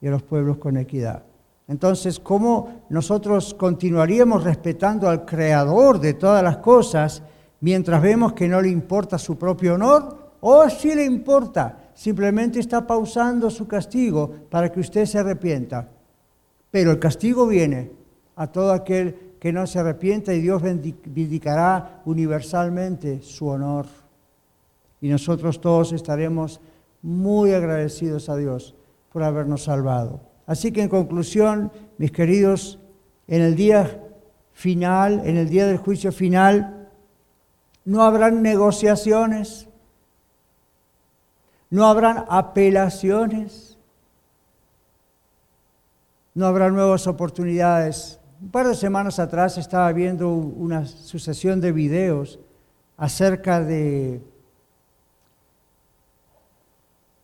y 0.00 0.06
a 0.06 0.12
los 0.12 0.22
pueblos 0.22 0.58
con 0.58 0.76
equidad. 0.76 1.24
Entonces, 1.66 2.20
¿cómo 2.20 2.84
nosotros 2.90 3.54
continuaríamos 3.54 4.44
respetando 4.44 5.08
al 5.08 5.24
Creador 5.24 5.98
de 5.98 6.14
todas 6.14 6.44
las 6.44 6.58
cosas 6.58 7.24
mientras 7.60 8.00
vemos 8.00 8.34
que 8.34 8.46
no 8.46 8.62
le 8.62 8.68
importa 8.68 9.18
su 9.18 9.36
propio 9.36 9.74
honor? 9.74 10.36
¿O 10.42 10.70
sí 10.70 10.94
le 10.94 11.04
importa? 11.04 11.90
Simplemente 11.92 12.60
está 12.60 12.86
pausando 12.86 13.50
su 13.50 13.66
castigo 13.66 14.32
para 14.48 14.70
que 14.70 14.78
usted 14.78 15.06
se 15.06 15.18
arrepienta. 15.18 15.88
Pero 16.70 16.92
el 16.92 17.00
castigo 17.00 17.48
viene 17.48 17.90
a 18.36 18.46
todo 18.46 18.72
aquel 18.72 19.34
que 19.40 19.52
no 19.52 19.66
se 19.66 19.80
arrepienta 19.80 20.32
y 20.32 20.40
Dios 20.40 20.62
vindicará 20.62 22.00
universalmente 22.04 23.22
su 23.22 23.48
honor. 23.48 23.86
Y 25.00 25.08
nosotros 25.08 25.60
todos 25.60 25.92
estaremos 25.92 26.60
muy 27.02 27.52
agradecidos 27.52 28.28
a 28.28 28.36
Dios 28.36 28.74
por 29.12 29.22
habernos 29.22 29.64
salvado. 29.64 30.20
Así 30.46 30.72
que 30.72 30.82
en 30.82 30.88
conclusión, 30.88 31.72
mis 31.98 32.12
queridos, 32.12 32.78
en 33.26 33.42
el 33.42 33.54
día 33.54 34.02
final, 34.52 35.22
en 35.24 35.36
el 35.36 35.48
día 35.48 35.66
del 35.66 35.78
juicio 35.78 36.12
final, 36.12 36.88
no 37.84 38.02
habrán 38.02 38.42
negociaciones, 38.42 39.68
no 41.70 41.86
habrán 41.86 42.24
apelaciones, 42.28 43.78
no 46.34 46.46
habrá 46.46 46.70
nuevas 46.70 47.06
oportunidades 47.06 48.20
un 48.40 48.50
par 48.50 48.66
de 48.66 48.74
semanas 48.74 49.18
atrás 49.18 49.58
estaba 49.58 49.92
viendo 49.92 50.30
una 50.32 50.86
sucesión 50.86 51.60
de 51.60 51.72
videos 51.72 52.38
acerca 52.96 53.60
de 53.60 54.22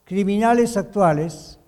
criminales 0.07 0.77
actuales 0.77 1.59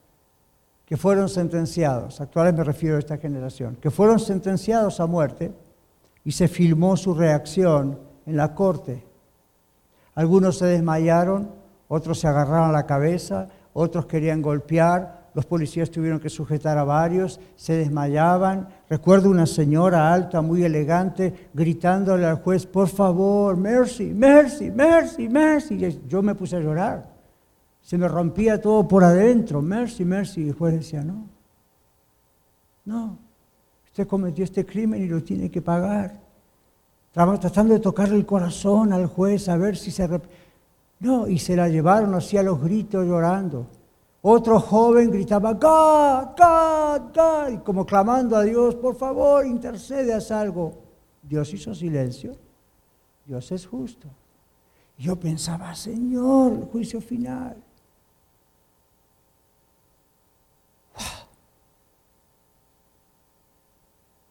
que 0.86 0.96
fueron 0.96 1.28
sentenciados, 1.28 2.20
actuales 2.20 2.54
me 2.54 2.64
refiero 2.64 2.96
a 2.96 3.00
esta 3.00 3.18
generación, 3.18 3.76
que 3.76 3.90
fueron 3.90 4.20
sentenciados 4.20 5.00
a 5.00 5.06
muerte 5.06 5.52
y 6.24 6.32
se 6.32 6.48
filmó 6.48 6.96
su 6.96 7.12
reacción 7.12 7.98
en 8.24 8.36
la 8.36 8.54
corte. 8.54 9.04
Algunos 10.14 10.56
se 10.56 10.66
desmayaron, 10.66 11.50
otros 11.88 12.20
se 12.20 12.28
agarraron 12.28 12.72
la 12.72 12.86
cabeza, 12.86 13.48
otros 13.72 14.06
querían 14.06 14.40
golpear, 14.40 15.28
los 15.34 15.44
policías 15.44 15.90
tuvieron 15.90 16.20
que 16.20 16.30
sujetar 16.30 16.78
a 16.78 16.84
varios, 16.84 17.40
se 17.56 17.74
desmayaban. 17.74 18.68
Recuerdo 18.88 19.30
una 19.30 19.46
señora 19.46 20.12
alta, 20.12 20.40
muy 20.42 20.64
elegante, 20.64 21.48
gritándole 21.52 22.24
al 22.24 22.36
juez, 22.36 22.66
por 22.66 22.88
favor, 22.88 23.56
mercy, 23.56 24.06
mercy, 24.06 24.70
mercy, 24.70 25.28
mercy. 25.28 26.00
yo 26.06 26.22
me 26.22 26.34
puse 26.34 26.56
a 26.56 26.60
llorar. 26.60 27.17
Se 27.88 27.96
me 27.96 28.06
rompía 28.06 28.60
todo 28.60 28.86
por 28.86 29.02
adentro, 29.02 29.62
mercy, 29.62 30.04
mercy. 30.04 30.42
Y 30.42 30.48
el 30.48 30.54
juez 30.54 30.74
decía, 30.74 31.02
no, 31.02 31.26
no, 32.84 33.16
usted 33.86 34.06
cometió 34.06 34.44
este 34.44 34.66
crimen 34.66 35.02
y 35.02 35.06
lo 35.06 35.24
tiene 35.24 35.50
que 35.50 35.62
pagar. 35.62 36.20
Tratando 37.14 37.72
de 37.72 37.80
tocarle 37.80 38.16
el 38.16 38.26
corazón 38.26 38.92
al 38.92 39.06
juez 39.06 39.48
a 39.48 39.56
ver 39.56 39.78
si 39.78 39.90
se... 39.90 40.06
No, 41.00 41.28
y 41.28 41.38
se 41.38 41.56
la 41.56 41.70
llevaron 41.70 42.14
así 42.14 42.36
a 42.36 42.42
los 42.42 42.60
gritos 42.60 43.06
llorando. 43.06 43.68
Otro 44.20 44.60
joven 44.60 45.10
gritaba, 45.10 45.54
God, 45.54 46.36
God, 46.36 47.14
God, 47.14 47.52
y 47.54 47.56
como 47.64 47.86
clamando 47.86 48.36
a 48.36 48.42
Dios, 48.42 48.74
por 48.74 48.96
favor, 48.96 49.46
intercede, 49.46 50.12
haz 50.12 50.30
algo. 50.30 50.74
Dios 51.22 51.54
hizo 51.54 51.74
silencio. 51.74 52.36
Dios 53.24 53.50
es 53.50 53.66
justo. 53.66 54.08
Yo 54.98 55.16
pensaba, 55.16 55.74
Señor, 55.74 56.68
juicio 56.70 57.00
final. 57.00 57.64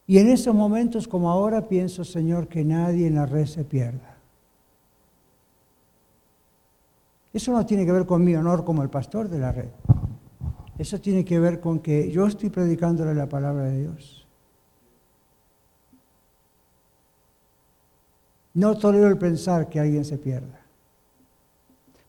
Y 0.08 0.18
en 0.18 0.30
esos 0.30 0.54
momentos 0.54 1.06
como 1.06 1.30
ahora 1.30 1.68
pienso, 1.68 2.02
Señor, 2.02 2.48
que 2.48 2.64
nadie 2.64 3.06
en 3.06 3.14
la 3.14 3.26
red 3.26 3.44
se 3.44 3.62
pierda. 3.62 4.16
Eso 7.30 7.52
no 7.52 7.64
tiene 7.66 7.84
que 7.84 7.92
ver 7.92 8.06
con 8.06 8.24
mi 8.24 8.34
honor 8.34 8.64
como 8.64 8.82
el 8.82 8.88
pastor 8.88 9.28
de 9.28 9.38
la 9.38 9.52
red. 9.52 9.68
Eso 10.78 10.98
tiene 10.98 11.26
que 11.26 11.38
ver 11.38 11.60
con 11.60 11.80
que 11.80 12.10
yo 12.10 12.26
estoy 12.26 12.48
predicándole 12.48 13.14
la 13.14 13.28
palabra 13.28 13.64
de 13.64 13.80
Dios. 13.80 14.26
No 18.54 18.78
tolero 18.78 19.08
el 19.08 19.18
pensar 19.18 19.68
que 19.68 19.78
alguien 19.78 20.06
se 20.06 20.16
pierda. 20.16 20.58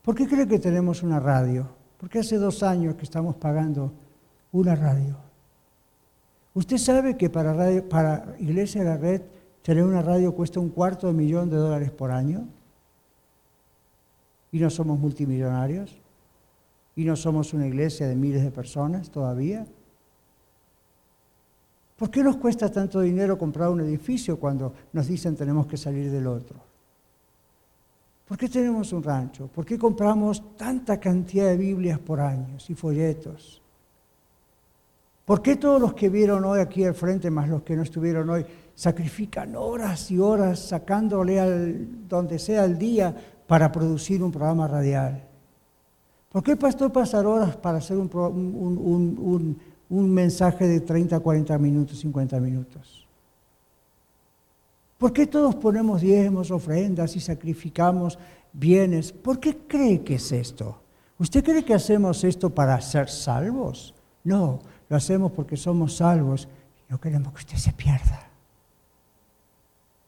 ¿Por 0.03 0.15
qué 0.15 0.25
cree 0.25 0.47
que 0.47 0.57
tenemos 0.57 1.03
una 1.03 1.19
radio? 1.19 1.67
Porque 1.97 2.19
hace 2.19 2.37
dos 2.37 2.63
años 2.63 2.95
que 2.95 3.03
estamos 3.03 3.35
pagando 3.35 3.91
una 4.53 4.73
radio. 4.73 5.28
¿Usted 6.53 6.77
sabe 6.77 7.17
que 7.17 7.29
para, 7.29 7.83
para 7.87 8.35
Iglesia 8.39 8.83
de 8.83 8.89
la 8.89 8.97
Red 8.97 9.21
tener 9.61 9.83
una 9.83 10.01
radio 10.01 10.33
cuesta 10.33 10.59
un 10.59 10.69
cuarto 10.69 11.07
de 11.07 11.13
millón 11.13 11.49
de 11.49 11.57
dólares 11.57 11.91
por 11.91 12.11
año? 12.11 12.47
y 14.51 14.59
no 14.59 14.69
somos 14.69 14.99
multimillonarios 14.99 15.95
y 16.95 17.05
no 17.05 17.15
somos 17.15 17.53
una 17.53 17.67
iglesia 17.67 18.07
de 18.07 18.15
miles 18.15 18.43
de 18.43 18.51
personas 18.51 19.09
todavía. 19.09 19.65
¿Por 21.95 22.09
qué 22.09 22.23
nos 22.23 22.37
cuesta 22.37 22.71
tanto 22.71 23.01
dinero 23.01 23.37
comprar 23.37 23.69
un 23.69 23.81
edificio 23.81 24.39
cuando 24.39 24.73
nos 24.93 25.07
dicen 25.07 25.35
tenemos 25.35 25.67
que 25.67 25.77
salir 25.77 26.11
del 26.11 26.27
otro? 26.27 26.57
¿Por 28.27 28.37
qué 28.37 28.47
tenemos 28.47 28.93
un 28.93 29.03
rancho? 29.03 29.47
¿Por 29.47 29.65
qué 29.65 29.77
compramos 29.77 30.55
tanta 30.55 30.99
cantidad 30.99 31.47
de 31.47 31.57
Biblias 31.57 31.99
por 31.99 32.19
años 32.19 32.69
y 32.69 32.75
folletos? 32.75 33.61
¿Por 35.29 35.43
qué 35.43 35.57
todos 35.57 35.79
los 35.79 35.93
que 35.93 36.09
vieron 36.09 36.43
hoy 36.43 36.59
aquí 36.59 36.83
al 36.83 36.95
frente, 36.95 37.29
más 37.29 37.47
los 37.47 37.61
que 37.61 37.75
no 37.75 37.83
estuvieron 37.83 38.27
hoy, 38.31 38.43
sacrifican 38.73 39.55
horas 39.55 40.09
y 40.09 40.17
horas 40.17 40.57
sacándole 40.57 41.39
al, 41.39 42.07
donde 42.07 42.39
sea 42.39 42.65
el 42.65 42.79
día 42.79 43.15
para 43.45 43.71
producir 43.71 44.23
un 44.23 44.31
programa 44.31 44.67
radial? 44.67 45.23
¿Por 46.31 46.41
qué 46.41 46.53
el 46.53 46.57
pastor 46.57 46.91
pasar 46.91 47.27
horas 47.27 47.55
para 47.55 47.77
hacer 47.77 47.97
un, 47.97 49.59
un 49.89 50.11
mensaje 50.11 50.67
de 50.67 50.79
30, 50.79 51.19
40 51.19 51.59
minutos, 51.59 51.99
50 51.99 52.39
minutos? 52.39 53.07
¿Por 54.97 55.13
qué 55.13 55.27
todos 55.27 55.53
ponemos 55.53 56.01
diezmos, 56.01 56.49
ofrendas 56.49 57.15
y 57.15 57.19
sacrificamos 57.19 58.17
bienes? 58.51 59.11
¿Por 59.11 59.39
qué 59.39 59.55
cree 59.67 60.01
que 60.01 60.15
es 60.15 60.31
esto? 60.31 60.81
¿Usted 61.19 61.43
cree 61.43 61.63
que 61.63 61.75
hacemos 61.75 62.23
esto 62.23 62.49
para 62.49 62.81
ser 62.81 63.09
salvos? 63.09 63.93
No, 64.23 64.59
lo 64.89 64.97
hacemos 64.97 65.31
porque 65.31 65.55
somos 65.55 65.97
salvos 65.97 66.47
y 66.87 66.91
no 66.91 66.99
queremos 66.99 67.31
que 67.33 67.39
usted 67.39 67.57
se 67.57 67.73
pierda, 67.73 68.27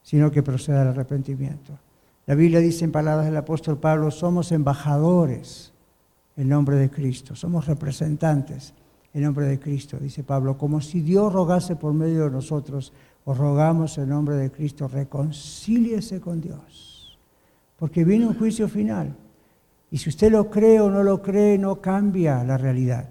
sino 0.02 0.32
que 0.32 0.44
proceda 0.44 0.82
al 0.82 0.90
arrepentimiento. 0.90 1.78
La 2.26 2.36
Biblia 2.36 2.60
dice 2.60 2.86
en 2.86 2.92
palabras 2.92 3.26
del 3.26 3.38
apóstol 3.38 3.78
Pablo, 3.78 4.12
somos 4.12 4.52
embajadores 4.52 5.72
en 6.36 6.50
nombre 6.50 6.76
de 6.76 6.90
Cristo, 6.90 7.36
somos 7.36 7.68
representantes 7.68 8.74
en 9.14 9.24
nombre 9.24 9.46
de 9.46 9.60
Cristo, 9.60 9.98
dice 9.98 10.24
Pablo, 10.24 10.58
como 10.58 10.82
si 10.82 11.02
Dios 11.02 11.32
rogase 11.32 11.76
por 11.76 11.94
medio 11.94 12.26
de 12.26 12.32
nosotros, 12.32 12.94
os 13.26 13.38
rogamos 13.38 13.98
en 13.98 14.10
nombre 14.10 14.36
de 14.36 14.52
Cristo, 14.52 14.88
reconcíliese 14.88 16.20
con 16.22 16.42
Dios, 16.42 17.20
porque 17.78 18.04
viene 18.04 18.28
un 18.28 18.36
juicio 18.36 18.68
final. 18.68 19.16
Y 19.92 19.98
si 19.98 20.10
usted 20.10 20.32
lo 20.32 20.50
cree 20.50 20.80
o 20.80 20.90
no 20.90 21.04
lo 21.04 21.22
cree, 21.22 21.58
no 21.58 21.82
cambia 21.82 22.44
la 22.44 22.58
realidad. 22.58 23.10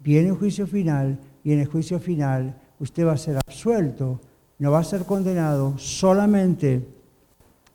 Viene 0.00 0.32
un 0.32 0.38
juicio 0.38 0.66
final 0.66 1.18
y 1.42 1.52
en 1.52 1.60
el 1.60 1.66
juicio 1.66 1.98
final 1.98 2.54
usted 2.78 3.06
va 3.06 3.12
a 3.12 3.16
ser 3.16 3.36
absuelto, 3.36 4.20
no 4.58 4.70
va 4.70 4.80
a 4.80 4.84
ser 4.84 5.04
condenado 5.04 5.76
solamente 5.78 6.86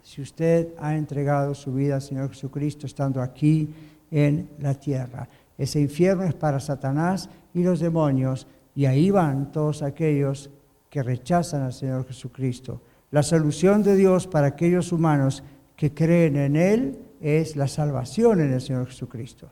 si 0.04 0.22
usted 0.22 0.70
ha 0.80 0.96
entregado 0.96 1.56
su 1.56 1.74
vida 1.74 1.96
al 1.96 2.02
Señor 2.02 2.30
Jesucristo 2.30 2.86
estando 2.86 3.22
aquí 3.22 3.70
en 4.12 4.50
la 4.60 4.74
tierra. 4.76 5.28
Ese 5.58 5.80
infierno 5.80 6.24
es 6.24 6.34
para 6.34 6.60
Satanás 6.60 7.30
y 7.54 7.64
los 7.64 7.80
demonios, 7.80 8.48
y 8.76 8.86
ahí 8.86 9.12
van 9.12 9.52
todos 9.52 9.82
aquellos 9.82 10.50
que 10.90 11.04
rechazan 11.04 11.62
al 11.62 11.74
Señor 11.74 12.06
Jesucristo. 12.06 12.82
La 13.12 13.24
solución 13.24 13.84
de 13.84 13.96
Dios 13.96 14.28
para 14.28 14.48
aquellos 14.48 14.92
humanos 14.92 15.44
que 15.76 15.94
creen 15.94 16.36
en 16.36 16.56
Él 16.56 17.00
es 17.22 17.56
la 17.56 17.68
salvación 17.68 18.42
en 18.42 18.54
el 18.54 18.62
Señor 18.62 18.88
Jesucristo. 18.88 19.50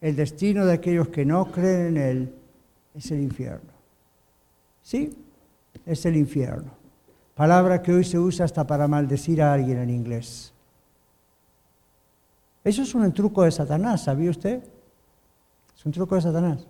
El 0.00 0.16
destino 0.16 0.64
de 0.64 0.72
aquellos 0.72 1.08
que 1.08 1.24
no 1.24 1.50
creen 1.50 1.96
en 1.96 2.02
Él 2.02 2.34
es 2.94 3.10
el 3.10 3.20
infierno. 3.20 3.70
¿Sí? 4.82 5.16
Es 5.84 6.06
el 6.06 6.16
infierno. 6.16 6.70
Palabra 7.34 7.82
que 7.82 7.92
hoy 7.92 8.04
se 8.04 8.18
usa 8.18 8.44
hasta 8.44 8.66
para 8.66 8.88
maldecir 8.88 9.42
a 9.42 9.52
alguien 9.52 9.78
en 9.78 9.90
inglés. 9.90 10.52
Eso 12.62 12.82
es 12.82 12.94
un 12.94 13.12
truco 13.12 13.42
de 13.42 13.50
Satanás, 13.50 14.04
¿sabía 14.04 14.30
usted? 14.30 14.62
Es 15.74 15.86
un 15.86 15.92
truco 15.92 16.14
de 16.14 16.20
Satanás. 16.20 16.66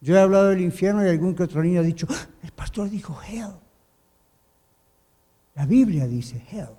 Yo 0.00 0.16
he 0.16 0.20
hablado 0.20 0.48
del 0.48 0.60
infierno 0.60 1.04
y 1.04 1.08
algún 1.08 1.34
que 1.34 1.44
otro 1.44 1.62
niño 1.62 1.80
ha 1.80 1.84
dicho, 1.84 2.06
ah, 2.10 2.26
el 2.42 2.52
pastor 2.52 2.90
dijo 2.90 3.16
hell. 3.28 3.54
La 5.54 5.64
Biblia 5.64 6.06
dice 6.06 6.42
hell. 6.50 6.74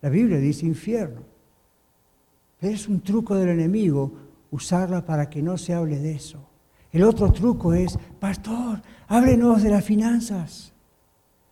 La 0.00 0.08
Biblia 0.08 0.38
dice 0.38 0.66
infierno. 0.66 1.22
Es 2.60 2.88
un 2.88 3.00
truco 3.00 3.34
del 3.34 3.50
enemigo 3.50 4.12
usarla 4.50 5.04
para 5.04 5.28
que 5.30 5.42
no 5.42 5.58
se 5.58 5.74
hable 5.74 5.98
de 5.98 6.12
eso. 6.12 6.38
El 6.92 7.04
otro 7.04 7.32
truco 7.32 7.72
es, 7.72 7.98
pastor, 8.18 8.82
háblenos 9.08 9.62
de 9.62 9.70
las 9.70 9.84
finanzas. 9.84 10.72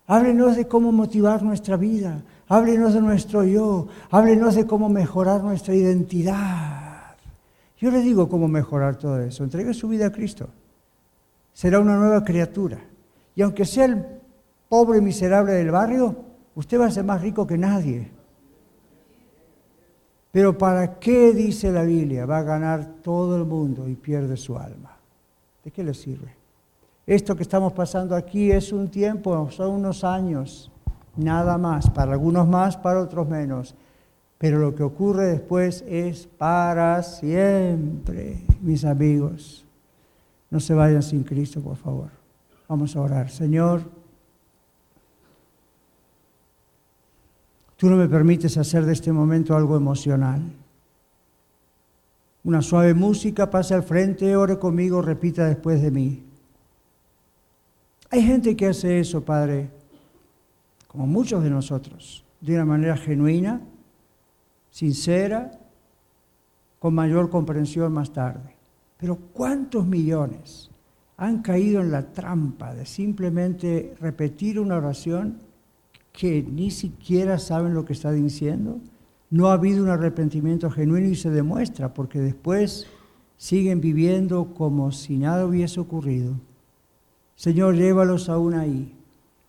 Háblenos 0.07 0.57
de 0.57 0.67
cómo 0.67 0.91
motivar 0.91 1.43
nuestra 1.43 1.77
vida. 1.77 2.23
Háblenos 2.49 2.95
de 2.95 3.01
nuestro 3.01 3.45
yo. 3.45 3.89
Háblenos 4.11 4.55
de 4.55 4.67
cómo 4.67 4.89
mejorar 4.89 5.43
nuestra 5.43 5.75
identidad. 5.75 7.15
Yo 7.79 7.91
le 7.91 8.01
digo 8.01 8.29
cómo 8.29 8.49
mejorar 8.49 8.97
todo 8.97 9.21
eso. 9.21 9.45
Entregue 9.45 9.75
su 9.75 9.87
vida 9.87 10.07
a 10.07 10.13
Cristo. 10.13 10.49
Será 11.53 11.79
una 11.79 11.97
nueva 11.97 12.25
criatura. 12.25 12.79
Y 13.37 13.43
aunque 13.43 13.65
sea 13.65 13.85
el 13.85 14.05
pobre 14.69 15.01
miserable 15.01 15.53
del 15.53 15.71
barrio, 15.71 16.17
usted 16.55 16.81
va 16.81 16.87
a 16.87 16.91
ser 16.91 17.05
más 17.05 17.21
rico 17.23 17.47
que 17.47 17.59
nadie. 17.59 18.11
Pero 20.31 20.57
¿para 20.57 20.99
qué 20.99 21.33
dice 21.33 21.73
la 21.73 21.83
Biblia? 21.83 22.27
Va 22.27 22.39
a 22.39 22.43
ganar 22.43 22.85
todo 23.03 23.37
el 23.37 23.45
mundo 23.45 23.89
y 23.89 23.95
pierde 23.95 24.37
su 24.37 24.57
alma. 24.59 24.97
¿De 25.65 25.71
qué 25.71 25.83
le 25.83 25.95
sirve? 25.95 26.35
Esto 27.07 27.35
que 27.35 27.43
estamos 27.43 27.73
pasando 27.73 28.15
aquí 28.15 28.51
es 28.51 28.73
un 28.73 28.89
tiempo, 28.89 29.51
son 29.51 29.71
unos 29.71 30.05
años, 30.05 30.71
nada 31.17 31.57
más, 31.57 31.89
para 31.89 32.13
algunos 32.13 32.47
más, 32.47 32.77
para 32.77 33.01
otros 33.01 33.27
menos. 33.27 33.75
Pero 34.37 34.59
lo 34.59 34.75
que 34.75 34.83
ocurre 34.83 35.27
después 35.27 35.83
es 35.89 36.27
para 36.27 37.03
siempre, 37.03 38.45
mis 38.61 38.85
amigos. 38.85 39.67
No 40.51 40.61
se 40.61 40.75
vayan 40.75 41.03
sin 41.03 41.25
Cristo, 41.25 41.61
por 41.61 41.77
favor. 41.77 42.11
Vamos 42.69 42.95
a 42.95 43.01
orar. 43.01 43.31
Señor, 43.31 43.83
tú 47.79 47.89
no 47.89 47.97
me 47.97 48.09
permites 48.09 48.59
hacer 48.59 48.85
de 48.85 48.93
este 48.93 49.13
momento 49.13 49.57
algo 49.57 49.77
emocional. 49.77 50.43
Una 52.43 52.61
suave 52.61 52.93
música, 52.93 53.51
pase 53.51 53.73
al 53.73 53.85
frente, 53.85 54.35
ore 54.37 54.59
conmigo, 54.59 55.01
repita 55.01 55.47
después 55.47 55.81
de 55.81 55.91
mí. 55.93 56.25
Hay 58.11 58.23
gente 58.23 58.57
que 58.57 58.67
hace 58.67 58.99
eso, 58.99 59.25
Padre, 59.25 59.71
como 60.89 61.07
muchos 61.07 61.43
de 61.43 61.51
nosotros, 61.51 62.25
de 62.41 62.55
una 62.55 62.65
manera 62.65 62.97
genuina, 62.97 63.61
sincera, 64.71 65.53
con 66.81 66.95
mayor 66.95 67.31
comprensión 67.31 67.93
más 67.93 68.13
tarde. 68.13 68.57
Pero 68.97 69.17
¿cuántos 69.33 69.87
millones 69.87 70.69
han 71.17 71.43
caído 71.43 71.81
en 71.81 71.93
la 71.93 72.11
trampa 72.13 72.75
de 72.75 72.87
simplemente 72.87 73.95
repetir 74.01 74.59
una 74.59 74.79
oración 74.79 75.48
que 76.19 76.43
ni 76.43 76.73
siquiera 76.73 77.39
saben 77.39 77.75
lo 77.75 77.85
que 77.85 77.93
está 77.93 78.11
diciendo? 78.11 78.81
No 79.31 79.47
ha 79.47 79.53
habido 79.53 79.85
un 79.85 79.89
arrepentimiento 79.89 80.69
genuino 80.69 81.07
y 81.07 81.15
se 81.15 81.31
demuestra 81.31 81.95
porque 81.95 82.19
después 82.19 82.89
siguen 83.37 83.81
viviendo 83.81 84.53
como 84.53 84.91
si 84.91 85.17
nada 85.17 85.47
hubiese 85.47 85.79
ocurrido. 85.79 86.35
Señor, 87.37 87.77
llévalos 87.77 88.29
aún 88.29 88.55
ahí 88.55 88.97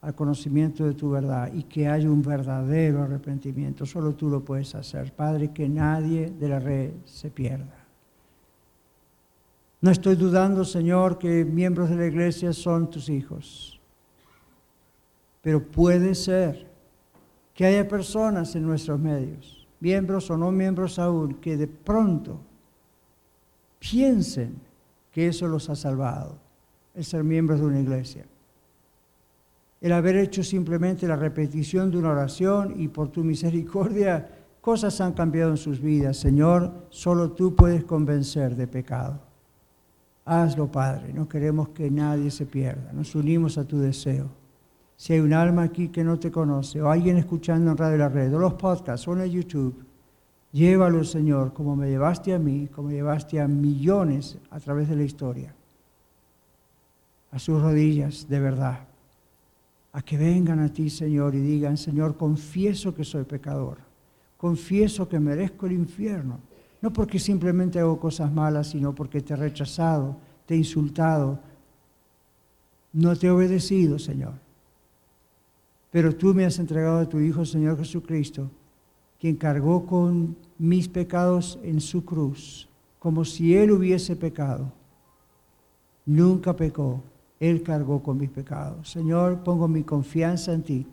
al 0.01 0.13
conocimiento 0.13 0.85
de 0.85 0.93
tu 0.93 1.09
verdad 1.09 1.51
y 1.51 1.63
que 1.63 1.87
haya 1.87 2.07
un 2.07 2.21
verdadero 2.21 3.01
arrepentimiento. 3.01 3.87
Solo 3.87 4.13
tú 4.13 4.29
lo 4.29 4.45
puedes 4.45 4.75
hacer. 4.75 5.11
Padre, 5.11 5.51
que 5.51 5.67
nadie 5.67 6.29
de 6.29 6.49
la 6.49 6.59
red 6.59 6.91
se 7.03 7.31
pierda. 7.31 7.83
No 9.81 9.89
estoy 9.89 10.15
dudando, 10.15 10.63
Señor, 10.63 11.17
que 11.17 11.43
miembros 11.45 11.89
de 11.89 11.95
la 11.95 12.05
iglesia 12.05 12.53
son 12.53 12.91
tus 12.91 13.09
hijos. 13.09 13.78
Pero 15.49 15.63
puede 15.63 16.13
ser 16.13 16.67
que 17.55 17.65
haya 17.65 17.87
personas 17.87 18.55
en 18.55 18.67
nuestros 18.67 18.99
medios, 18.99 19.67
miembros 19.79 20.29
o 20.29 20.37
no 20.37 20.51
miembros 20.51 20.99
aún, 20.99 21.33
que 21.41 21.57
de 21.57 21.65
pronto 21.65 22.39
piensen 23.79 24.53
que 25.11 25.25
eso 25.25 25.47
los 25.47 25.67
ha 25.71 25.75
salvado, 25.75 26.37
el 26.93 27.03
ser 27.03 27.23
miembros 27.23 27.61
de 27.61 27.65
una 27.65 27.79
iglesia 27.79 28.25
el 29.81 29.91
haber 29.91 30.17
hecho 30.17 30.43
simplemente 30.43 31.07
la 31.07 31.15
repetición 31.15 31.89
de 31.89 31.97
una 31.97 32.11
oración 32.11 32.75
y 32.79 32.89
por 32.89 33.09
tu 33.09 33.23
misericordia 33.23 34.29
cosas 34.61 35.01
han 35.01 35.13
cambiado 35.13 35.49
en 35.49 35.57
sus 35.57 35.81
vidas. 35.81 36.17
Señor, 36.17 36.85
solo 36.89 37.31
tú 37.31 37.55
puedes 37.55 37.85
convencer 37.85 38.55
de 38.55 38.67
pecado. 38.67 39.19
Hazlo, 40.25 40.71
Padre. 40.71 41.11
No 41.11 41.27
queremos 41.27 41.69
que 41.69 41.89
nadie 41.89 42.29
se 42.29 42.45
pierda. 42.45 42.91
Nos 42.93 43.15
unimos 43.15 43.57
a 43.57 43.65
tu 43.65 43.79
deseo. 43.79 44.38
Si 44.99 45.13
hay 45.13 45.21
un 45.21 45.31
alma 45.31 45.63
aquí 45.63 45.87
que 45.87 46.03
no 46.03 46.19
te 46.19 46.29
conoce, 46.29 46.81
o 46.81 46.89
alguien 46.89 47.15
escuchando 47.15 47.71
en 47.71 47.77
Radio 47.77 47.97
La 47.99 48.09
Red, 48.09 48.35
o 48.35 48.37
los 48.37 48.55
podcasts, 48.55 49.07
o 49.07 49.17
en 49.17 49.31
YouTube, 49.31 49.85
llévalo, 50.51 51.05
Señor, 51.05 51.53
como 51.53 51.73
me 51.73 51.87
llevaste 51.87 52.33
a 52.33 52.37
mí, 52.37 52.67
como 52.67 52.91
llevaste 52.91 53.39
a 53.39 53.47
millones 53.47 54.37
a 54.49 54.59
través 54.59 54.89
de 54.89 54.97
la 54.97 55.03
historia, 55.03 55.55
a 57.31 57.39
sus 57.39 57.61
rodillas, 57.61 58.27
de 58.27 58.41
verdad. 58.41 58.79
A 59.93 60.01
que 60.01 60.17
vengan 60.17 60.59
a 60.59 60.67
ti, 60.67 60.89
Señor, 60.89 61.33
y 61.33 61.39
digan, 61.39 61.77
Señor, 61.77 62.17
confieso 62.17 62.93
que 62.93 63.05
soy 63.05 63.23
pecador, 63.23 63.77
confieso 64.35 65.07
que 65.07 65.17
merezco 65.17 65.65
el 65.65 65.71
infierno, 65.71 66.41
no 66.81 66.91
porque 66.91 67.19
simplemente 67.19 67.79
hago 67.79 67.97
cosas 67.97 68.29
malas, 68.33 68.71
sino 68.71 68.93
porque 68.93 69.21
te 69.21 69.33
he 69.33 69.37
rechazado, 69.37 70.17
te 70.45 70.55
he 70.55 70.57
insultado, 70.57 71.39
No 72.91 73.15
te 73.15 73.27
he 73.27 73.31
obedecido, 73.31 73.97
Señor. 73.97 74.48
Pero 75.91 76.15
tú 76.15 76.33
me 76.33 76.45
has 76.45 76.59
entregado 76.59 76.99
a 76.99 77.09
tu 77.09 77.19
Hijo, 77.19 77.45
Señor 77.45 77.77
Jesucristo, 77.77 78.49
quien 79.19 79.35
cargó 79.35 79.85
con 79.85 80.35
mis 80.57 80.87
pecados 80.87 81.59
en 81.63 81.81
su 81.81 82.05
cruz, 82.05 82.69
como 82.99 83.25
si 83.25 83.55
Él 83.55 83.71
hubiese 83.71 84.15
pecado. 84.15 84.71
Nunca 86.05 86.55
pecó, 86.55 87.01
Él 87.39 87.63
cargó 87.63 88.03
con 88.03 88.17
mis 88.17 88.29
pecados. 88.29 88.89
Señor, 88.89 89.43
pongo 89.43 89.67
mi 89.67 89.83
confianza 89.83 90.53
en 90.53 90.63
ti. 90.63 90.87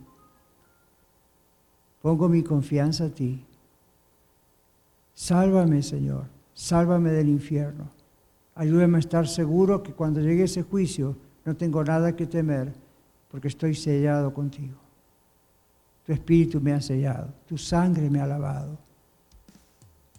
Pongo 2.01 2.27
mi 2.27 2.43
confianza 2.43 3.05
en 3.05 3.11
ti. 3.11 3.45
Sálvame, 5.13 5.81
Señor, 5.83 6.25
sálvame 6.53 7.11
del 7.11 7.29
infierno. 7.29 7.89
Ayúdame 8.55 8.97
a 8.97 8.99
estar 8.99 9.27
seguro 9.27 9.83
que 9.83 9.93
cuando 9.93 10.21
llegue 10.21 10.43
ese 10.43 10.63
juicio 10.63 11.15
no 11.45 11.55
tengo 11.55 11.83
nada 11.83 12.15
que 12.15 12.25
temer, 12.25 12.73
porque 13.29 13.47
estoy 13.47 13.75
sellado 13.75 14.33
contigo. 14.33 14.86
Tu 16.07 16.13
espíritu 16.13 16.61
me 16.61 16.71
ha 16.71 16.79
sellado, 16.79 17.27
tu 17.45 17.57
sangre 17.57 18.09
me 18.09 18.21
ha 18.21 18.25
lavado. 18.25 18.79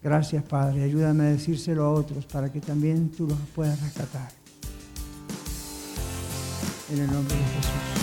Gracias, 0.03 0.45
Padre. 0.45 0.85
Ayúdame 0.85 1.25
a 1.25 1.31
decírselo 1.31 1.85
a 1.85 1.91
otros 1.91 2.27
para 2.27 2.53
que 2.53 2.61
también 2.61 3.09
tú 3.09 3.27
los 3.27 3.39
puedas 3.55 3.81
rescatar. 3.81 4.29
En 6.93 6.99
el 6.99 7.11
nombre 7.11 7.35
de 7.35 7.43
Jesús. 7.43 7.99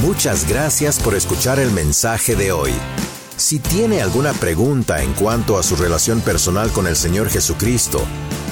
Muchas 0.00 0.48
gracias 0.48 1.00
por 1.00 1.16
escuchar 1.16 1.58
el 1.58 1.72
mensaje 1.72 2.36
de 2.36 2.52
hoy. 2.52 2.70
Si 3.36 3.58
tiene 3.58 4.00
alguna 4.00 4.34
pregunta 4.34 5.02
en 5.02 5.12
cuanto 5.12 5.58
a 5.58 5.64
su 5.64 5.74
relación 5.74 6.20
personal 6.20 6.70
con 6.70 6.86
el 6.86 6.94
Señor 6.94 7.30
Jesucristo 7.30 8.00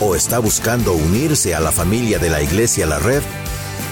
o 0.01 0.17
está 0.17 0.41
buscando 0.41 0.93
unirse 0.93 1.55
a 1.55 1.61
la 1.61 1.71
familia 1.71 2.19
de 2.19 2.31
la 2.31 2.43
Iglesia 2.43 2.85
La 2.85 2.99
Red, 2.99 3.23